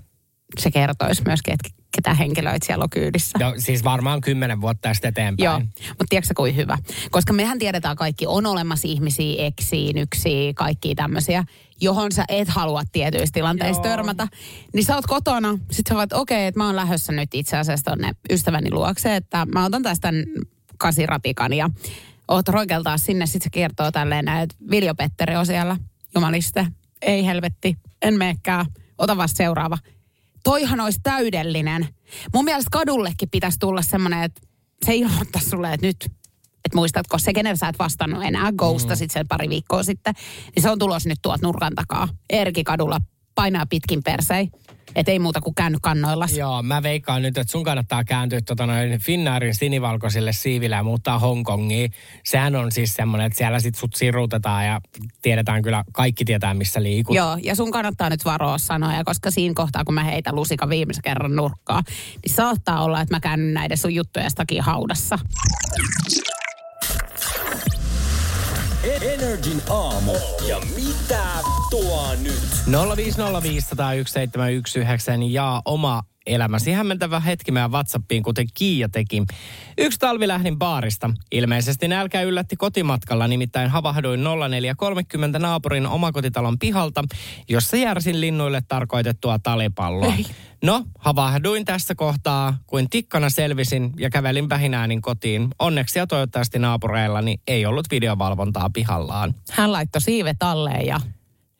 se 0.59 0.71
kertoisi 0.71 1.23
myöskin, 1.27 1.55
että 1.55 1.69
ketä 1.97 2.15
henkilöitä 2.15 2.67
siellä 2.67 2.83
on 2.83 2.91
kyydissä. 2.91 3.39
jo, 3.41 3.55
siis 3.59 3.85
varmaan 3.85 4.21
kymmenen 4.21 4.61
vuotta 4.61 4.89
tästä 4.89 5.09
eteenpäin. 5.09 5.45
Joo, 5.45 5.59
mutta 5.89 6.07
tiedätkö 6.09 6.35
kuin 6.37 6.57
hyvä? 6.57 6.79
Koska 7.11 7.33
mehän 7.33 7.59
tiedetään 7.59 7.97
kaikki, 7.97 8.27
on 8.27 8.47
olemassa 8.47 8.89
ihmisiä, 8.89 9.47
eksiä, 9.47 9.93
yksiä, 9.97 10.53
kaikkia 10.55 10.95
tämmöisiä, 10.95 11.45
johon 11.81 12.13
sä 12.13 12.25
et 12.29 12.49
halua 12.49 12.83
tietyissä 12.93 13.33
tilanteissa 13.33 13.83
Joo. 13.83 13.91
törmätä. 13.91 14.29
Niin 14.75 14.85
sä 14.85 14.95
oot 14.95 15.07
kotona, 15.07 15.59
sit 15.71 15.87
sä 15.87 15.95
oot, 15.95 16.13
okei, 16.13 16.47
että 16.47 16.61
mä 16.61 16.67
oon 16.67 16.77
lähdössä 16.77 17.13
nyt 17.13 17.35
itse 17.35 17.57
asiassa 17.57 17.91
tonne 17.91 18.13
ystäväni 18.31 18.71
luokse, 18.71 19.17
että 19.17 19.47
mä 19.55 19.65
otan 19.65 19.83
tästä 19.83 20.13
kasiratikan 20.79 21.53
ja 21.53 21.71
oot 22.29 22.49
roikeltaa 22.49 22.99
sinne, 22.99 23.27
sit 23.27 23.43
se 23.43 23.51
kertoo 23.51 23.91
tälleen 23.91 24.25
näin, 24.25 24.43
että 24.43 24.57
Viljo 24.71 24.95
Petteri 24.95 25.37
on 25.37 25.47
siellä, 25.47 25.77
jumaliste, 26.15 26.67
ei 27.03 27.27
helvetti, 27.27 27.77
en 28.03 28.19
meekään, 28.19 28.67
ota 28.99 29.17
vasta 29.17 29.37
seuraava. 29.37 29.79
Toihan 30.49 30.81
olisi 30.81 31.01
täydellinen. 31.03 31.89
Mun 32.35 32.45
mielestä 32.45 32.69
kadullekin 32.73 33.31
pitäisi 33.31 33.59
tulla 33.59 33.83
semmoinen, 33.83 34.23
että 34.23 34.41
se 34.87 34.95
ilmoittaisi 34.95 35.51
sulle, 35.51 35.73
että 35.73 35.87
nyt, 35.87 35.97
että 36.65 36.75
muistatko 36.75 37.19
se, 37.19 37.33
kenellä 37.33 37.57
sä 37.57 37.69
et 37.69 37.79
vastannut 37.79 38.25
enää, 38.25 38.53
ghostasit 38.53 39.11
sen 39.11 39.29
pari 39.29 39.49
viikkoa 39.49 39.83
sitten, 39.83 40.15
niin 40.57 40.63
se 40.63 40.71
on 40.71 40.79
tulos 40.79 41.07
nyt 41.07 41.19
tuolta 41.23 41.47
nurkan 41.47 41.75
takaa. 41.75 42.09
Erki 42.31 42.65
kadulla 42.65 43.01
painaa 43.39 43.67
pitkin 43.67 44.03
persei, 44.03 44.49
että 44.95 45.13
ei 45.13 45.19
muuta 45.19 45.41
kuin 45.41 45.55
käänny 45.55 45.79
kannoillas. 45.83 46.37
Joo, 46.37 46.63
mä 46.63 46.83
veikkaan 46.83 47.23
nyt, 47.23 47.39
että 47.39 47.51
sun 47.53 47.65
kannattaa 47.65 48.05
kääntyä 48.05 48.41
tota 48.41 48.67
noin 48.67 49.01
Finnairin 49.01 49.55
sinivalkoisille 49.55 50.33
siiville 50.33 50.77
ja 50.77 50.83
muuttaa 50.83 51.19
Hongkongiin. 51.19 51.93
Sehän 52.25 52.57
on 52.57 52.73
siis 52.73 52.95
semmoinen, 52.95 53.27
että 53.27 53.37
siellä 53.37 53.61
sit 53.61 53.75
sut 53.75 53.95
sirutetaan 53.95 54.67
ja 54.67 54.81
tiedetään 55.23 55.63
kyllä, 55.63 55.85
kaikki 55.93 56.25
tietää 56.25 56.55
missä 56.55 56.83
liikut. 56.83 57.17
Joo, 57.17 57.37
ja 57.43 57.55
sun 57.55 57.71
kannattaa 57.71 58.11
nyt 58.11 58.25
varoa 58.25 58.59
sanoja, 58.59 59.05
koska 59.05 59.31
siinä 59.31 59.55
kohtaa, 59.55 59.85
kun 59.85 59.95
mä 59.95 60.05
heitän 60.05 60.37
lusika 60.37 60.69
viimeisen 60.69 61.03
kerran 61.03 61.37
nurkkaa, 61.37 61.83
niin 62.27 62.35
saattaa 62.35 62.85
olla, 62.85 63.01
että 63.01 63.15
mä 63.15 63.21
käännyn 63.21 63.55
näiden 63.55 63.79
sun 63.79 63.95
juttujen 63.95 64.31
takia 64.35 64.63
haudassa. 64.63 65.19
Energin 69.19 69.63
aamu. 69.71 70.13
Ja 70.49 70.61
mitä 70.77 71.25
tuo 71.71 72.15
nyt? 72.23 72.43
050501719 72.67 72.71
ja 75.29 75.63
oma 75.65 76.03
elämäsi 76.29 76.73
hämmentävä 76.73 77.21
hetki 77.21 77.53
meidän 77.53 77.73
WhatsAppiin, 77.73 78.23
kuten 78.23 78.47
Kiia 78.55 78.89
teki. 78.89 79.23
Yksi 79.79 79.99
talvi 79.99 80.29
lähdin 80.29 80.59
baarista. 80.59 81.11
Ilmeisesti 81.33 81.89
nälkä 81.89 82.23
yllätti 82.23 82.57
kotimatkalla, 82.57 83.29
nimittäin 83.29 83.71
havahduin 83.71 84.25
0430 84.25 85.39
naapurin 85.39 85.87
omakotitalon 85.87 86.59
pihalta, 86.59 87.05
jossa 87.49 87.77
järsin 87.77 88.21
linnuille 88.21 88.63
tarkoitettua 88.69 89.39
talipalloa. 89.39 90.15
No, 90.63 90.85
havahduin 90.99 91.65
tässä 91.65 91.95
kohtaa, 91.95 92.59
kuin 92.67 92.91
tikkana 92.91 93.31
selvisin 93.31 93.93
ja 93.99 94.11
kävelin 94.11 94.49
vähinäänin 94.49 95.03
kotiin. 95.03 95.49
Onneksi 95.59 95.99
ja 95.99 96.07
toivottavasti 96.07 96.59
naapureillani 96.59 97.41
ei 97.47 97.67
ollut 97.67 97.87
videovalvontaa 97.91 98.71
pihallaan. 98.71 99.35
Hän 99.51 99.73
laittoi 99.73 100.01
siivet 100.01 100.43
alleen 100.43 100.87
ja 100.87 101.01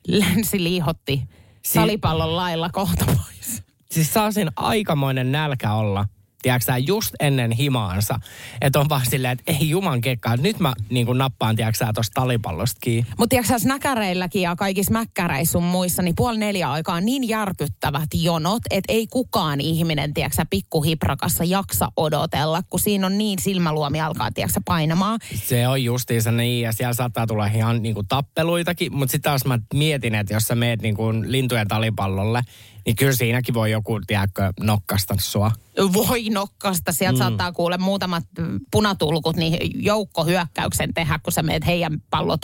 länsi 0.07 0.63
liihotti 0.63 1.23
salipallon 1.65 2.35
lailla 2.35 2.69
kohta 2.69 3.05
pois. 3.05 3.68
Siis 3.91 4.13
saa 4.13 4.31
siinä 4.31 4.51
aikamoinen 4.55 5.31
nälkä 5.31 5.73
olla, 5.73 6.05
tiedätkö 6.41 6.71
just 6.77 7.15
ennen 7.19 7.51
himaansa. 7.51 8.19
Että 8.61 8.79
on 8.79 8.89
vaan 8.89 9.05
silleen, 9.05 9.39
että 9.39 9.51
ei 9.51 9.69
juman 9.69 10.01
kekkaa, 10.01 10.37
nyt 10.37 10.59
mä 10.59 10.73
niin 10.89 11.05
kuin 11.05 11.17
nappaan, 11.17 11.55
tiedätkö 11.55 11.77
sä, 11.77 11.91
tosta 11.93 12.21
talipallosta 12.21 12.77
kiinni. 12.81 13.09
Mutta 13.17 13.29
tiedätkö 13.29 13.53
sä, 13.53 13.59
snäkäreilläkin 13.59 14.41
ja 14.41 14.55
kaikissa 14.55 14.91
mäkkäreissä 14.91 15.51
sun 15.51 15.63
muissa, 15.63 16.01
niin 16.01 16.15
puoli 16.15 16.37
neljä 16.37 16.71
aikaa 16.71 16.95
on 16.95 17.05
niin 17.05 17.27
järkyttävät 17.27 18.09
jonot, 18.13 18.61
että 18.69 18.93
ei 18.93 19.07
kukaan 19.07 19.61
ihminen, 19.61 20.13
tiedätkö 20.13 20.45
pikkuhiprakassa 20.49 21.43
jaksa 21.43 21.91
odotella, 21.97 22.63
kun 22.69 22.79
siinä 22.79 23.07
on 23.07 23.17
niin 23.17 23.39
silmäluomi 23.39 24.01
alkaa, 24.01 24.31
tiedätkö 24.31 24.61
painamaan. 24.65 25.19
Se 25.33 25.67
on 25.67 25.83
justiinsa 25.83 26.31
niin, 26.31 26.63
ja 26.63 26.73
siellä 26.73 26.93
saattaa 26.93 27.27
tulla 27.27 27.45
ihan 27.45 27.81
niin 27.81 27.95
kuin 27.95 28.07
tappeluitakin, 28.07 28.93
mutta 28.95 29.11
sitten 29.11 29.31
taas 29.31 29.45
mä 29.45 29.59
mietin, 29.73 30.15
että 30.15 30.33
jos 30.33 30.43
sä 30.43 30.55
meet 30.55 30.81
niin 30.81 30.95
kuin 30.95 31.31
lintujen 31.31 31.67
talipallolle, 31.67 32.43
niin 32.89 32.95
kyllä 32.95 33.13
siinäkin 33.13 33.53
voi 33.53 33.71
joku, 33.71 33.99
tiedätkö, 34.07 34.53
nokkasta 34.59 35.15
sua. 35.19 35.51
Voi 35.93 36.29
nokkasta, 36.29 36.91
sieltä 36.91 37.15
mm. 37.15 37.19
saattaa 37.19 37.51
kuule 37.51 37.77
muutamat 37.77 38.23
punatulkut 38.71 39.35
niin 39.35 39.83
joukkohyökkäyksen 39.85 40.93
tehdä, 40.93 41.19
kun 41.23 41.33
sä 41.33 41.43
meet 41.43 41.65
heidän 41.65 42.01
pallot 42.09 42.41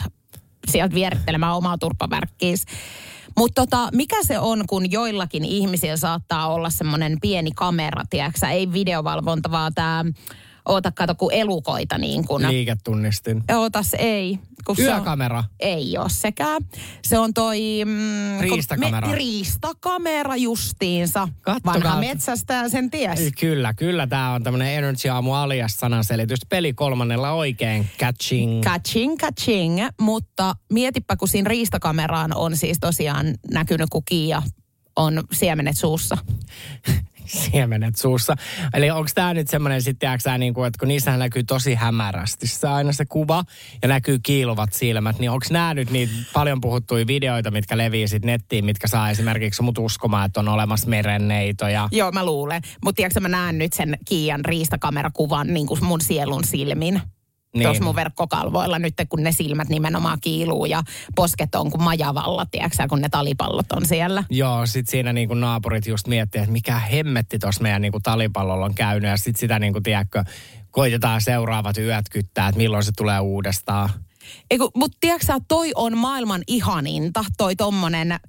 sieltä 0.67 0.95
vierittelemään 0.95 1.55
omaa 1.55 1.77
turpavärkkiis. 1.77 2.65
Mutta 3.37 3.61
tota, 3.61 3.89
mikä 3.93 4.23
se 4.23 4.39
on, 4.39 4.63
kun 4.67 4.91
joillakin 4.91 5.45
ihmisillä 5.45 5.97
saattaa 5.97 6.53
olla 6.53 6.69
semmoinen 6.69 7.17
pieni 7.21 7.51
kamera, 7.55 8.03
tiedätkö 8.09 8.47
ei 8.47 8.71
videovalvonta, 8.71 9.51
vaan 9.51 9.73
tämä, 9.73 10.05
oota 10.65 10.91
kato, 10.91 11.15
kun 11.15 11.33
elukoita 11.33 11.97
niin 11.97 12.27
kuin. 12.27 12.47
Liiketunnistin. 12.47 13.43
Ootas, 13.55 13.93
ei. 13.97 14.39
Kun 14.65 14.75
se 14.75 14.89
on- 14.93 14.97
Yökamera. 14.97 15.43
ei 15.59 15.97
ole 15.97 16.09
sekään. 16.09 16.61
Se 17.03 17.19
on 17.19 17.33
toi... 17.33 17.59
Mm, 17.85 18.39
Riistakamera. 18.41 19.07
Me, 19.07 19.15
riistakamera 19.15 20.35
justiinsa. 20.35 21.27
Kattokaa. 21.41 21.73
Vanha 21.73 21.99
metsästää 21.99 22.69
sen 22.69 22.91
ties. 22.91 23.19
Kyllä, 23.39 23.73
kyllä. 23.73 24.07
Tämä 24.07 24.33
on 24.33 24.43
tämmöinen 24.43 24.73
Energy 24.73 25.09
Aamu 25.09 25.33
alias 25.33 25.77
sananselitys. 25.77 26.39
Peli 26.49 26.73
kolmannella 26.73 27.31
oikein. 27.31 27.89
Catching. 27.99 28.63
Kaching, 28.63 29.17
kaching. 29.17 29.79
Mutta 30.01 30.55
mietipä, 30.73 31.15
kun 31.15 31.27
siinä 31.27 31.49
riistakameraan 31.49 32.35
on 32.35 32.57
siis 32.57 32.77
tosiaan 32.79 33.25
näkynyt, 33.51 33.89
kun 33.89 34.03
Kiia 34.05 34.41
on 34.95 35.23
siemenet 35.31 35.77
suussa. 35.77 36.17
siemenet 37.25 37.95
suussa. 37.95 38.35
Eli 38.73 38.91
onko 38.91 39.09
tämä 39.15 39.33
nyt 39.33 39.47
semmoinen 39.47 39.81
sitten, 39.81 40.19
niin 40.37 40.53
kuin, 40.53 40.67
että 40.67 40.79
kun 40.79 40.87
niissähän 40.87 41.19
näkyy 41.19 41.43
tosi 41.43 41.75
hämärästi 41.75 42.47
se 42.47 42.67
aina 42.67 42.91
se 42.91 43.05
kuva 43.05 43.43
ja 43.81 43.87
näkyy 43.87 44.19
kiiluvat 44.23 44.73
silmät, 44.73 45.19
niin 45.19 45.31
onko 45.31 45.45
nämä 45.49 45.73
nyt 45.73 45.91
niitä 45.91 46.13
paljon 46.33 46.61
puhuttuja 46.61 47.07
videoita, 47.07 47.51
mitkä 47.51 47.77
levii 47.77 48.07
sitten 48.07 48.27
nettiin, 48.27 48.65
mitkä 48.65 48.87
saa 48.87 49.09
esimerkiksi 49.09 49.61
mut 49.61 49.77
uskomaan, 49.77 50.25
että 50.25 50.39
on 50.39 50.47
olemassa 50.47 50.89
merenneitoja. 50.89 51.89
Joo, 51.91 52.11
mä 52.11 52.25
luulen. 52.25 52.61
Mutta 52.83 52.95
tiedätkö, 52.95 53.19
mä 53.19 53.29
näen 53.29 53.57
nyt 53.57 53.73
sen 53.73 53.97
Kiian 54.05 54.45
riistakamerakuvan 54.45 55.53
niin 55.53 55.67
kuin 55.67 55.85
mun 55.85 56.01
sielun 56.01 56.43
silmin. 56.43 57.01
Niin. 57.55 57.63
Tuossa 57.63 57.83
mun 57.83 57.95
verkkokalvoilla 57.95 58.79
nyt, 58.79 58.93
kun 59.09 59.23
ne 59.23 59.31
silmät 59.31 59.69
nimenomaan 59.69 60.17
kiiluu 60.21 60.65
ja 60.65 60.83
posket 61.15 61.55
on 61.55 61.71
kuin 61.71 61.83
majavalla, 61.83 62.45
tiedätkö, 62.45 62.83
kun 62.89 63.01
ne 63.01 63.09
talipallot 63.09 63.71
on 63.71 63.85
siellä. 63.85 64.23
Joo, 64.29 64.65
sit 64.65 64.87
siinä 64.87 65.13
niinku 65.13 65.33
naapurit 65.33 65.87
just 65.87 66.07
miettii, 66.07 66.41
että 66.41 66.51
mikä 66.51 66.79
hemmetti 66.79 67.39
tuossa 67.39 67.61
meidän 67.61 67.81
niinku 67.81 67.99
talipallolla 67.99 68.65
on 68.65 68.75
käynyt. 68.75 69.09
Ja 69.09 69.17
sit 69.17 69.35
sitä 69.35 69.59
niinku, 69.59 69.81
tiedätkö, 69.81 70.23
koitetaan 70.71 71.21
seuraavat 71.21 71.77
yöt 71.77 72.05
kyttää, 72.11 72.47
että 72.47 72.59
milloin 72.59 72.83
se 72.83 72.91
tulee 72.97 73.19
uudestaan. 73.19 73.89
Eiku, 74.51 74.71
mutta 74.75 74.97
tiedätkö 75.01 75.33
toi 75.47 75.71
on 75.75 75.97
maailman 75.97 76.41
ihaninta, 76.47 77.25
toi 77.37 77.55
tommonen 77.55 78.19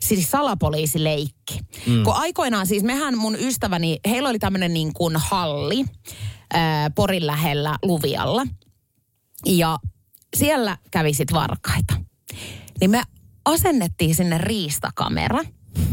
siis 0.00 0.30
salapoliisileikki. 0.30 1.58
Mm. 1.86 2.04
Kun 2.04 2.14
aikoinaan 2.14 2.66
siis 2.66 2.82
mehän 2.82 3.18
mun 3.18 3.36
ystäväni, 3.40 3.98
heillä 4.08 4.28
oli 4.28 4.38
tämmönen 4.38 4.74
niin 4.74 4.92
kuin 4.92 5.16
halli 5.16 5.84
Porin 6.94 7.26
lähellä 7.26 7.78
Luvialla. 7.82 8.46
Ja 9.46 9.78
siellä 10.36 10.78
kävi 10.90 11.14
sit 11.14 11.32
varkaita. 11.32 11.94
Niin 12.80 12.90
me 12.90 13.02
asennettiin 13.44 14.14
sinne 14.14 14.38
riistakamera, 14.38 15.40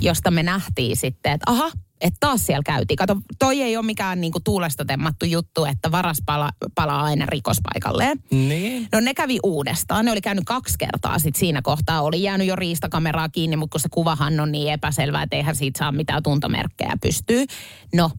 josta 0.01 0.31
me 0.31 0.43
nähtiin 0.43 0.97
sitten, 0.97 1.31
että 1.31 1.51
aha, 1.51 1.71
että 2.01 2.17
taas 2.19 2.45
siellä 2.45 2.63
käytiin. 2.65 2.97
Kato, 2.97 3.17
toi 3.39 3.61
ei 3.61 3.77
ole 3.77 3.85
mikään 3.85 4.21
niinku 4.21 4.39
tuulesta 4.39 4.85
temmattu 4.85 5.25
juttu, 5.25 5.65
että 5.65 5.91
varas 5.91 6.17
pala, 6.25 6.51
palaa 6.75 7.03
aina 7.03 7.25
rikospaikalleen. 7.25 8.19
Niin. 8.31 8.87
No 8.91 8.99
ne 8.99 9.13
kävi 9.13 9.39
uudestaan. 9.43 10.05
Ne 10.05 10.11
oli 10.11 10.21
käynyt 10.21 10.43
kaksi 10.45 10.75
kertaa 10.79 11.19
sit 11.19 11.35
siinä 11.35 11.61
kohtaa. 11.61 12.01
Oli 12.01 12.23
jäänyt 12.23 12.47
jo 12.47 12.55
riistakameraa 12.55 13.29
kiinni, 13.29 13.57
mutta 13.57 13.73
kun 13.73 13.79
se 13.79 13.89
kuvahan 13.91 14.39
on 14.39 14.51
niin 14.51 14.73
epäselvää, 14.73 15.23
että 15.23 15.35
eihän 15.35 15.55
siitä 15.55 15.77
saa 15.77 15.91
mitään 15.91 16.23
tuntomerkkejä 16.23 16.93
pystyy. 17.01 17.45
No, 17.93 18.11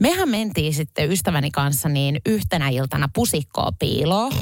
mehän 0.00 0.28
mentiin 0.28 0.74
sitten 0.74 1.12
ystäväni 1.12 1.50
kanssa 1.50 1.88
niin 1.88 2.20
yhtenä 2.26 2.68
iltana 2.68 3.08
pusikkoa 3.14 3.72
piiloon. 3.78 4.32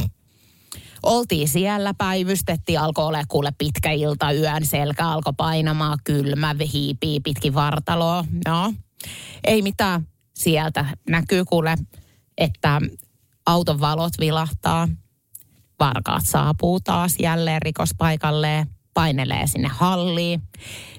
Oltiin 1.02 1.48
siellä, 1.48 1.94
päivystettiin, 1.98 2.80
alkoi 2.80 3.04
olla 3.04 3.22
kuule 3.28 3.52
pitkä 3.58 3.90
ilta, 3.90 4.32
yön 4.32 4.64
selkä 4.64 5.08
alkoi 5.08 5.32
painamaan, 5.36 5.98
kylmä, 6.04 6.54
hiipii 6.72 7.20
pitkin 7.20 7.54
vartaloa. 7.54 8.24
No, 8.46 8.74
ei 9.44 9.62
mitään. 9.62 10.06
Sieltä 10.34 10.86
näkyy 11.08 11.44
kuule, 11.44 11.76
että 12.38 12.80
auton 13.46 13.80
valot 13.80 14.12
vilahtaa. 14.20 14.88
Varkaat 15.80 16.22
saapuu 16.26 16.80
taas 16.80 17.14
jälleen 17.18 17.62
rikospaikalleen, 17.62 18.66
painelee 18.94 19.46
sinne 19.46 19.68
halliin. 19.68 20.42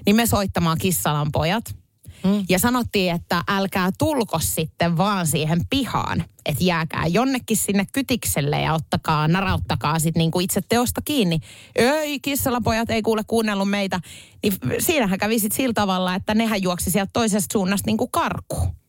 Niin 0.06 0.16
me 0.16 0.26
soittamaan 0.26 0.78
Kissalan 0.78 1.32
pojat– 1.32 1.64
Mm. 2.24 2.44
Ja 2.48 2.58
sanottiin, 2.58 3.14
että 3.14 3.42
älkää 3.48 3.90
tulko 3.98 4.38
sitten 4.38 4.96
vaan 4.96 5.26
siihen 5.26 5.60
pihaan, 5.70 6.24
että 6.46 6.64
jääkää 6.64 7.06
jonnekin 7.06 7.56
sinne 7.56 7.86
kytikselle 7.92 8.60
ja 8.60 8.74
ottakaa, 8.74 9.28
narauttakaa 9.28 9.98
sitten 9.98 10.20
niinku 10.20 10.40
itse 10.40 10.60
teosta 10.68 11.00
kiinni. 11.04 11.40
Ei, 11.76 12.20
kissalapojat 12.20 12.90
ei 12.90 13.02
kuule 13.02 13.22
kuunnellut 13.26 13.70
meitä. 13.70 14.00
Niin 14.42 14.54
siinähän 14.78 15.18
kävi 15.18 15.38
sitten 15.38 15.56
sillä 15.56 15.74
tavalla, 15.74 16.14
että 16.14 16.34
nehän 16.34 16.62
juoksi 16.62 16.90
sieltä 16.90 17.10
toisesta 17.12 17.52
suunnasta 17.52 17.86
niinku 17.86 18.08
karkuun. 18.08 18.81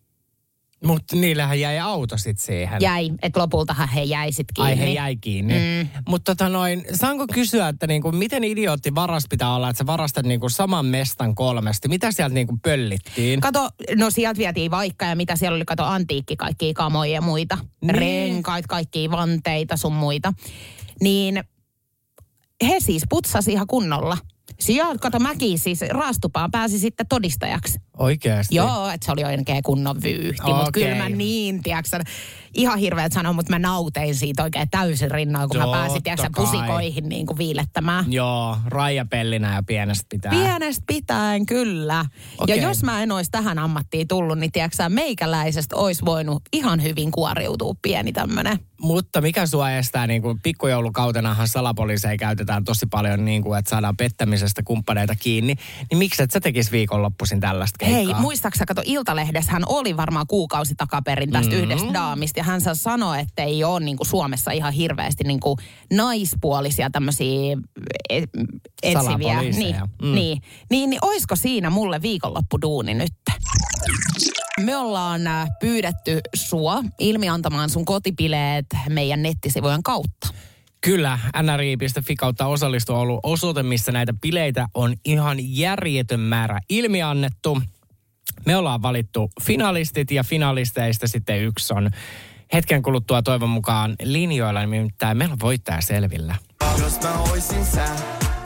Mutta 0.86 1.16
niillähän 1.16 1.60
jäi 1.60 1.80
auto 1.80 2.18
sit 2.18 2.40
siihen. 2.40 2.82
Jäi, 2.82 3.12
että 3.22 3.40
lopultahan 3.40 3.90
he 3.90 4.04
jäi 4.04 4.32
sit 4.32 4.48
kiinni. 4.54 4.72
Ai 4.72 4.80
he 4.80 4.90
jäi 4.90 5.16
kiinni. 5.16 5.54
Mm. 5.54 5.90
Mutta 6.08 6.36
tota 6.36 6.50
noin, 6.50 6.86
saanko 6.94 7.28
kysyä, 7.28 7.68
että 7.68 7.88
niinku, 7.88 8.12
miten 8.12 8.44
idiootti 8.44 8.96
varas 8.96 9.24
pitää 9.30 9.56
olla, 9.56 9.70
että 9.70 9.78
sä 9.78 9.86
varastat 9.86 10.26
niinku 10.26 10.50
saman 10.50 10.86
mestan 10.86 11.36
kolmesti? 11.36 11.88
Mitä 11.88 12.12
sieltä 12.12 12.34
niinku 12.34 12.58
pöllittiin? 12.64 13.42
Kato, 13.42 13.70
no 13.96 14.10
sieltä 14.10 14.38
vietiin 14.38 14.72
vaikka 14.72 15.06
ja 15.06 15.16
mitä 15.16 15.36
siellä 15.36 15.56
oli, 15.56 15.66
kato 15.66 15.84
antiikki, 15.84 16.36
kaikki 16.36 16.74
kamoja 16.74 17.12
ja 17.12 17.22
muita. 17.22 17.58
Niin. 17.82 17.96
Renkaat, 17.96 18.68
kaikki 18.68 19.12
vanteita 19.12 19.78
sun 19.78 19.94
muita. 19.94 20.34
Niin 21.02 21.44
he 22.68 22.80
siis 22.80 23.04
putsasi 23.10 23.52
ihan 23.52 23.68
kunnolla. 23.68 24.18
Siellä, 24.60 24.96
kato 24.98 25.20
mäki 25.20 25.58
siis 25.58 25.80
raastupaan 25.90 26.52
pääsi 26.52 26.80
sitten 26.80 27.08
todistajaksi. 27.08 27.80
Oikeasti? 27.98 28.56
Joo, 28.56 28.90
että 28.90 29.06
se 29.06 29.12
oli 29.12 29.24
oikein 29.24 29.64
kunnon 29.64 30.02
vyyhti. 30.04 30.42
Okay. 30.44 30.54
Mutta 30.54 30.72
kyllä 30.72 30.96
mä 30.96 31.10
niin, 31.10 31.64
tiedätkö, 31.64 32.00
ihan 32.54 32.80
hirveät 32.80 33.12
sanoa, 33.12 33.34
mutta 33.34 33.54
mä 33.54 33.60
nautein 33.60 34.16
siitä 34.16 34.44
oikein 34.44 34.70
täysin 34.70 35.12
rinnalla, 35.12 35.48
kun 35.48 35.60
Totta 35.60 35.72
mä 35.72 35.78
pääsin, 35.78 36.04
tiedätkö, 36.04 36.30
pusikoihin 36.36 37.10
niin 37.10 37.26
kuin 37.26 37.38
viilettämään. 37.38 38.14
Joo, 38.14 38.58
raijapellinä 38.66 39.56
ja 39.56 39.64
pienestä 39.64 40.06
pitää. 40.10 40.32
Pienestä 40.32 40.84
pitäen, 40.88 41.46
kyllä. 41.46 42.06
Okay. 42.38 42.56
Ja 42.56 42.62
jos 42.62 42.84
mä 42.84 43.04
en 43.04 43.12
olisi 43.12 43.32
tähän 43.32 43.60
ammattiin 43.60 44.08
tullut, 44.08 44.40
niin 44.40 44.52
tiedätkö, 44.52 44.90
meikäläisestä 44.90 45.76
olisi 45.76 46.06
voinut 46.06 46.44
ihan 46.54 46.84
hyvin 46.84 47.12
kuoriutua 47.12 47.74
pieni 47.82 48.12
tämmönen. 48.12 48.60
Mutta 48.82 49.22
mikä 49.22 49.46
sua 49.46 49.72
estää, 49.72 50.08
niin 50.08 50.22
kuin 50.22 50.40
pikkujoulukautenahan 50.44 51.48
salapoliiseja 51.48 52.18
käytetään 52.18 52.64
tosi 52.64 52.86
paljon, 52.86 53.26
niin 53.26 53.44
kuin, 53.44 53.60
että 53.60 53.70
saadaan 53.70 53.98
pettämisestä 53.98 54.64
kumppaneita 54.64 55.16
kiinni. 55.16 55.56
Niin 55.90 55.98
miksi 55.98 56.24
et 56.24 56.32
sä 56.32 56.40
tekisi 56.40 56.72
viikonloppuisin 56.72 57.40
tällaista? 57.40 57.83
Hei, 57.86 58.14
muistaaksä, 58.14 58.66
kato 58.66 58.82
Iltalehdessä 58.86 59.52
hän 59.52 59.64
oli 59.68 59.98
varmaan 59.98 60.28
kuukausi 60.28 60.76
takaperin 60.76 61.32
tästä 61.32 61.52
mm-hmm. 61.52 61.64
yhdestä 61.64 61.94
daamista. 61.94 62.40
Ja 62.40 62.44
hän 62.44 62.62
sanoi, 62.74 63.20
että 63.20 63.44
ei 63.44 63.64
ole 63.64 63.80
niin 63.80 63.98
kuin 63.98 64.08
Suomessa 64.08 64.52
ihan 64.52 64.74
hirveästi 64.74 65.24
niin 65.24 65.40
kuin 65.40 65.58
naispuolisia 65.94 66.90
tämmöisiä 66.90 67.58
e- 68.10 68.24
etsiviä. 68.84 69.42
Niin, 69.42 69.76
mm. 70.02 70.16
niin, 70.16 70.42
niin, 70.70 70.90
niin 70.90 71.06
oisko 71.06 71.36
siinä 71.36 71.70
mulle 71.70 72.02
viikonloppuduuni 72.02 72.94
nyt? 72.94 73.14
Me 74.60 74.78
ollaan 74.78 75.28
äh, 75.28 75.50
pyydetty 75.60 76.20
sua 76.36 76.84
ilmiantamaan 77.00 77.70
sun 77.70 77.86
kotipileet 77.86 78.66
meidän 78.90 79.24
nettisivujen 79.24 79.84
kautta. 79.84 80.28
Kyllä, 80.82 81.20
nri.fi 81.42 82.16
kautta 82.16 82.46
osallistu 82.46 82.94
on 82.94 83.00
ollut 83.00 83.20
osoite, 83.24 83.64
missä 83.64 83.92
näitä 83.92 84.14
bileitä 84.14 84.68
on 84.74 84.94
ihan 85.06 85.38
järjetön 85.40 86.20
määrä 86.20 86.60
ilmiannettu. 86.70 87.62
Me 88.46 88.56
ollaan 88.56 88.82
valittu 88.82 89.32
finalistit 89.42 90.12
ja 90.12 90.24
finalisteista 90.24 91.08
sitten 91.08 91.44
yksi 91.44 91.74
on 91.74 91.90
hetken 92.54 92.84
kuluttua 92.84 93.22
toivon 93.22 93.50
mukaan 93.50 93.96
linjoilla, 94.04 94.66
nimittäin 94.66 95.18
meillä 95.18 95.34
on 95.34 95.40
voittaja 95.40 95.82
selvillä. 95.82 96.36
Jos 96.84 97.00
mä 97.04 97.64
sä. 97.64 97.86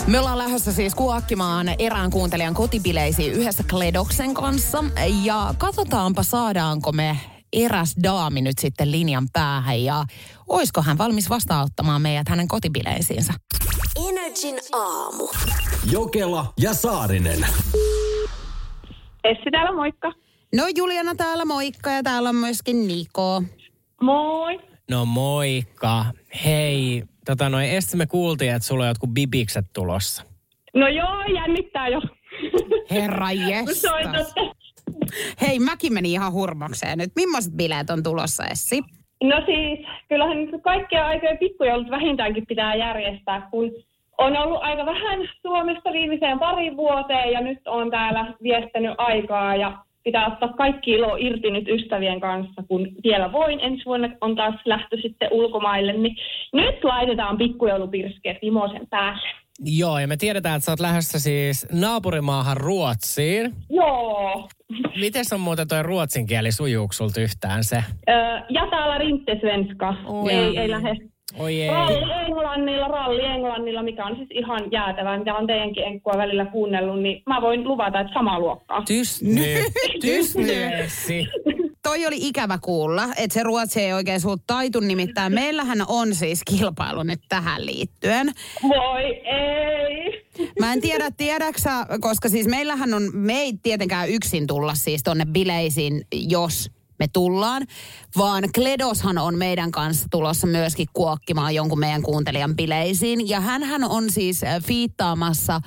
Me 0.07 0.19
ollaan 0.19 0.37
lähdössä 0.37 0.71
siis 0.71 0.95
kuokkimaan 0.95 1.69
erään 1.79 2.11
kuuntelijan 2.11 2.53
kotipileisiin 2.53 3.33
yhdessä 3.33 3.63
Kledoksen 3.69 4.33
kanssa. 4.33 4.83
Ja 5.23 5.53
katsotaanpa 5.57 6.23
saadaanko 6.23 6.91
me 6.91 7.17
eräs 7.53 7.95
daami 8.03 8.41
nyt 8.41 8.57
sitten 8.59 8.91
linjan 8.91 9.27
päähän 9.33 9.83
ja 9.83 10.05
oisko 10.47 10.81
hän 10.81 10.97
valmis 10.97 11.29
vastaanottamaan 11.29 12.01
meidät 12.01 12.29
hänen 12.29 12.47
kotipileisiinsä. 12.47 13.33
Energin 14.09 14.55
aamu. 14.73 15.27
Jokela 15.91 16.53
ja 16.59 16.73
Saarinen. 16.73 17.47
Essi 19.29 19.51
täällä, 19.51 19.71
moikka. 19.71 20.11
No 20.55 20.63
Juliana 20.77 21.15
täällä, 21.15 21.45
moikka 21.45 21.89
ja 21.89 22.03
täällä 22.03 22.29
on 22.29 22.35
myöskin 22.35 22.87
Niko. 22.87 23.43
Moi. 24.01 24.59
No 24.91 25.05
moikka. 25.05 26.05
Hei, 26.45 27.03
tota 27.25 27.49
noin, 27.49 27.69
Essi 27.69 27.97
me 27.97 28.05
kuultiin, 28.05 28.51
että 28.51 28.67
sulla 28.67 28.83
on 28.83 28.87
jotkut 28.87 29.09
bibikset 29.09 29.65
tulossa. 29.73 30.23
No 30.73 30.87
joo, 30.87 31.23
jännittää 31.35 31.87
jo. 31.87 32.01
Herra. 32.91 33.27
Hei, 35.41 35.59
mäkin 35.59 35.93
meni 35.93 36.11
ihan 36.11 36.33
hurmokseen 36.33 36.97
nyt. 36.97 37.11
Millaiset 37.15 37.53
bileet 37.53 37.89
on 37.89 38.03
tulossa, 38.03 38.45
Essi? 38.45 38.81
No 39.23 39.41
siis, 39.45 39.79
kyllähän 40.09 40.61
kaikkia 40.61 41.07
aikoja 41.07 41.37
pikkujoulut 41.37 41.89
vähintäänkin 41.89 42.47
pitää 42.47 42.75
järjestää, 42.75 43.47
kun 43.51 43.71
on 44.17 44.37
ollut 44.37 44.59
aika 44.61 44.85
vähän 44.85 45.19
Suomesta 45.41 45.91
viimeiseen 45.91 46.39
pari 46.39 46.77
vuoteen 46.77 47.31
ja 47.31 47.41
nyt 47.41 47.67
on 47.67 47.91
täällä 47.91 48.33
viestänyt 48.43 48.95
aikaa 48.97 49.55
ja 49.55 49.77
pitää 50.03 50.27
ottaa 50.27 50.53
kaikki 50.53 50.91
ilo 50.91 51.15
irti 51.19 51.51
nyt 51.51 51.67
ystävien 51.67 52.19
kanssa, 52.19 52.63
kun 52.67 52.87
vielä 53.03 53.31
voin. 53.31 53.59
Ensi 53.59 53.85
vuonna 53.85 54.09
on 54.21 54.35
taas 54.35 54.55
lähtö 54.65 54.97
sitten 55.01 55.29
ulkomaille, 55.31 55.93
niin 55.93 56.15
nyt 56.53 56.83
laitetaan 56.83 57.37
pikkujoulupirskeet 57.37 58.37
Imosen 58.41 58.87
päälle. 58.89 59.27
Joo, 59.59 59.99
ja 59.99 60.07
me 60.07 60.17
tiedetään, 60.17 60.55
että 60.55 60.65
sä 60.65 60.71
oot 60.71 60.79
lähdössä 60.79 61.19
siis 61.19 61.67
naapurimaahan 61.71 62.57
Ruotsiin. 62.57 63.53
Joo. 63.69 64.49
Miten 64.99 65.25
on 65.33 65.39
muuten 65.39 65.67
toi 65.67 65.83
ruotsin 65.83 66.27
kieli 66.27 66.51
sujuuko 66.51 66.93
yhtään 67.19 67.63
se? 67.63 67.83
Öö, 68.09 68.15
ja 68.49 68.67
täällä 68.69 68.97
rintte 68.97 69.37
svenska. 69.39 69.95
Oh, 70.05 70.29
ei, 70.29 70.57
ei 70.57 70.69
lähde 70.69 70.95
Oi 71.39 71.61
ei. 71.61 71.69
Ralli 71.69 72.25
Englannilla, 72.25 72.87
ralli 72.87 73.25
Englannilla, 73.25 73.83
mikä 73.83 74.05
on 74.05 74.15
siis 74.15 74.29
ihan 74.31 74.71
jäätävää, 74.71 75.19
mitä 75.19 75.35
on 75.35 75.47
teidänkin 75.47 75.83
enkkua 75.83 76.13
välillä 76.17 76.45
kuunnellut, 76.45 77.01
niin 77.01 77.23
mä 77.25 77.41
voin 77.41 77.63
luvata, 77.63 77.99
että 77.99 78.13
sama 78.13 78.39
luokkaa. 78.39 78.83
Tysny, 78.87 79.41
tysny. 80.01 80.47
Toi 81.83 82.05
oli 82.05 82.17
ikävä 82.19 82.57
kuulla, 82.61 83.03
että 83.03 83.33
se 83.33 83.43
ruotsi 83.43 83.81
ei 83.81 83.93
oikein 83.93 84.21
suut 84.21 84.41
taitu, 84.47 84.79
nimittäin 84.79 85.33
meillähän 85.33 85.85
on 85.87 86.15
siis 86.15 86.41
kilpailu 86.43 87.03
nyt 87.03 87.19
tähän 87.29 87.65
liittyen. 87.65 88.31
Voi 88.63 89.03
ei. 89.25 90.27
Mä 90.59 90.73
en 90.73 90.81
tiedä, 90.81 91.11
tiedäksä, 91.17 91.71
koska 92.01 92.29
siis 92.29 92.47
meillähän 92.47 92.93
on, 92.93 93.03
me 93.13 93.33
ei 93.33 93.53
tietenkään 93.63 94.09
yksin 94.09 94.47
tulla 94.47 94.75
siis 94.75 95.03
tonne 95.03 95.25
bileisiin, 95.25 96.01
jos 96.29 96.71
me 96.99 97.07
tullaan, 97.13 97.63
vaan 98.17 98.43
Kledoshan 98.55 99.17
on 99.17 99.37
meidän 99.37 99.71
kanssa 99.71 100.07
tulossa 100.11 100.47
myöskin 100.47 100.87
kuokkimaan 100.93 101.55
jonkun 101.55 101.79
meidän 101.79 102.01
kuuntelijan 102.01 102.55
bileisiin. 102.55 103.29
Ja 103.29 103.39
hän 103.39 103.83
on 103.83 104.09
siis 104.09 104.43
äh, 104.43 104.63
fiittaamassa 104.63 105.61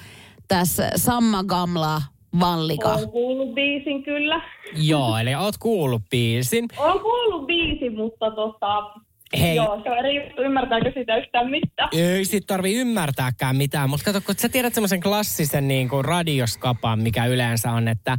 tässä 0.49 0.91
Samma 0.97 1.45
Gamla 1.45 2.03
Vallika. 2.41 2.95
Olen 2.95 3.11
kuullut 3.11 3.55
biisin 3.55 4.03
kyllä. 4.03 4.43
Joo, 4.75 5.17
eli 5.17 5.35
oot 5.35 5.59
kuullut 5.59 6.03
biisin. 6.11 6.69
Olen 6.77 7.01
kuullut 7.01 7.47
biisin, 7.47 7.97
mutta 7.97 8.31
tota, 8.31 9.01
Hei. 9.41 9.57
Joo, 9.57 9.83
se 9.83 10.03
riippuu, 10.03 10.45
ymmärtääkö 10.45 10.93
sitä 10.95 11.17
yhtään 11.17 11.51
mitään. 11.51 11.89
Ei 11.93 12.25
sit 12.25 12.47
tarvi 12.47 12.75
ymmärtääkään 12.75 13.57
mitään, 13.57 13.91
mutta 13.91 14.05
kato, 14.05 14.21
kun 14.27 14.35
sä 14.39 14.49
tiedät 14.49 14.75
semmoisen 14.75 15.01
klassisen 15.01 15.69
niin 15.69 15.89
kuin 15.89 16.05
radioskapan, 16.05 17.01
mikä 17.01 17.27
yleensä 17.27 17.73
on, 17.73 17.89
että 17.89 18.19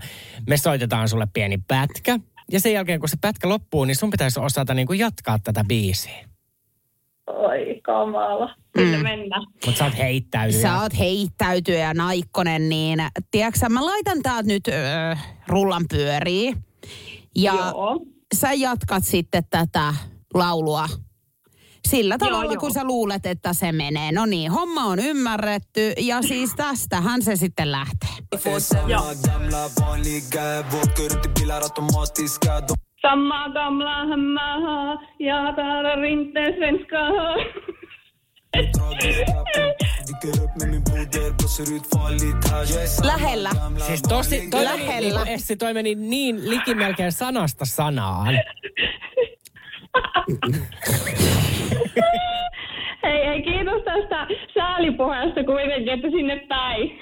me 0.50 0.58
soitetaan 0.58 1.10
sulle 1.10 1.28
pieni 1.34 1.58
pätkä, 1.68 2.20
ja 2.52 2.60
sen 2.60 2.74
jälkeen, 2.74 3.00
kun 3.00 3.10
se 3.10 3.18
pätkä 3.22 3.50
loppuu, 3.50 3.86
niin 3.86 3.96
sun 3.96 4.10
pitäisi 4.10 4.40
osata 4.40 4.74
niin 4.74 4.88
kuin 4.88 5.00
jatkaa 5.00 5.40
tätä 5.40 5.64
biisiä. 5.68 6.26
Oi 7.28 7.80
kamala. 7.84 8.56
Kyllä 8.72 8.98
mm. 8.98 9.04
mennä. 9.04 9.40
Mutta 9.66 9.80
sä 9.80 9.86
oot 9.86 9.98
heittäytyjä. 9.98 10.62
Sä 10.62 10.82
oot 10.82 11.00
heittäytyjä 11.00 11.80
ja 11.80 11.94
naikkonen, 11.94 12.70
niin 12.70 13.00
tiedätkö 13.32 13.70
mä 13.70 13.86
laitan 13.86 14.22
täältä 14.24 14.48
nyt 14.48 14.68
öö, 14.68 15.16
rullan 15.48 15.86
pyöriin. 15.90 16.56
Ja 17.36 17.54
Joo. 17.54 18.06
sä 18.36 18.54
jatkat 18.54 19.04
sitten 19.04 19.44
tätä 19.50 19.94
laulua 20.34 20.86
sillä 21.92 22.18
tavalla, 22.18 22.54
joo, 22.54 22.60
kun 22.60 22.68
joo. 22.68 22.74
sä 22.74 22.84
luulet, 22.84 23.26
että 23.26 23.54
se 23.54 23.72
menee. 23.72 24.12
No 24.12 24.26
niin, 24.26 24.52
homma 24.52 24.84
on 24.86 25.00
ymmärretty 25.00 25.94
ja 25.98 26.22
siis 26.22 26.54
tästähän 26.56 27.22
se 27.22 27.36
sitten 27.36 27.72
lähtee. 27.72 28.10
Samma 33.02 33.50
gamla 33.50 34.06
hemma 34.06 34.42
ja 35.20 35.54
täällä 35.56 35.96
rinteen. 35.96 36.54
Lähellä. 43.04 43.50
Siis 43.88 44.02
tosi, 44.02 44.48
toi 44.50 44.66
meni, 44.66 44.80
Lähellä. 44.80 45.24
niin, 45.24 45.34
Essi, 45.34 45.56
toi 45.56 45.74
meni 45.74 45.96
niin 45.96 46.50
liki 46.50 46.76
melkein 46.76 47.12
sanasta 47.12 47.66
sanaan. 47.66 48.36
Hei, 53.04 53.26
hei, 53.26 53.42
kiitos 53.44 53.84
tästä 53.84 54.28
säälipuheesta 54.54 55.44
kuitenkin, 55.44 55.94
että 55.94 56.08
sinne 56.12 56.46
päin. 56.48 57.00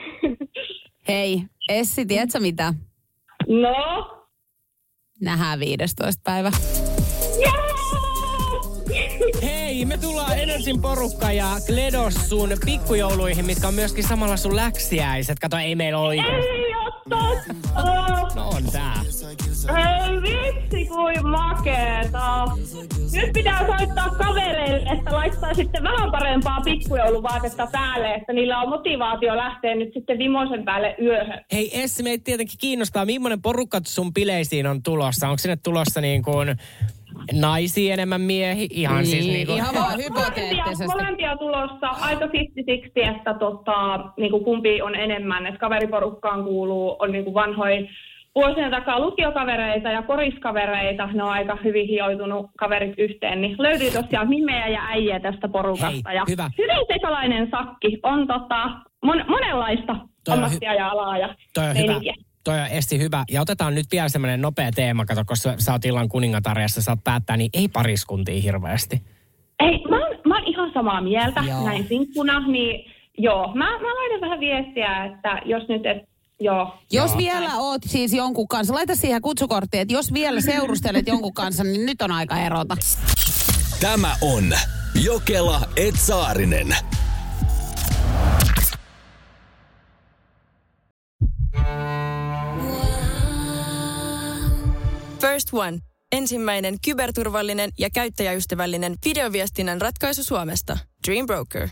Hei, 1.08 1.42
Essi, 1.70 2.06
tiedätkö 2.06 2.40
mitä? 2.40 2.74
No? 3.48 4.08
Nähdään 5.22 5.60
15. 5.60 6.22
päivä. 6.24 6.52
Hei, 9.80 9.86
me 9.86 9.98
tullaan 9.98 10.40
Energyn 10.40 10.82
porukka 10.82 11.32
ja 11.32 11.46
Kledos 11.68 12.14
sun 12.30 12.50
pikkujouluihin, 12.66 13.46
mitkä 13.46 13.68
on 13.68 13.74
myöskin 13.74 14.08
samalla 14.08 14.38
sun 14.38 14.56
läksiäiset. 14.56 15.40
Kato, 15.40 15.58
ei 15.58 15.76
meillä 15.76 16.00
ole. 16.00 16.14
Ei 16.14 16.74
oo! 17.76 18.30
No 18.36 18.50
on 18.50 18.64
tää. 18.72 18.96
Hei 19.76 20.22
vitsi, 20.22 20.86
kuin 20.86 21.28
makeeta. 21.28 22.48
Nyt 23.14 23.34
pitää 23.34 23.68
soittaa 23.68 24.10
kavereille, 24.10 24.90
että 24.92 25.12
laittaa 25.12 25.54
sitten 25.54 25.84
vähän 25.84 26.12
parempaa 26.12 26.62
pikkujouluvaatetta 26.62 27.68
päälle, 27.72 28.14
että 28.14 28.34
niillä 28.34 28.62
on 28.62 28.70
motivaatio 28.70 29.38
lähteä 29.38 29.76
nyt 29.76 29.94
sitten 29.94 30.18
vimoisen 30.18 30.66
päälle 30.66 30.96
yöhön. 31.02 31.42
Hei 31.52 31.82
Essi, 31.82 32.04
meitä 32.04 32.24
tietenkin 32.24 32.60
kiinnostaa, 32.60 33.06
millainen 33.06 33.42
porukka 33.42 33.82
sun 33.88 34.14
bileisiin 34.14 34.68
on 34.68 34.84
tulossa. 34.84 35.28
Onko 35.28 35.38
sinne 35.38 35.58
tulossa 35.64 36.02
niin 36.02 36.24
kuin 36.24 36.56
naisia 37.34 37.94
enemmän 37.94 38.22
miehi? 38.22 38.68
Ihan 38.72 39.06
siis 39.06 39.28
niin 39.28 39.48
kuin... 39.48 39.58
ihan 39.58 39.76
vaan 39.76 39.98
hypoteettisesti. 39.98 40.86
molempia 40.86 41.38
tulossa 41.38 41.88
aika 41.88 42.26
50-60, 42.26 42.30
että 43.16 43.34
tota, 43.34 44.00
niin 44.18 44.32
kuin 44.32 44.44
kumpi 44.44 44.82
on 44.82 44.96
enemmän. 44.96 45.48
Että 45.48 45.60
kaveriporukkaan 45.60 46.44
kuuluu, 46.44 46.96
on 47.00 47.12
niin 47.12 47.24
kuin 47.24 47.34
vanhoja 47.34 47.82
vuosien 48.36 48.72
takaa 48.72 49.00
lukiokavereita 49.00 49.90
ja 49.90 50.02
koriskavereita. 50.02 51.08
Ne 51.14 51.24
on 51.24 51.30
aika 51.30 51.58
hyvin 51.64 51.88
hioitunut 51.88 52.46
kaverit 52.60 52.94
yhteen. 52.98 53.42
Niin 53.42 53.56
löytyy 53.60 53.92
tosiaan 53.92 54.30
mimejä 54.30 54.68
ja 54.68 54.82
äijä 54.88 55.20
tästä 55.20 55.48
porukasta. 55.50 56.10
Hei, 56.10 56.16
ja 56.16 56.24
hyvä. 56.30 56.50
Hyvin 56.58 56.86
sekalainen 56.94 57.48
sakki. 57.52 58.00
On 58.04 58.28
tota, 58.28 58.70
mon, 59.04 59.26
monenlaista 59.28 59.96
Toi 60.26 60.34
ammattia 60.34 60.74
ja 60.74 60.90
alaa 60.90 61.18
ja 61.18 61.36
Toi 61.54 61.70
on 61.70 61.78
hyvä. 61.78 62.29
Toi 62.50 62.60
on 62.60 62.68
Esti 62.68 63.00
hyvä. 63.00 63.24
Ja 63.32 63.42
otetaan 63.42 63.76
nyt 63.76 63.86
vielä 63.92 64.10
semmoinen 64.10 64.42
nopea 64.42 64.72
teema, 64.72 65.06
kato, 65.06 65.24
koska 65.26 65.54
sä 65.58 65.72
oot 65.72 65.86
illan 65.86 66.10
kuningatar 66.10 66.60
ja 66.60 66.68
sä 66.68 66.82
saat 66.82 67.04
päättää, 67.04 67.38
niin 67.38 67.50
ei 67.54 67.68
pariskuntia 67.68 68.42
hirveästi. 68.42 69.02
Ei, 69.60 69.84
mä 69.90 70.08
oon, 70.08 70.18
mä 70.26 70.36
oon 70.36 70.48
ihan 70.48 70.72
samaa 70.74 71.02
mieltä 71.02 71.44
Joo. 71.48 71.66
näin 71.66 71.88
sinkkuna, 71.88 72.48
niin 72.48 72.92
joo, 73.18 73.48
mä, 73.48 73.66
mä 73.66 73.96
laitan 73.96 74.22
vähän 74.22 74.40
viestiä, 74.40 75.06
että 75.06 75.42
jos 75.46 75.68
nyt, 75.68 75.86
et, 75.86 75.98
joo. 76.40 76.74
Jos 76.92 77.18
vielä 77.18 77.56
oot 77.58 77.82
siis 77.86 78.14
jonkun 78.14 78.48
kanssa, 78.48 78.74
laita 78.74 78.96
siihen 78.96 79.22
kutsukorttiin, 79.22 79.82
että 79.82 79.94
jos 79.94 80.14
vielä 80.14 80.42
seurustelet 80.42 81.08
jonkun 81.08 81.34
kanssa, 81.34 81.64
niin 81.64 81.86
nyt 81.86 82.02
on 82.02 82.12
aika 82.12 82.38
erota. 82.38 82.78
Tämä 83.82 84.16
on 84.22 84.44
Jokela 85.04 85.62
Etsaarinen. 85.76 86.76
First 95.22 95.50
One. 95.54 95.80
Ensimmäinen 96.12 96.76
kyberturvallinen 96.86 97.72
ja 97.78 97.90
käyttäjäystävällinen 97.90 98.96
videoviestinnän 99.06 99.82
ratkaisu 99.82 100.24
Suomesta. 100.24 100.78
Dream 101.08 101.26
Broker. 101.26 101.70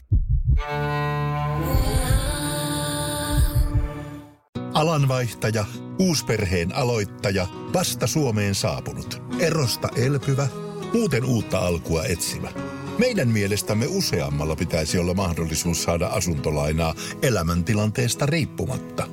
Alanvaihtaja, 4.74 5.66
uusperheen 6.00 6.76
aloittaja, 6.76 7.48
vasta 7.74 8.08
Suomeen 8.08 8.56
saapunut, 8.56 9.22
erosta 9.40 9.90
elpyvä, 9.96 10.48
muuten 10.94 11.26
uutta 11.26 11.60
alkua 11.60 12.04
etsimä. 12.06 12.50
Meidän 12.98 13.28
mielestämme 13.28 13.86
useammalla 13.90 14.56
pitäisi 14.56 15.00
olla 15.00 15.14
mahdollisuus 15.14 15.84
saada 15.84 16.08
asuntolainaa 16.08 16.96
elämäntilanteesta 17.22 18.26
riippumatta. 18.26 19.08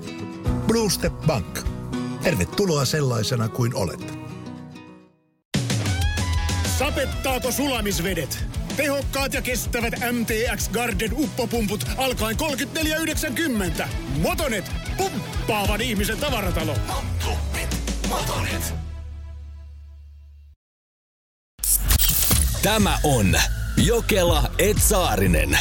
Blue 0.67 0.91
Step 0.91 1.13
Bank. 1.27 1.59
Tervetuloa 2.23 2.85
sellaisena 2.85 3.49
kuin 3.49 3.75
olet. 3.75 4.24
Sapettaako 6.79 7.53
sulamisvedet? 7.53 8.45
Tehokkaat 8.77 9.35
ja 9.35 9.43
kestävät 9.43 9.95
MTX 10.13 10.69
Garden 10.69 11.11
uppopumput 11.13 11.87
alkaen 11.97 12.37
34,90. 13.81 13.87
Motonet, 14.23 14.71
pumppaavan 14.97 15.81
ihmisen 15.81 16.19
tavaratalo. 16.19 16.77
Motonet. 18.09 18.75
Tämä 22.63 22.99
on 23.03 23.37
Jokela 23.77 24.51
Etsaarinen. 24.59 25.59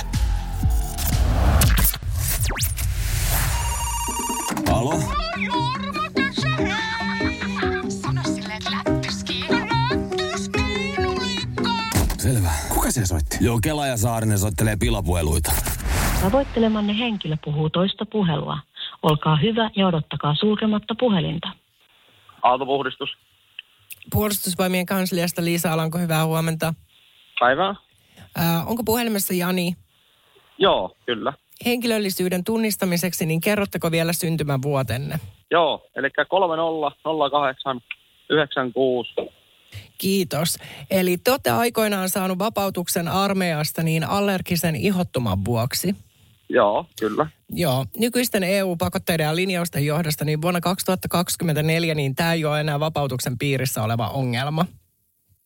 Alo? 4.71 4.99
Selvä. 4.99 5.72
Se 13.03 13.07
soitti? 13.07 13.37
Joo, 13.41 13.59
Kela 13.63 13.87
ja 13.87 13.97
Saarinen 13.97 14.39
soittelee 14.39 14.75
pilapueluita. 14.79 15.51
Tavoittelemanne 16.21 16.97
henkilö 16.97 17.35
puhuu 17.45 17.69
toista 17.69 18.05
puhelua. 18.05 18.57
Olkaa 19.01 19.35
hyvä 19.35 19.69
ja 19.75 19.87
odottakaa 19.87 20.35
sulkematta 20.35 20.95
puhelinta. 20.99 21.47
Aaltopuhdistus. 22.43 23.09
Puolustusvoimien 24.11 24.85
kansliasta 24.85 25.43
Liisa 25.43 25.73
Alanko, 25.73 25.97
hyvää 25.97 26.25
huomenta. 26.25 26.73
Päivää. 27.39 27.75
Ää, 28.35 28.63
onko 28.65 28.83
puhelimessa 28.83 29.33
Jani? 29.33 29.75
Joo, 30.57 30.95
kyllä. 31.05 31.33
Henkilöllisyyden 31.65 32.43
tunnistamiseksi, 32.43 33.25
niin 33.25 33.41
kerrotteko 33.41 33.91
vielä 33.91 34.13
syntymävuotenne? 34.13 35.19
Joo, 35.51 35.89
eli 35.95 36.09
3008 36.29 37.81
96. 38.29 39.13
Kiitos. 40.03 40.57
Eli 40.91 41.17
te 41.17 41.31
olette 41.31 41.49
aikoinaan 41.49 42.09
saanut 42.09 42.39
vapautuksen 42.39 43.07
armeijasta 43.07 43.83
niin 43.83 44.03
allergisen 44.03 44.75
ihottuman 44.75 45.45
vuoksi. 45.45 45.95
Joo, 46.49 46.85
kyllä. 46.99 47.27
Joo, 47.49 47.85
nykyisten 47.99 48.43
EU-pakotteiden 48.43 49.23
ja 49.23 49.35
linjausten 49.35 49.85
johdosta 49.85 50.25
niin 50.25 50.41
vuonna 50.41 50.61
2024 50.61 51.95
niin 51.95 52.15
tämä 52.15 52.33
ei 52.33 52.45
ole 52.45 52.59
enää 52.59 52.79
vapautuksen 52.79 53.37
piirissä 53.37 53.83
oleva 53.83 54.07
ongelma. 54.07 54.65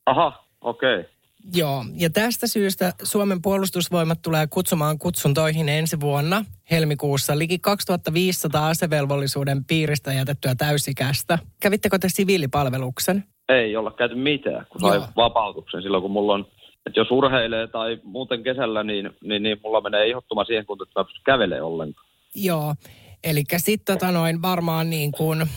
Aha, 0.06 0.46
okei. 0.62 1.00
Okay. 1.00 1.12
Joo, 1.54 1.86
ja 1.96 2.10
tästä 2.10 2.48
syystä 2.48 2.94
Suomen 3.04 3.42
puolustusvoimat 3.42 4.22
tulee 4.22 4.48
kutsumaan 4.48 5.00
kutsuntoihin 5.00 5.70
ensi 5.70 6.00
vuonna 6.00 6.46
helmikuussa 6.72 7.38
liki 7.38 7.60
2500 7.60 8.68
asevelvollisuuden 8.68 9.66
piiristä 9.66 10.14
jätettyä 10.14 10.56
täysikäistä. 10.56 11.40
Kävittekö 11.60 12.00
te 12.00 12.10
siviilipalveluksen? 12.10 13.24
Ei 13.50 13.76
olla 13.76 13.92
käyty 13.92 14.16
mitään, 14.16 14.66
kun 14.70 14.82
sai 14.82 14.96
Joo. 14.96 15.08
vapautuksen 15.16 15.82
silloin, 15.82 16.02
kun 16.02 16.12
mulla 16.12 16.34
on, 16.34 16.48
että 16.86 17.00
jos 17.00 17.12
urheilee 17.12 17.68
tai 17.68 18.00
muuten 18.04 18.44
kesällä, 18.44 18.84
niin, 18.84 19.10
niin, 19.24 19.44
niin 19.44 19.60
mulla 19.64 19.82
menee 19.82 20.08
ihottuma 20.08 20.44
siihen, 20.44 20.66
kun 20.66 20.78
että 20.88 21.00
mä 21.00 21.06
kävelemään 21.26 21.66
ollenkaan. 21.66 22.08
Joo, 22.36 22.76
eli 23.24 23.44
sitten 23.58 23.98
tota 23.98 24.12
noin 24.12 24.42
varmaan 24.42 24.90
niin 24.90 25.12
kuin 25.12 25.50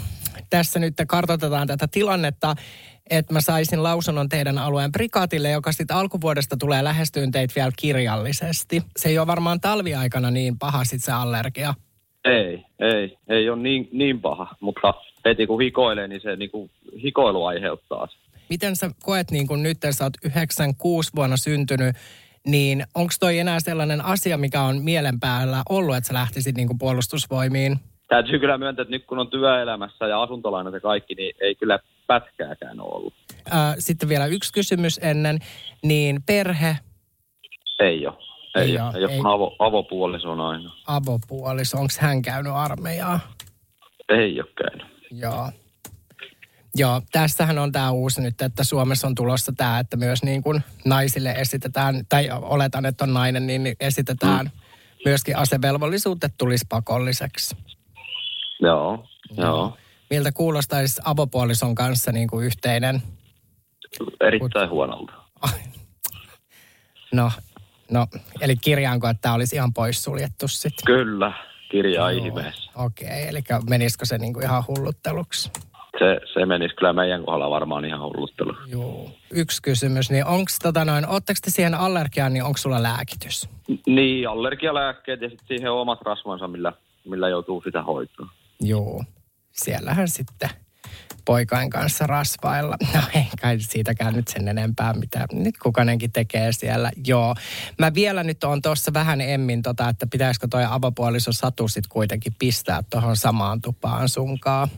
tässä 0.50 0.78
nyt 0.78 0.94
kartoitetaan 1.08 1.66
tätä 1.66 1.88
tilannetta, 1.90 2.54
että 3.10 3.32
mä 3.32 3.40
saisin 3.40 3.82
lausunnon 3.82 4.28
teidän 4.28 4.58
alueen 4.58 4.92
prikaatille, 4.92 5.50
joka 5.50 5.72
sitten 5.72 5.96
alkuvuodesta 5.96 6.56
tulee 6.56 6.84
lähestyyn 6.84 7.30
teitä 7.30 7.54
vielä 7.56 7.70
kirjallisesti. 7.78 8.82
Se 8.96 9.08
ei 9.08 9.18
ole 9.18 9.26
varmaan 9.26 9.60
talviaikana 9.60 10.30
niin 10.30 10.58
paha 10.58 10.84
sitten 10.84 11.00
se 11.00 11.12
allergia. 11.12 11.74
Ei, 12.24 12.64
ei, 12.78 13.18
ei 13.28 13.50
ole 13.50 13.62
niin, 13.62 13.88
niin 13.92 14.20
paha, 14.20 14.54
mutta 14.60 14.94
heti 15.24 15.46
kun 15.46 15.60
hikoilee, 15.60 16.08
niin 16.08 16.20
se 16.20 16.36
niin 16.36 16.50
kuin 16.50 16.70
hikoilu 17.02 17.44
aiheuttaa 17.44 18.06
sen. 18.06 18.18
Miten 18.50 18.76
sä 18.76 18.90
koet 19.02 19.30
niin 19.30 19.46
kun 19.46 19.62
nyt, 19.62 19.78
sä 19.90 20.04
oot 20.04 20.12
96 20.24 21.10
vuonna 21.16 21.36
syntynyt, 21.36 21.96
niin 22.46 22.84
onko 22.94 23.12
toi 23.20 23.38
enää 23.38 23.60
sellainen 23.60 24.04
asia, 24.04 24.38
mikä 24.38 24.62
on 24.62 24.82
mielen 24.82 25.20
päällä 25.20 25.62
ollut, 25.68 25.96
että 25.96 26.08
sä 26.08 26.14
lähtisit 26.14 26.56
niin 26.56 26.66
kuin 26.66 26.78
puolustusvoimiin? 26.78 27.76
Täytyy 28.08 28.38
kyllä 28.38 28.58
myöntää, 28.58 28.82
että 28.82 28.92
nyt 28.92 29.06
kun 29.06 29.18
on 29.18 29.30
työelämässä 29.30 30.06
ja 30.06 30.22
asuntolainat 30.22 30.74
ja 30.74 30.80
kaikki, 30.80 31.14
niin 31.14 31.34
ei 31.40 31.54
kyllä 31.54 31.78
pätkääkään 32.06 32.80
ole 32.80 32.94
ollut. 32.94 33.14
Sitten 33.78 34.08
vielä 34.08 34.26
yksi 34.26 34.52
kysymys 34.52 35.00
ennen, 35.02 35.38
niin 35.82 36.22
perhe, 36.26 36.76
Ei 37.80 38.06
ole. 38.06 38.29
Ei, 38.56 38.62
Ei 38.62 38.70
ei. 38.70 39.04
Ei 39.10 39.16
kun 39.16 39.26
avo, 39.26 39.56
avopuoliso 39.58 40.30
on 40.30 40.40
aina. 40.40 40.72
avopuoliso, 40.86 41.76
onko 41.76 41.92
hän 41.98 42.22
käynyt 42.22 42.52
armeijaa? 42.52 43.20
Ei 44.08 44.40
ole 44.40 44.50
käynyt. 44.62 44.86
Joo. 45.10 45.50
Joo, 46.74 47.02
tästähän 47.12 47.58
on 47.58 47.72
tämä 47.72 47.90
uusi 47.90 48.20
nyt, 48.20 48.42
että 48.42 48.64
Suomessa 48.64 49.06
on 49.06 49.14
tulossa 49.14 49.52
tämä, 49.56 49.78
että 49.78 49.96
myös 49.96 50.22
niin 50.22 50.42
kuin 50.42 50.62
naisille 50.84 51.30
esitetään, 51.30 52.04
tai 52.08 52.28
oletan, 52.32 52.86
että 52.86 53.04
on 53.04 53.14
nainen, 53.14 53.46
niin 53.46 53.76
esitetään 53.80 54.46
mm. 54.46 54.60
myöskin 55.04 55.36
asevelvollisuutta 55.36 56.28
tulisi 56.38 56.66
pakolliseksi. 56.68 57.56
Joo, 58.60 59.04
joo. 59.36 59.76
Miltä 60.10 60.32
kuulostaisi 60.32 61.00
avopuolison 61.04 61.74
kanssa 61.74 62.12
niin 62.12 62.28
kuin 62.28 62.46
yhteinen? 62.46 63.02
Erittäin 64.20 64.70
huonolta. 64.70 65.12
No, 67.12 67.30
no, 67.90 68.06
eli 68.40 68.56
kirjaanko, 68.56 69.08
että 69.08 69.20
tämä 69.20 69.34
olisi 69.34 69.56
ihan 69.56 69.72
poissuljettu 69.72 70.48
sitten? 70.48 70.84
Kyllä, 70.86 71.32
kirjaa 71.70 72.10
ihmeessä. 72.10 72.70
Okei, 72.76 73.06
okay, 73.06 73.28
eli 73.28 73.40
menisikö 73.70 74.06
se 74.06 74.18
niin 74.18 74.32
kuin 74.32 74.44
ihan 74.44 74.64
hullutteluksi? 74.68 75.50
Se, 75.98 76.20
se 76.34 76.46
menisi 76.46 76.74
kyllä 76.74 76.92
meidän 76.92 77.24
kohdalla 77.24 77.50
varmaan 77.50 77.84
ihan 77.84 78.00
hulluttelu. 78.00 78.56
Joo. 78.66 79.10
Yksi 79.30 79.62
kysymys, 79.62 80.10
niin 80.10 80.26
onko 80.26 80.50
tota 80.62 80.84
noin, 80.84 81.08
ootteko 81.08 81.38
te 81.44 81.50
siihen 81.50 81.74
allergiaan, 81.74 82.32
niin 82.32 82.44
onko 82.44 82.56
sulla 82.56 82.82
lääkitys? 82.82 83.48
Niin, 83.86 84.28
allergialääkkeet 84.28 85.20
ja 85.20 85.28
sitten 85.28 85.48
siihen 85.48 85.72
omat 85.72 86.02
rasvansa, 86.02 86.48
millä, 86.48 86.72
millä 87.04 87.28
joutuu 87.28 87.62
sitä 87.64 87.82
hoitoon. 87.82 88.30
Joo. 88.60 89.04
Siellähän 89.52 90.08
sitten 90.08 90.50
poikain 91.24 91.70
kanssa 91.70 92.06
rasvailla. 92.06 92.76
No 92.94 93.00
ei 93.14 93.26
kai 93.40 93.60
siitäkään 93.60 94.14
nyt 94.14 94.28
sen 94.28 94.48
enempää, 94.48 94.92
mitä 94.92 95.26
nyt 95.32 95.58
kukainenkin 95.58 96.12
tekee 96.12 96.52
siellä. 96.52 96.90
Joo. 97.06 97.34
Mä 97.78 97.94
vielä 97.94 98.22
nyt 98.22 98.44
on 98.44 98.62
tuossa 98.62 98.90
vähän 98.94 99.20
emmin 99.20 99.62
tota, 99.62 99.88
että 99.88 100.06
pitäisikö 100.06 100.46
toi 100.50 100.64
avopuoliso 100.70 101.32
Satu 101.32 101.68
sit 101.68 101.86
kuitenkin 101.86 102.32
pistää 102.38 102.82
tuohon 102.90 103.16
samaan 103.16 103.60
tupaan 103.60 104.08
sunkaan. 104.08 104.68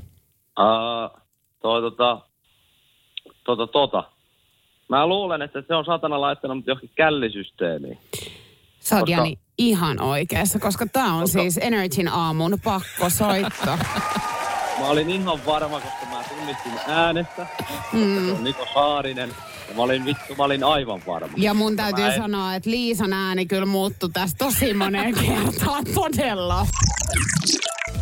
Uh, 0.60 1.20
toi, 1.62 1.82
tota, 1.82 2.20
tota, 3.44 3.66
tota. 3.66 4.04
Mä 4.88 5.06
luulen, 5.06 5.42
että 5.42 5.62
se 5.68 5.74
on 5.74 5.84
satana 5.84 6.20
laittanut 6.20 6.56
mut 6.56 6.66
johonkin 6.66 6.90
källisysteemiin. 6.96 7.98
Sä 8.80 8.96
oot 8.96 9.08
Jani 9.08 9.38
ihan 9.58 10.00
oikeassa, 10.00 10.58
koska 10.58 10.86
tää 10.86 11.06
on 11.06 11.20
koska... 11.20 11.40
siis 11.40 11.58
Energyn 11.62 12.08
aamun 12.08 12.58
pakko 12.64 13.10
soitto. 13.10 13.70
Mä 14.78 14.88
olin 14.88 15.10
ihan 15.10 15.46
varma, 15.46 15.80
koska 15.80 16.06
tunnistin 16.28 16.72
äänestä. 16.86 17.46
Mm. 17.92 18.26
Se 18.26 18.32
on 18.32 18.44
Niko 18.44 18.66
Saarinen. 18.74 19.30
Ja 19.68 19.74
mä 19.74 19.82
olin 19.82 20.04
vittu, 20.04 20.34
mä 20.34 20.44
olin 20.44 20.64
aivan 20.64 21.02
varma. 21.06 21.34
Ja 21.36 21.54
mun 21.54 21.76
täytyy 21.76 22.04
en... 22.04 22.16
sanoa, 22.16 22.54
että 22.54 22.70
Liisan 22.70 23.12
ääni 23.12 23.46
kyllä 23.46 23.66
muuttui 23.66 24.10
tästä 24.12 24.44
tosi 24.44 24.74
moneen 24.74 25.14
kertaan 25.26 25.84
todella. 25.94 26.66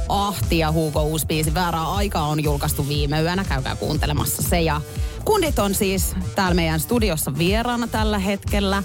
Ahti 0.09 0.59
ja 0.59 0.73
Hugo 0.73 1.03
uusi 1.03 1.27
biisi 1.27 1.55
Väärää 1.55 1.93
aikaa 1.93 2.27
on 2.27 2.45
julkaistu 2.45 2.89
viime 2.89 3.21
yönä. 3.23 3.45
Käykää 3.45 3.77
kuuntelemassa 3.77 4.43
se. 4.43 4.61
Ja 4.61 4.81
kundit 5.25 5.59
on 5.59 5.75
siis 5.75 6.16
täällä 6.35 6.55
meidän 6.55 6.81
studiossa 6.81 7.39
vieraana 7.39 7.87
tällä 7.87 8.18
hetkellä. 8.18 8.83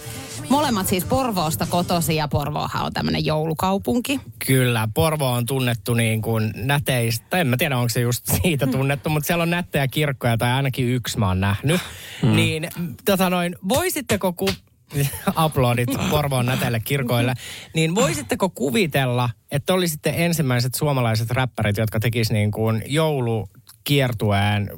Molemmat 0.50 0.88
siis 0.88 1.06
Porvoosta 1.06 1.68
kotosi 1.70 2.16
ja 2.16 2.28
Porvoohan 2.28 2.86
on 2.86 2.94
tämmöinen 2.94 3.26
joulukaupunki. 3.26 4.20
Kyllä, 4.48 4.88
Porvo 4.94 5.32
on 5.32 5.46
tunnettu 5.46 5.94
niin 5.94 6.22
kuin 6.22 6.52
näteistä, 6.56 7.38
en 7.38 7.48
mä 7.48 7.58
tiedä 7.58 7.78
onko 7.78 7.90
se 7.90 8.02
just 8.02 8.26
siitä 8.42 8.68
tunnettu, 8.68 9.10
mutta 9.10 9.28
siellä 9.28 9.42
on 9.42 9.50
nättejä 9.50 9.88
kirkkoja 9.88 10.38
tai 10.38 10.52
ainakin 10.52 10.90
yksi 10.90 11.20
mä 11.20 11.28
oon 11.28 11.40
nähnyt. 11.40 11.82
Hmm. 12.22 12.36
Niin 12.36 12.70
tota 13.06 13.30
noin, 13.30 13.56
voisitteko 13.70 14.34
ku, 14.34 14.50
aplodit 15.36 15.90
Porvoon 16.10 16.46
näteille 16.46 16.80
kirkoille, 16.80 17.34
niin 17.74 17.96
voisitteko 17.96 18.50
kuvitella, 18.50 19.30
että 19.52 19.74
olisitte 19.74 20.14
ensimmäiset 20.16 20.76
suomalaiset 20.76 21.32
räppärit, 21.32 21.78
jotka 21.78 22.00
tekis 22.00 22.32
niin 22.32 22.52
kuin 22.52 22.84
joulukiertueen 22.86 24.70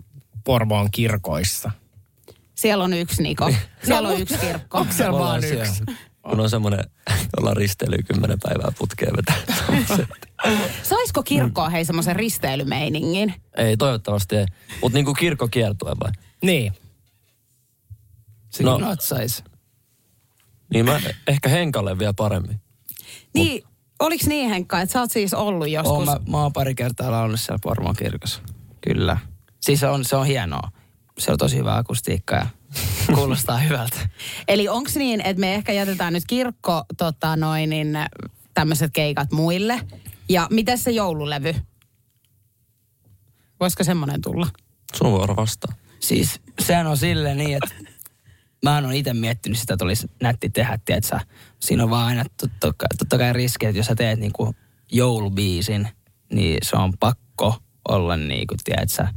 Porvoon 0.43 0.91
kirkoissa? 0.91 1.71
Siellä 2.57 2.83
on 2.83 2.93
yksi 2.93 3.23
Niko. 3.23 3.53
Siellä 3.83 4.07
no, 4.07 4.15
on 4.15 4.21
yksi 4.21 4.37
kirkko. 4.37 4.77
Onko 4.77 4.93
siellä 4.93 5.19
vaan 5.19 5.43
yksi? 5.43 5.83
Kun 6.21 6.39
on 6.39 6.49
semmoinen, 6.49 6.83
jolla 7.37 7.53
risteily 7.53 7.97
kymmenen 8.03 8.37
päivää 8.43 8.71
putkeen 8.77 9.11
vetää. 9.17 9.35
Saisiko 10.83 11.23
kirkkoa 11.23 11.69
hei 11.69 11.85
semmoisen 11.85 12.15
risteilymeiningin? 12.15 13.33
Ei, 13.57 13.77
toivottavasti 13.77 14.35
ei. 14.35 14.45
Mutta 14.81 14.97
niinku 14.97 15.13
kirkko 15.13 15.47
kiertue 15.47 15.95
vai? 16.03 16.11
Niin. 16.43 16.73
Se 18.49 18.63
no, 18.63 18.77
natsais. 18.77 19.43
Niin 20.73 20.85
mä 20.85 20.99
ehkä 21.27 21.49
Henkalle 21.49 21.99
vielä 21.99 22.13
paremmin. 22.13 22.61
Niin, 23.33 23.63
Mut, 23.63 23.73
oliks 23.99 24.27
niin 24.27 24.49
Henkka, 24.49 24.81
että 24.81 24.93
sä 24.93 24.99
oot 24.99 25.11
siis 25.11 25.33
ollut 25.33 25.69
joskus? 25.69 25.91
Oon, 25.91 26.05
mä, 26.05 26.19
mä 26.31 26.41
oon 26.41 26.53
pari 26.53 26.75
kertaa 26.75 27.11
launnut 27.11 27.39
siellä 27.39 27.59
Porvoon 27.63 27.95
kirkossa. 27.95 28.41
Kyllä. 28.81 29.17
Siis 29.61 29.83
on, 29.83 30.05
se 30.05 30.15
on 30.15 30.25
hienoa 30.25 30.71
se 31.17 31.31
on 31.31 31.37
tosi 31.37 31.57
hyvä 31.57 31.77
akustiikka 31.77 32.35
ja 32.35 32.47
kuulostaa 33.15 33.57
hyvältä. 33.57 34.09
Eli 34.47 34.67
onko 34.67 34.89
niin, 34.95 35.21
että 35.21 35.39
me 35.39 35.55
ehkä 35.55 35.71
jätetään 35.71 36.13
nyt 36.13 36.23
kirkko 36.27 36.85
tota 36.97 37.35
noin, 37.35 37.69
niin 37.69 37.97
tämmöiset 38.53 38.91
keikat 38.93 39.31
muille. 39.31 39.81
Ja 40.29 40.47
miten 40.51 40.77
se 40.77 40.91
joululevy? 40.91 41.55
Voisiko 43.59 43.83
semmoinen 43.83 44.21
tulla? 44.21 44.47
Sun 44.95 45.11
vuoro 45.11 45.35
vastaa. 45.35 45.75
Siis 45.99 46.41
sehän 46.59 46.87
on 46.87 46.97
silleen 46.97 47.37
niin, 47.37 47.57
että 47.63 47.91
mä 48.63 48.75
oon 48.75 48.93
itse 48.93 49.13
miettinyt 49.13 49.59
sitä, 49.59 49.73
että 49.73 49.85
olisi 49.85 50.07
nätti 50.21 50.49
tehdä, 50.49 50.79
tietsä. 50.85 51.19
Siinä 51.59 51.83
on 51.83 51.89
vaan 51.89 52.07
aina 52.07 52.23
totta, 52.37 52.73
totta 52.97 53.17
kai 53.17 53.33
riski, 53.33 53.65
että 53.65 53.79
jos 53.79 53.85
sä 53.85 53.95
teet 53.95 54.19
niinku 54.19 54.55
joulubiisin, 54.91 55.87
niin 56.33 56.57
se 56.63 56.75
on 56.75 56.93
pakko 56.99 57.55
olla 57.89 58.17
niinku, 58.17 58.55
tietsä, 58.63 59.07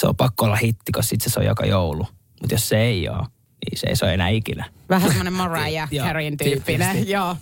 se 0.00 0.06
on 0.06 0.16
pakko 0.16 0.44
olla 0.44 0.56
hitti, 0.56 0.92
koska 0.92 1.08
sitten 1.08 1.32
se 1.32 1.40
on 1.40 1.46
joka 1.46 1.66
joulu. 1.66 2.06
Mutta 2.40 2.54
jos 2.54 2.68
se 2.68 2.80
ei 2.80 3.08
ole, 3.08 3.18
niin 3.18 3.78
se 3.78 3.86
ei 3.86 3.94
ole 4.02 4.14
enää 4.14 4.28
ikinä. 4.28 4.64
Vähän 4.88 5.08
semmoinen 5.08 5.32
Mariah 5.32 5.90
Careyn 6.06 6.36
tyyppinen, 6.36 7.08
joo. 7.08 7.36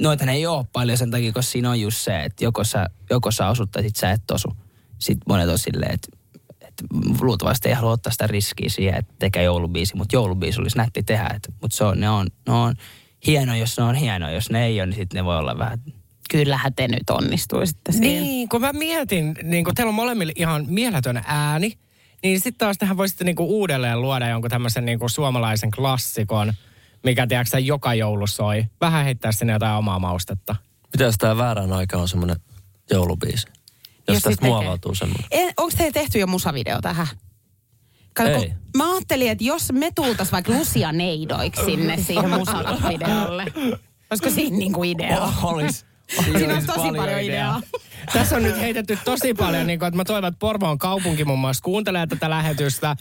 Noita 0.00 0.24
ei 0.24 0.46
ole 0.46 0.66
paljon 0.72 0.98
sen 0.98 1.10
takia, 1.10 1.32
koska 1.32 1.52
siinä 1.52 1.70
on 1.70 1.80
just 1.80 1.98
se, 1.98 2.22
että 2.22 2.44
joko 2.44 2.64
sä, 2.64 2.86
joko 3.10 3.30
sä 3.30 3.48
osut 3.48 3.70
tai 3.70 3.82
sit 3.82 3.96
sä 3.96 4.10
et 4.10 4.30
osu. 4.30 4.48
Sitten 4.98 5.24
monet 5.28 5.48
on 5.48 5.58
silleen, 5.58 5.94
että 5.94 6.08
että 6.60 6.84
luultavasti 7.20 7.68
ei 7.68 7.74
halua 7.74 7.92
ottaa 7.92 8.12
sitä 8.12 8.26
riskiä 8.26 8.68
siihen, 8.68 8.98
että 8.98 9.14
tekee 9.18 9.42
joulubiisi, 9.42 9.96
mutta 9.96 10.16
joulubiisi 10.16 10.60
olisi 10.60 10.76
nätti 10.76 11.02
tehdä. 11.02 11.40
Mutta 11.60 11.76
se 11.76 11.84
on, 11.84 12.00
ne, 12.00 12.10
on, 12.10 12.26
ne 12.46 12.52
on 12.52 12.74
hieno, 13.26 13.56
jos 13.56 13.78
ne 13.78 13.84
on 13.84 13.94
hieno. 13.94 14.30
Jos 14.30 14.50
ne 14.50 14.66
ei 14.66 14.80
ole, 14.80 14.86
niin 14.86 14.96
sitten 14.96 15.18
ne 15.18 15.24
voi 15.24 15.38
olla 15.38 15.58
vähän 15.58 15.78
kyllähän 16.30 16.74
te 16.74 16.88
nyt 16.88 17.10
onnistuisitte 17.10 17.92
siinä. 17.92 18.06
Niin, 18.06 18.48
kun 18.48 18.60
mä 18.60 18.72
mietin, 18.72 19.34
niin 19.42 19.64
kun 19.64 19.74
teillä 19.74 19.88
on 19.88 19.94
molemmille 19.94 20.32
ihan 20.36 20.64
mieletön 20.68 21.22
ääni, 21.26 21.78
niin 22.22 22.40
sitten 22.40 22.58
taas 22.58 22.78
tähän 22.78 22.96
voisitte 22.96 23.24
niin 23.24 23.36
kuin 23.36 23.48
uudelleen 23.48 24.02
luoda 24.02 24.28
jonkun 24.28 24.50
tämmöisen 24.50 24.84
niin 24.84 24.98
kuin 24.98 25.10
suomalaisen 25.10 25.70
klassikon, 25.70 26.54
mikä 27.04 27.26
tiedätkö 27.26 27.58
joka 27.58 27.94
joulu 27.94 28.26
soi. 28.26 28.64
Vähän 28.80 29.04
heittää 29.04 29.32
sinne 29.32 29.52
jotain 29.52 29.76
omaa 29.78 29.98
maustetta. 29.98 30.56
Mitäs 30.92 31.14
tämä 31.18 31.36
väärän 31.36 31.72
aika 31.72 31.96
on 31.96 32.08
semmoinen 32.08 32.36
joulubiisi? 32.90 33.46
Jos, 34.08 34.14
jos 34.14 34.22
tästä 34.22 34.46
muovautuu 34.46 34.94
semmoinen. 34.94 35.26
Onko 35.56 35.74
teillä 35.76 35.92
tehty 35.92 36.18
jo 36.18 36.26
musavideo 36.26 36.80
tähän? 36.80 37.06
Kato, 38.14 38.30
Ei. 38.30 38.52
Mä 38.76 38.92
ajattelin, 38.92 39.30
että 39.30 39.44
jos 39.44 39.72
me 39.72 39.90
tultaisiin 39.94 40.32
vaikka 40.32 40.52
Lucia 40.52 40.92
Neidoiksi 40.92 41.64
sinne 41.64 41.96
siihen 41.96 42.30
musavideolle. 42.38 43.44
Olisiko 44.10 44.30
siinä 44.30 44.56
niinku 44.56 44.84
idea? 44.84 45.22
Oh, 45.22 45.44
olisi. 45.44 45.84
Siinä 46.08 46.54
on 46.54 46.66
tosi 46.66 46.88
paljon 46.96 47.20
ideaa. 47.20 47.60
Tässä 48.12 48.36
on 48.36 48.42
nyt 48.42 48.60
heitetty 48.60 48.98
tosi 49.04 49.34
paljon, 49.34 49.66
niin 49.66 49.78
kuin, 49.78 49.86
että 49.86 49.96
mä 49.96 50.04
toivon, 50.04 50.28
että 50.28 50.38
Porvoon 50.38 50.78
kaupunki 50.78 51.24
muun 51.24 51.38
muassa 51.38 51.62
kuuntelee 51.62 52.06
tätä 52.06 52.30
lähetystä. 52.30 52.96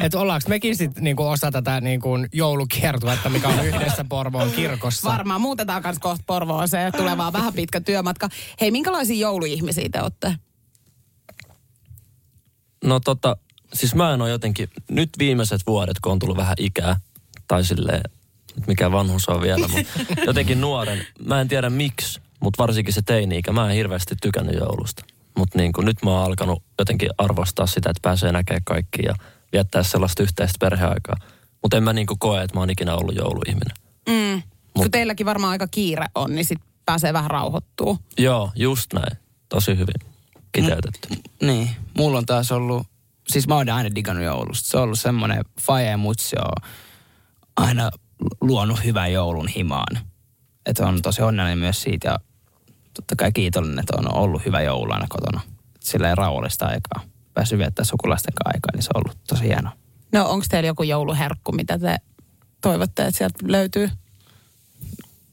Että 0.00 0.18
ollaanko 0.20 0.48
mekin 0.48 0.76
sitten 0.76 1.04
niin 1.04 1.20
osa 1.20 1.50
tätä 1.50 1.80
niin 1.80 2.00
kuin 2.00 2.28
joulukiertuetta, 2.32 3.28
mikä 3.28 3.48
on 3.48 3.66
yhdessä 3.66 4.04
Porvoon 4.08 4.50
kirkossa. 4.50 5.10
Varmaan 5.10 5.40
muutetaan 5.40 5.82
myös 5.84 5.98
kohta 5.98 6.24
Porvoon 6.26 6.68
se 6.68 6.90
tulee 6.96 7.16
vaan 7.16 7.32
vähän 7.32 7.52
pitkä 7.52 7.80
työmatka. 7.80 8.28
Hei, 8.60 8.70
minkälaisia 8.70 9.20
jouluihmisiä 9.20 9.88
te 9.92 10.02
olette? 10.02 10.34
No 12.84 13.00
tota, 13.00 13.36
siis 13.74 13.94
mä 13.94 14.14
en 14.14 14.22
ole 14.22 14.30
jotenkin, 14.30 14.68
nyt 14.90 15.10
viimeiset 15.18 15.60
vuodet, 15.66 16.00
kun 16.00 16.12
on 16.12 16.18
tullut 16.18 16.36
vähän 16.36 16.56
ikää, 16.58 17.00
tai 17.48 17.64
silleen, 17.64 18.02
mikä 18.66 18.92
vanhus 18.92 19.28
on 19.28 19.40
vielä, 19.40 19.68
mutta 19.68 20.00
jotenkin 20.26 20.60
nuoren. 20.60 21.06
Mä 21.24 21.40
en 21.40 21.48
tiedä 21.48 21.70
miksi, 21.70 22.20
mutta 22.40 22.62
varsinkin 22.62 22.94
se 22.94 23.02
teini-ikä, 23.02 23.52
mä 23.52 23.70
en 23.70 23.76
hirveästi 23.76 24.14
tykännyt 24.22 24.56
joulusta. 24.56 25.04
Mutta 25.38 25.58
niin 25.58 25.72
nyt 25.82 26.02
mä 26.04 26.10
oon 26.10 26.24
alkanut 26.24 26.62
jotenkin 26.78 27.10
arvostaa 27.18 27.66
sitä, 27.66 27.90
että 27.90 28.00
pääsee 28.02 28.32
näkemään 28.32 28.64
kaikki 28.64 29.02
ja 29.02 29.14
viettää 29.52 29.82
sellaista 29.82 30.22
yhteistä 30.22 30.56
perheaikaa. 30.60 31.16
Mutta 31.62 31.76
en 31.76 31.82
mä 31.82 31.92
niin 31.92 32.06
koe, 32.18 32.42
että 32.42 32.56
mä 32.56 32.60
oon 32.60 32.70
ikinä 32.70 32.94
ollut 32.94 33.14
jouluihminen. 33.14 33.76
Mm. 34.08 34.42
Mut, 34.74 34.84
kun 34.84 34.90
teilläkin 34.90 35.26
varmaan 35.26 35.50
aika 35.50 35.68
kiire 35.70 36.06
on, 36.14 36.34
niin 36.34 36.44
sit 36.44 36.58
pääsee 36.86 37.12
vähän 37.12 37.30
rauhoittuu. 37.30 37.98
Joo, 38.18 38.50
just 38.56 38.92
näin. 38.92 39.18
Tosi 39.48 39.70
hyvin 39.70 40.10
kiteytetty. 40.52 41.08
M- 41.10 41.46
niin, 41.46 41.70
mulla 41.96 42.18
on 42.18 42.26
taas 42.26 42.52
ollut, 42.52 42.86
siis 43.28 43.48
mä 43.48 43.54
oon 43.54 43.68
aina 43.68 43.94
digannut 43.94 44.24
joulusta. 44.24 44.68
Se 44.68 44.76
on 44.76 44.82
ollut 44.82 45.00
semmoinen 45.00 45.44
faje 45.60 45.96
mutsi 45.96 46.36
on 46.36 46.68
aina 47.56 47.90
luonut 48.40 48.84
hyvän 48.84 49.12
joulun 49.12 49.48
himaan. 49.48 49.98
Että 50.66 50.86
on 50.86 51.02
tosi 51.02 51.22
onnellinen 51.22 51.58
myös 51.58 51.82
siitä 51.82 52.08
ja 52.08 52.18
totta 52.94 53.16
kai 53.16 53.32
kiitollinen, 53.32 53.78
että 53.78 53.96
on 53.96 54.14
ollut 54.14 54.44
hyvä 54.46 54.60
joulu 54.60 54.92
aina 54.92 55.06
kotona. 55.08 55.40
Sillä 55.80 56.08
ei 56.08 56.14
rauhallista 56.14 56.66
aikaa 56.66 57.10
päässyt 57.34 57.58
viettää 57.58 57.84
sukulaisten 57.84 58.34
kanssa 58.34 58.56
aikaa, 58.56 58.70
niin 58.74 58.82
se 58.82 58.90
on 58.94 59.02
ollut 59.04 59.18
tosi 59.28 59.42
hienoa. 59.42 59.72
No 60.12 60.30
onko 60.30 60.46
teillä 60.48 60.66
joku 60.66 60.82
jouluherkku, 60.82 61.52
mitä 61.52 61.78
te 61.78 61.96
toivotte, 62.60 63.06
että 63.06 63.18
sieltä 63.18 63.38
löytyy? 63.42 63.90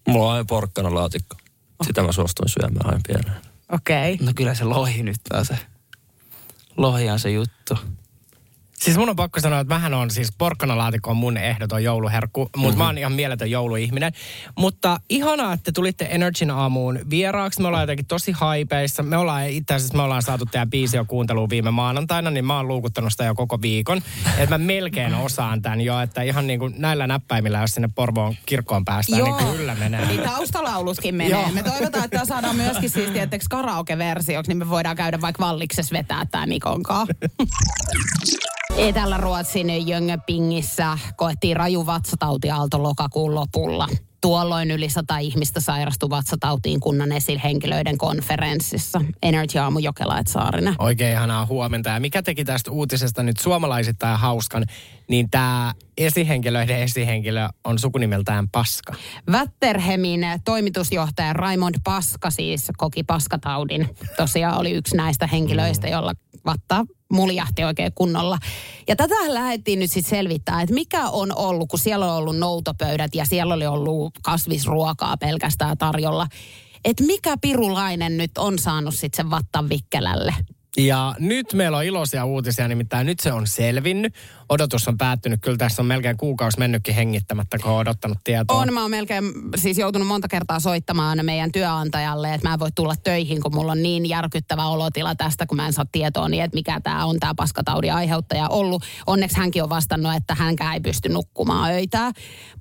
Mulla 0.07 0.25
on 0.25 0.33
aina 0.33 0.45
porkkana 0.45 0.95
laatikko. 0.95 1.35
Sitä 1.83 2.03
mä 2.03 2.11
suostuin 2.11 2.49
syömään 2.49 2.85
aina 2.85 3.01
pienenä. 3.07 3.41
Okei. 3.71 4.13
Okay. 4.13 4.25
No 4.25 4.31
kyllä 4.35 4.53
se 4.53 4.63
lohi 4.63 5.03
nyt 5.03 5.19
on 5.33 5.45
se. 5.45 5.57
Lohi 6.77 7.09
on 7.09 7.19
se 7.19 7.31
juttu. 7.31 7.77
Siis 8.81 8.97
mun 8.97 9.09
on 9.09 9.15
pakko 9.15 9.39
sanoa, 9.39 9.59
että 9.59 9.75
vähän 9.75 9.93
on 9.93 10.11
siis 10.11 10.29
porkkanalaatikko 10.37 11.09
on 11.11 11.17
mun 11.17 11.37
ehdoton 11.37 11.83
jouluherkku, 11.83 12.41
mutta 12.41 12.59
mm-hmm. 12.59 12.77
mä 12.77 12.85
oon 12.85 12.97
ihan 12.97 13.11
mieletön 13.11 13.51
jouluihminen. 13.51 14.13
Mutta 14.57 14.99
ihanaa, 15.09 15.53
että 15.53 15.71
tulitte 15.71 16.07
Energyn 16.11 16.51
aamuun 16.51 16.99
vieraaksi. 17.09 17.61
Me 17.61 17.67
ollaan 17.67 17.83
jotenkin 17.83 18.05
tosi 18.05 18.31
haipeissa. 18.31 19.03
Me 19.03 19.17
ollaan 19.17 19.49
itse 19.49 19.73
asiassa 19.73 19.97
me 19.97 20.03
ollaan 20.03 20.21
saatu 20.21 20.45
teidän 20.45 20.69
biisi 20.69 20.97
jo 20.97 21.05
kuunteluun 21.05 21.49
viime 21.49 21.71
maanantaina, 21.71 22.31
niin 22.31 22.45
mä 22.45 22.57
oon 22.57 22.67
luukuttanut 22.67 23.11
sitä 23.11 23.23
jo 23.23 23.35
koko 23.35 23.61
viikon. 23.61 24.01
Että 24.37 24.57
mä 24.57 24.65
melkein 24.65 25.15
osaan 25.15 25.61
tämän 25.61 25.81
jo, 25.81 25.99
että 25.99 26.21
ihan 26.21 26.47
niin 26.47 26.59
kuin 26.59 26.73
näillä 26.77 27.07
näppäimillä, 27.07 27.61
jos 27.61 27.71
sinne 27.71 27.89
Porvoon 27.95 28.35
kirkkoon 28.45 28.85
päästään, 28.85 29.19
Joo. 29.19 29.37
niin 29.37 29.57
kyllä 29.57 29.75
menee. 29.75 30.05
Niin 30.05 30.21
taustalauluskin 30.21 31.15
menee. 31.15 31.31
Joo. 31.31 31.51
Me 31.51 31.63
toivotaan, 31.63 32.05
että 32.05 32.17
tää 32.17 32.25
saadaan 32.25 32.55
myöskin 32.55 32.89
siis 32.89 33.09
tietysti 33.09 33.45
karaoke-versioksi, 33.49 34.49
niin 34.49 34.57
me 34.57 34.69
voidaan 34.69 34.95
käydä 34.95 35.21
vaikka 35.21 35.45
valliksessa 35.45 35.93
vetää 35.93 36.25
tää 36.25 36.45
Mikon 36.45 36.83
kanssa. 36.83 37.13
Etelä-Ruotsin 38.75 39.87
Jönköpingissä 39.87 40.97
koettiin 41.15 41.57
raju 41.57 41.85
vatsatautiaalto 41.85 42.83
lokakuun 42.83 43.35
lopulla. 43.35 43.87
Tuolloin 44.21 44.71
yli 44.71 44.89
sata 44.89 45.17
ihmistä 45.17 45.59
sairastui 45.59 46.09
vatsatautiin 46.09 46.79
kunnan 46.79 47.11
esihenkilöiden 47.11 47.97
konferenssissa. 47.97 49.01
Energy 49.23 49.57
Aamu 49.59 49.79
Jokelaet 49.79 50.27
Saarinen. 50.27 50.75
Oikein 50.79 51.11
ihanaa 51.11 51.45
huomenta. 51.45 51.89
Ja 51.89 51.99
mikä 51.99 52.21
teki 52.21 52.45
tästä 52.45 52.71
uutisesta 52.71 53.23
nyt 53.23 53.37
suomalaisittain 53.37 54.19
hauskan, 54.19 54.65
niin 55.09 55.29
tämä 55.29 55.73
esihenkilöiden 55.97 56.79
esihenkilö 56.79 57.49
on 57.63 57.79
sukunimeltään 57.79 58.49
Paska. 58.49 58.93
Vätterhemin 59.31 60.21
toimitusjohtaja 60.45 61.33
Raimond 61.33 61.75
Paska 61.83 62.29
siis 62.29 62.71
koki 62.77 63.03
paskataudin. 63.03 63.89
Tosiaan 64.17 64.57
oli 64.57 64.71
yksi 64.71 64.97
näistä 64.97 65.27
henkilöistä, 65.27 65.87
jolla 65.87 66.13
vatta 66.45 66.85
muljahti 67.13 67.63
oikein 67.63 67.91
kunnolla. 67.95 68.37
Ja 68.87 68.95
tätä 68.95 69.15
lähdettiin 69.27 69.79
nyt 69.79 69.91
sitten 69.91 70.09
selvittää, 70.09 70.61
että 70.61 70.73
mikä 70.73 71.09
on 71.09 71.35
ollut, 71.35 71.69
kun 71.69 71.79
siellä 71.79 72.11
on 72.11 72.17
ollut 72.17 72.37
noutopöydät 72.37 73.15
ja 73.15 73.25
siellä 73.25 73.53
oli 73.53 73.67
ollut 73.67 74.13
kasvisruokaa 74.23 75.17
pelkästään 75.17 75.77
tarjolla. 75.77 76.27
Että 76.85 77.03
mikä 77.03 77.37
pirulainen 77.41 78.17
nyt 78.17 78.37
on 78.37 78.59
saanut 78.59 78.93
sitten 78.93 79.17
sen 79.17 79.29
vattan 79.29 79.69
vikkelälle? 79.69 80.35
Ja 80.77 81.15
nyt 81.19 81.53
meillä 81.53 81.77
on 81.77 81.83
iloisia 81.83 82.25
uutisia, 82.25 82.67
nimittäin 82.67 83.05
nyt 83.05 83.19
se 83.19 83.33
on 83.33 83.47
selvinnyt. 83.47 84.13
Odotus 84.49 84.87
on 84.87 84.97
päättynyt. 84.97 85.41
Kyllä 85.41 85.57
tässä 85.57 85.81
on 85.81 85.85
melkein 85.85 86.17
kuukausi 86.17 86.59
mennytkin 86.59 86.95
hengittämättä, 86.95 87.57
kun 87.57 87.71
on 87.71 87.77
odottanut 87.77 88.17
tietoa. 88.23 88.57
On, 88.57 88.73
mä 88.73 88.81
oon 88.81 88.91
melkein 88.91 89.23
siis 89.55 89.77
joutunut 89.77 90.07
monta 90.07 90.27
kertaa 90.27 90.59
soittamaan 90.59 91.19
meidän 91.25 91.51
työnantajalle, 91.51 92.33
että 92.33 92.47
mä 92.47 92.53
en 92.53 92.59
voi 92.59 92.71
tulla 92.75 92.95
töihin, 93.03 93.41
kun 93.41 93.55
mulla 93.55 93.71
on 93.71 93.83
niin 93.83 94.09
järkyttävä 94.09 94.65
olotila 94.65 95.15
tästä, 95.15 95.45
kun 95.45 95.55
mä 95.55 95.65
en 95.65 95.73
saa 95.73 95.85
tietoa 95.91 96.29
niin, 96.29 96.43
että 96.43 96.55
mikä 96.55 96.79
tämä 96.83 97.05
on 97.05 97.19
tämä 97.19 97.33
paskataudin 97.35 97.93
aiheuttaja 97.93 98.49
ollut. 98.49 98.83
Onneksi 99.07 99.37
hänkin 99.37 99.63
on 99.63 99.69
vastannut, 99.69 100.15
että 100.15 100.35
hänkään 100.35 100.73
ei 100.73 100.79
pysty 100.79 101.09
nukkumaan 101.09 101.71
öitä. 101.71 102.11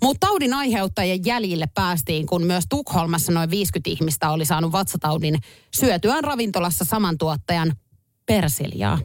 Mutta 0.02 0.26
taudin 0.26 0.54
aiheuttajien 0.54 1.24
jäljille 1.24 1.66
päästiin, 1.74 2.26
kun 2.26 2.44
myös 2.44 2.64
Tukholmassa 2.68 3.32
noin 3.32 3.50
50 3.50 3.90
ihmistä 3.90 4.30
oli 4.30 4.44
saanut 4.44 4.72
vatsataudin 4.72 5.38
syötyään 5.74 6.24
ravintolassa 6.24 6.84
saman 6.84 7.18
tuottajan 7.18 7.72
persiljaa. 8.26 8.98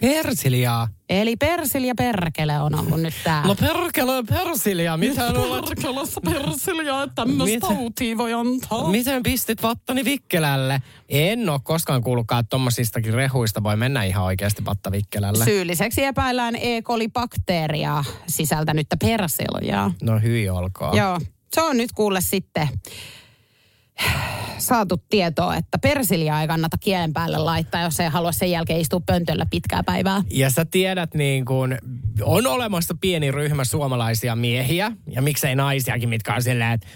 Persiljaa? 0.00 0.88
Eli 1.08 1.36
persilja 1.36 1.94
perkele 1.94 2.60
on 2.60 2.74
ollut 2.74 3.00
nyt 3.00 3.14
tää. 3.24 3.46
No 3.46 3.54
perkele 3.54 4.22
persiljaa, 4.22 4.96
mitä? 4.96 5.32
Perkelessä 5.68 6.20
persiljaa, 6.24 7.02
että 7.02 7.14
tämmöistä 7.14 7.60
tautia 7.60 8.18
voi 8.18 8.32
antaa. 8.32 8.90
Miten 8.90 9.22
pistit 9.22 9.62
vattani 9.62 10.04
vikkelälle? 10.04 10.82
En 11.08 11.48
ole 11.48 11.60
koskaan 11.62 12.02
kuullutkaan, 12.02 12.40
että 12.40 12.50
tommosistakin 12.50 13.14
rehuista 13.14 13.62
voi 13.62 13.76
mennä 13.76 14.04
ihan 14.04 14.24
oikeasti 14.24 14.64
vatta 14.64 14.92
vikkelälle. 14.92 15.44
Syylliseksi 15.44 16.04
epäillään 16.04 16.56
E. 16.56 16.82
coli-bakteeria 16.82 18.04
sisältänyttä 18.26 18.96
persiljaa. 18.96 19.92
no 20.02 20.18
hyi 20.18 20.48
olkoon. 20.48 20.96
Joo, 20.96 21.20
se 21.52 21.62
on 21.62 21.76
nyt 21.76 21.92
kuule 21.92 22.20
sitten 22.20 22.68
saatu 24.58 24.96
tietoa, 25.10 25.56
että 25.56 25.78
persiljaa 25.78 26.40
ei 26.42 26.48
kannata 26.48 26.78
kielen 26.78 27.12
päälle 27.12 27.38
laittaa, 27.38 27.82
jos 27.82 28.00
ei 28.00 28.08
halua 28.08 28.32
sen 28.32 28.50
jälkeen 28.50 28.80
istua 28.80 29.00
pöntöllä 29.00 29.46
pitkää 29.50 29.82
päivää. 29.82 30.22
Ja 30.30 30.50
sä 30.50 30.64
tiedät, 30.64 31.14
niin 31.14 31.44
kun 31.44 31.78
on 32.22 32.46
olemassa 32.46 32.94
pieni 33.00 33.30
ryhmä 33.30 33.64
suomalaisia 33.64 34.36
miehiä, 34.36 34.92
ja 35.06 35.22
miksei 35.22 35.54
naisiakin, 35.56 36.08
mitkä 36.08 36.34
on 36.34 36.42
silleen, 36.42 36.72
että 36.72 36.86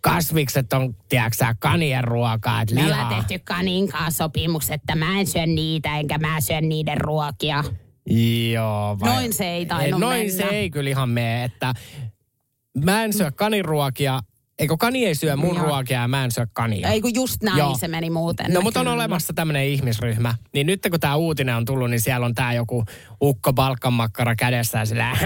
kasvikset 0.00 0.72
on, 0.72 0.96
tiedätkö 1.08 1.44
kanien 1.58 2.04
ruokaa, 2.04 2.62
että 2.62 2.74
Me 2.74 2.84
ollaan 2.84 3.08
lihaa. 3.08 3.22
tehty 3.24 3.44
kanin 3.44 3.88
kanssa 3.88 4.24
sopimus, 4.24 4.70
että 4.70 4.94
mä 4.96 5.18
en 5.20 5.26
syö 5.26 5.46
niitä, 5.46 5.98
enkä 5.98 6.18
mä 6.18 6.40
syö 6.40 6.60
niiden 6.60 6.98
ruokia. 6.98 7.64
Joo. 8.52 8.98
Noin 9.04 9.32
se 9.32 9.44
ei 9.50 9.66
tainnut 9.66 10.00
Noin 10.00 10.18
mennä. 10.26 10.32
se 10.32 10.42
ei 10.44 10.70
kyllä 10.70 10.90
ihan 10.90 11.08
mene, 11.08 11.44
että 11.44 11.74
mä 12.84 13.04
en 13.04 13.12
syö 13.12 13.30
kaniruokia, 13.30 14.20
eikö 14.58 14.76
kani 14.76 15.06
ei 15.06 15.14
syö 15.14 15.36
mun 15.36 15.56
Joo. 15.56 15.64
ruokia 15.64 16.00
ja 16.00 16.08
mä 16.08 16.24
en 16.24 16.30
syö 16.30 16.46
kania. 16.52 16.88
Ei 16.88 17.00
kun 17.00 17.14
just 17.14 17.42
näin 17.42 17.58
Joo. 17.58 17.76
se 17.78 17.88
meni 17.88 18.10
muuten. 18.10 18.52
No 18.52 18.60
mutta 18.60 18.80
on 18.80 18.88
olemassa 18.88 19.32
tämmöinen 19.32 19.64
ihmisryhmä. 19.64 20.34
Niin 20.52 20.66
nyt 20.66 20.80
kun 20.90 21.00
tämä 21.00 21.16
uutinen 21.16 21.56
on 21.56 21.64
tullut, 21.64 21.90
niin 21.90 22.00
siellä 22.00 22.26
on 22.26 22.34
tämä 22.34 22.52
joku 22.52 22.84
ukko 23.22 23.52
palkkanmakkara 23.52 24.36
kädessä 24.36 24.78
ja 24.78 24.86
sillä 24.86 25.16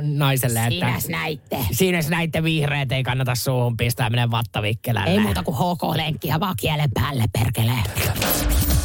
naiselle, 0.00 0.58
että... 0.58 0.70
Siinäs 0.70 1.08
näitte. 1.08 1.58
Siinäs 1.72 2.08
näitte 2.08 2.42
vihreät, 2.42 2.92
ei 2.92 3.02
kannata 3.02 3.34
suuhun 3.34 3.76
pistää, 3.76 4.10
menee 4.10 4.30
vattavikkelälle. 4.30 5.10
Ei 5.10 5.18
muuta 5.18 5.42
kuin 5.42 5.56
HK-lenkkiä 5.56 6.40
vaan 6.40 6.54
kielen 6.60 6.90
päälle, 6.94 7.24
perkele. 7.32 7.72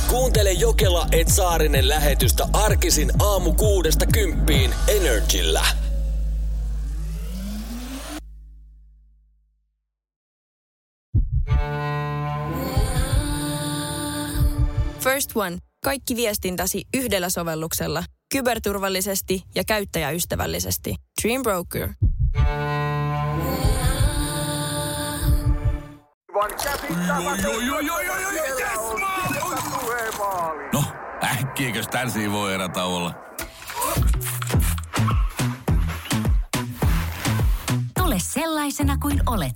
Kuuntele 0.08 0.52
Jokela 0.52 1.08
et 1.12 1.28
Saarinen 1.28 1.90
lähetystä 1.90 2.48
arkisin 2.54 3.12
aamu 3.20 3.54
kuudesta 3.54 4.06
kymppiin 4.06 4.72
Energillä. 4.88 5.66
First 15.00 15.32
One. 15.36 15.58
Kaikki 15.84 16.16
viestintäsi 16.16 16.84
yhdellä 16.94 17.30
sovelluksella. 17.30 18.04
Kyberturvallisesti 18.34 19.44
ja 19.56 19.64
käyttäjäystävällisesti. 19.68 20.96
Dream 21.24 21.42
Broker. 21.42 21.90
No, 30.74 30.84
äkkiäkös 31.24 31.88
tän 31.88 32.12
voi 32.32 32.54
erätauolla? 32.54 33.14
Tule 37.98 38.16
sellaisena 38.18 38.98
kuin 38.98 39.22
olet, 39.26 39.56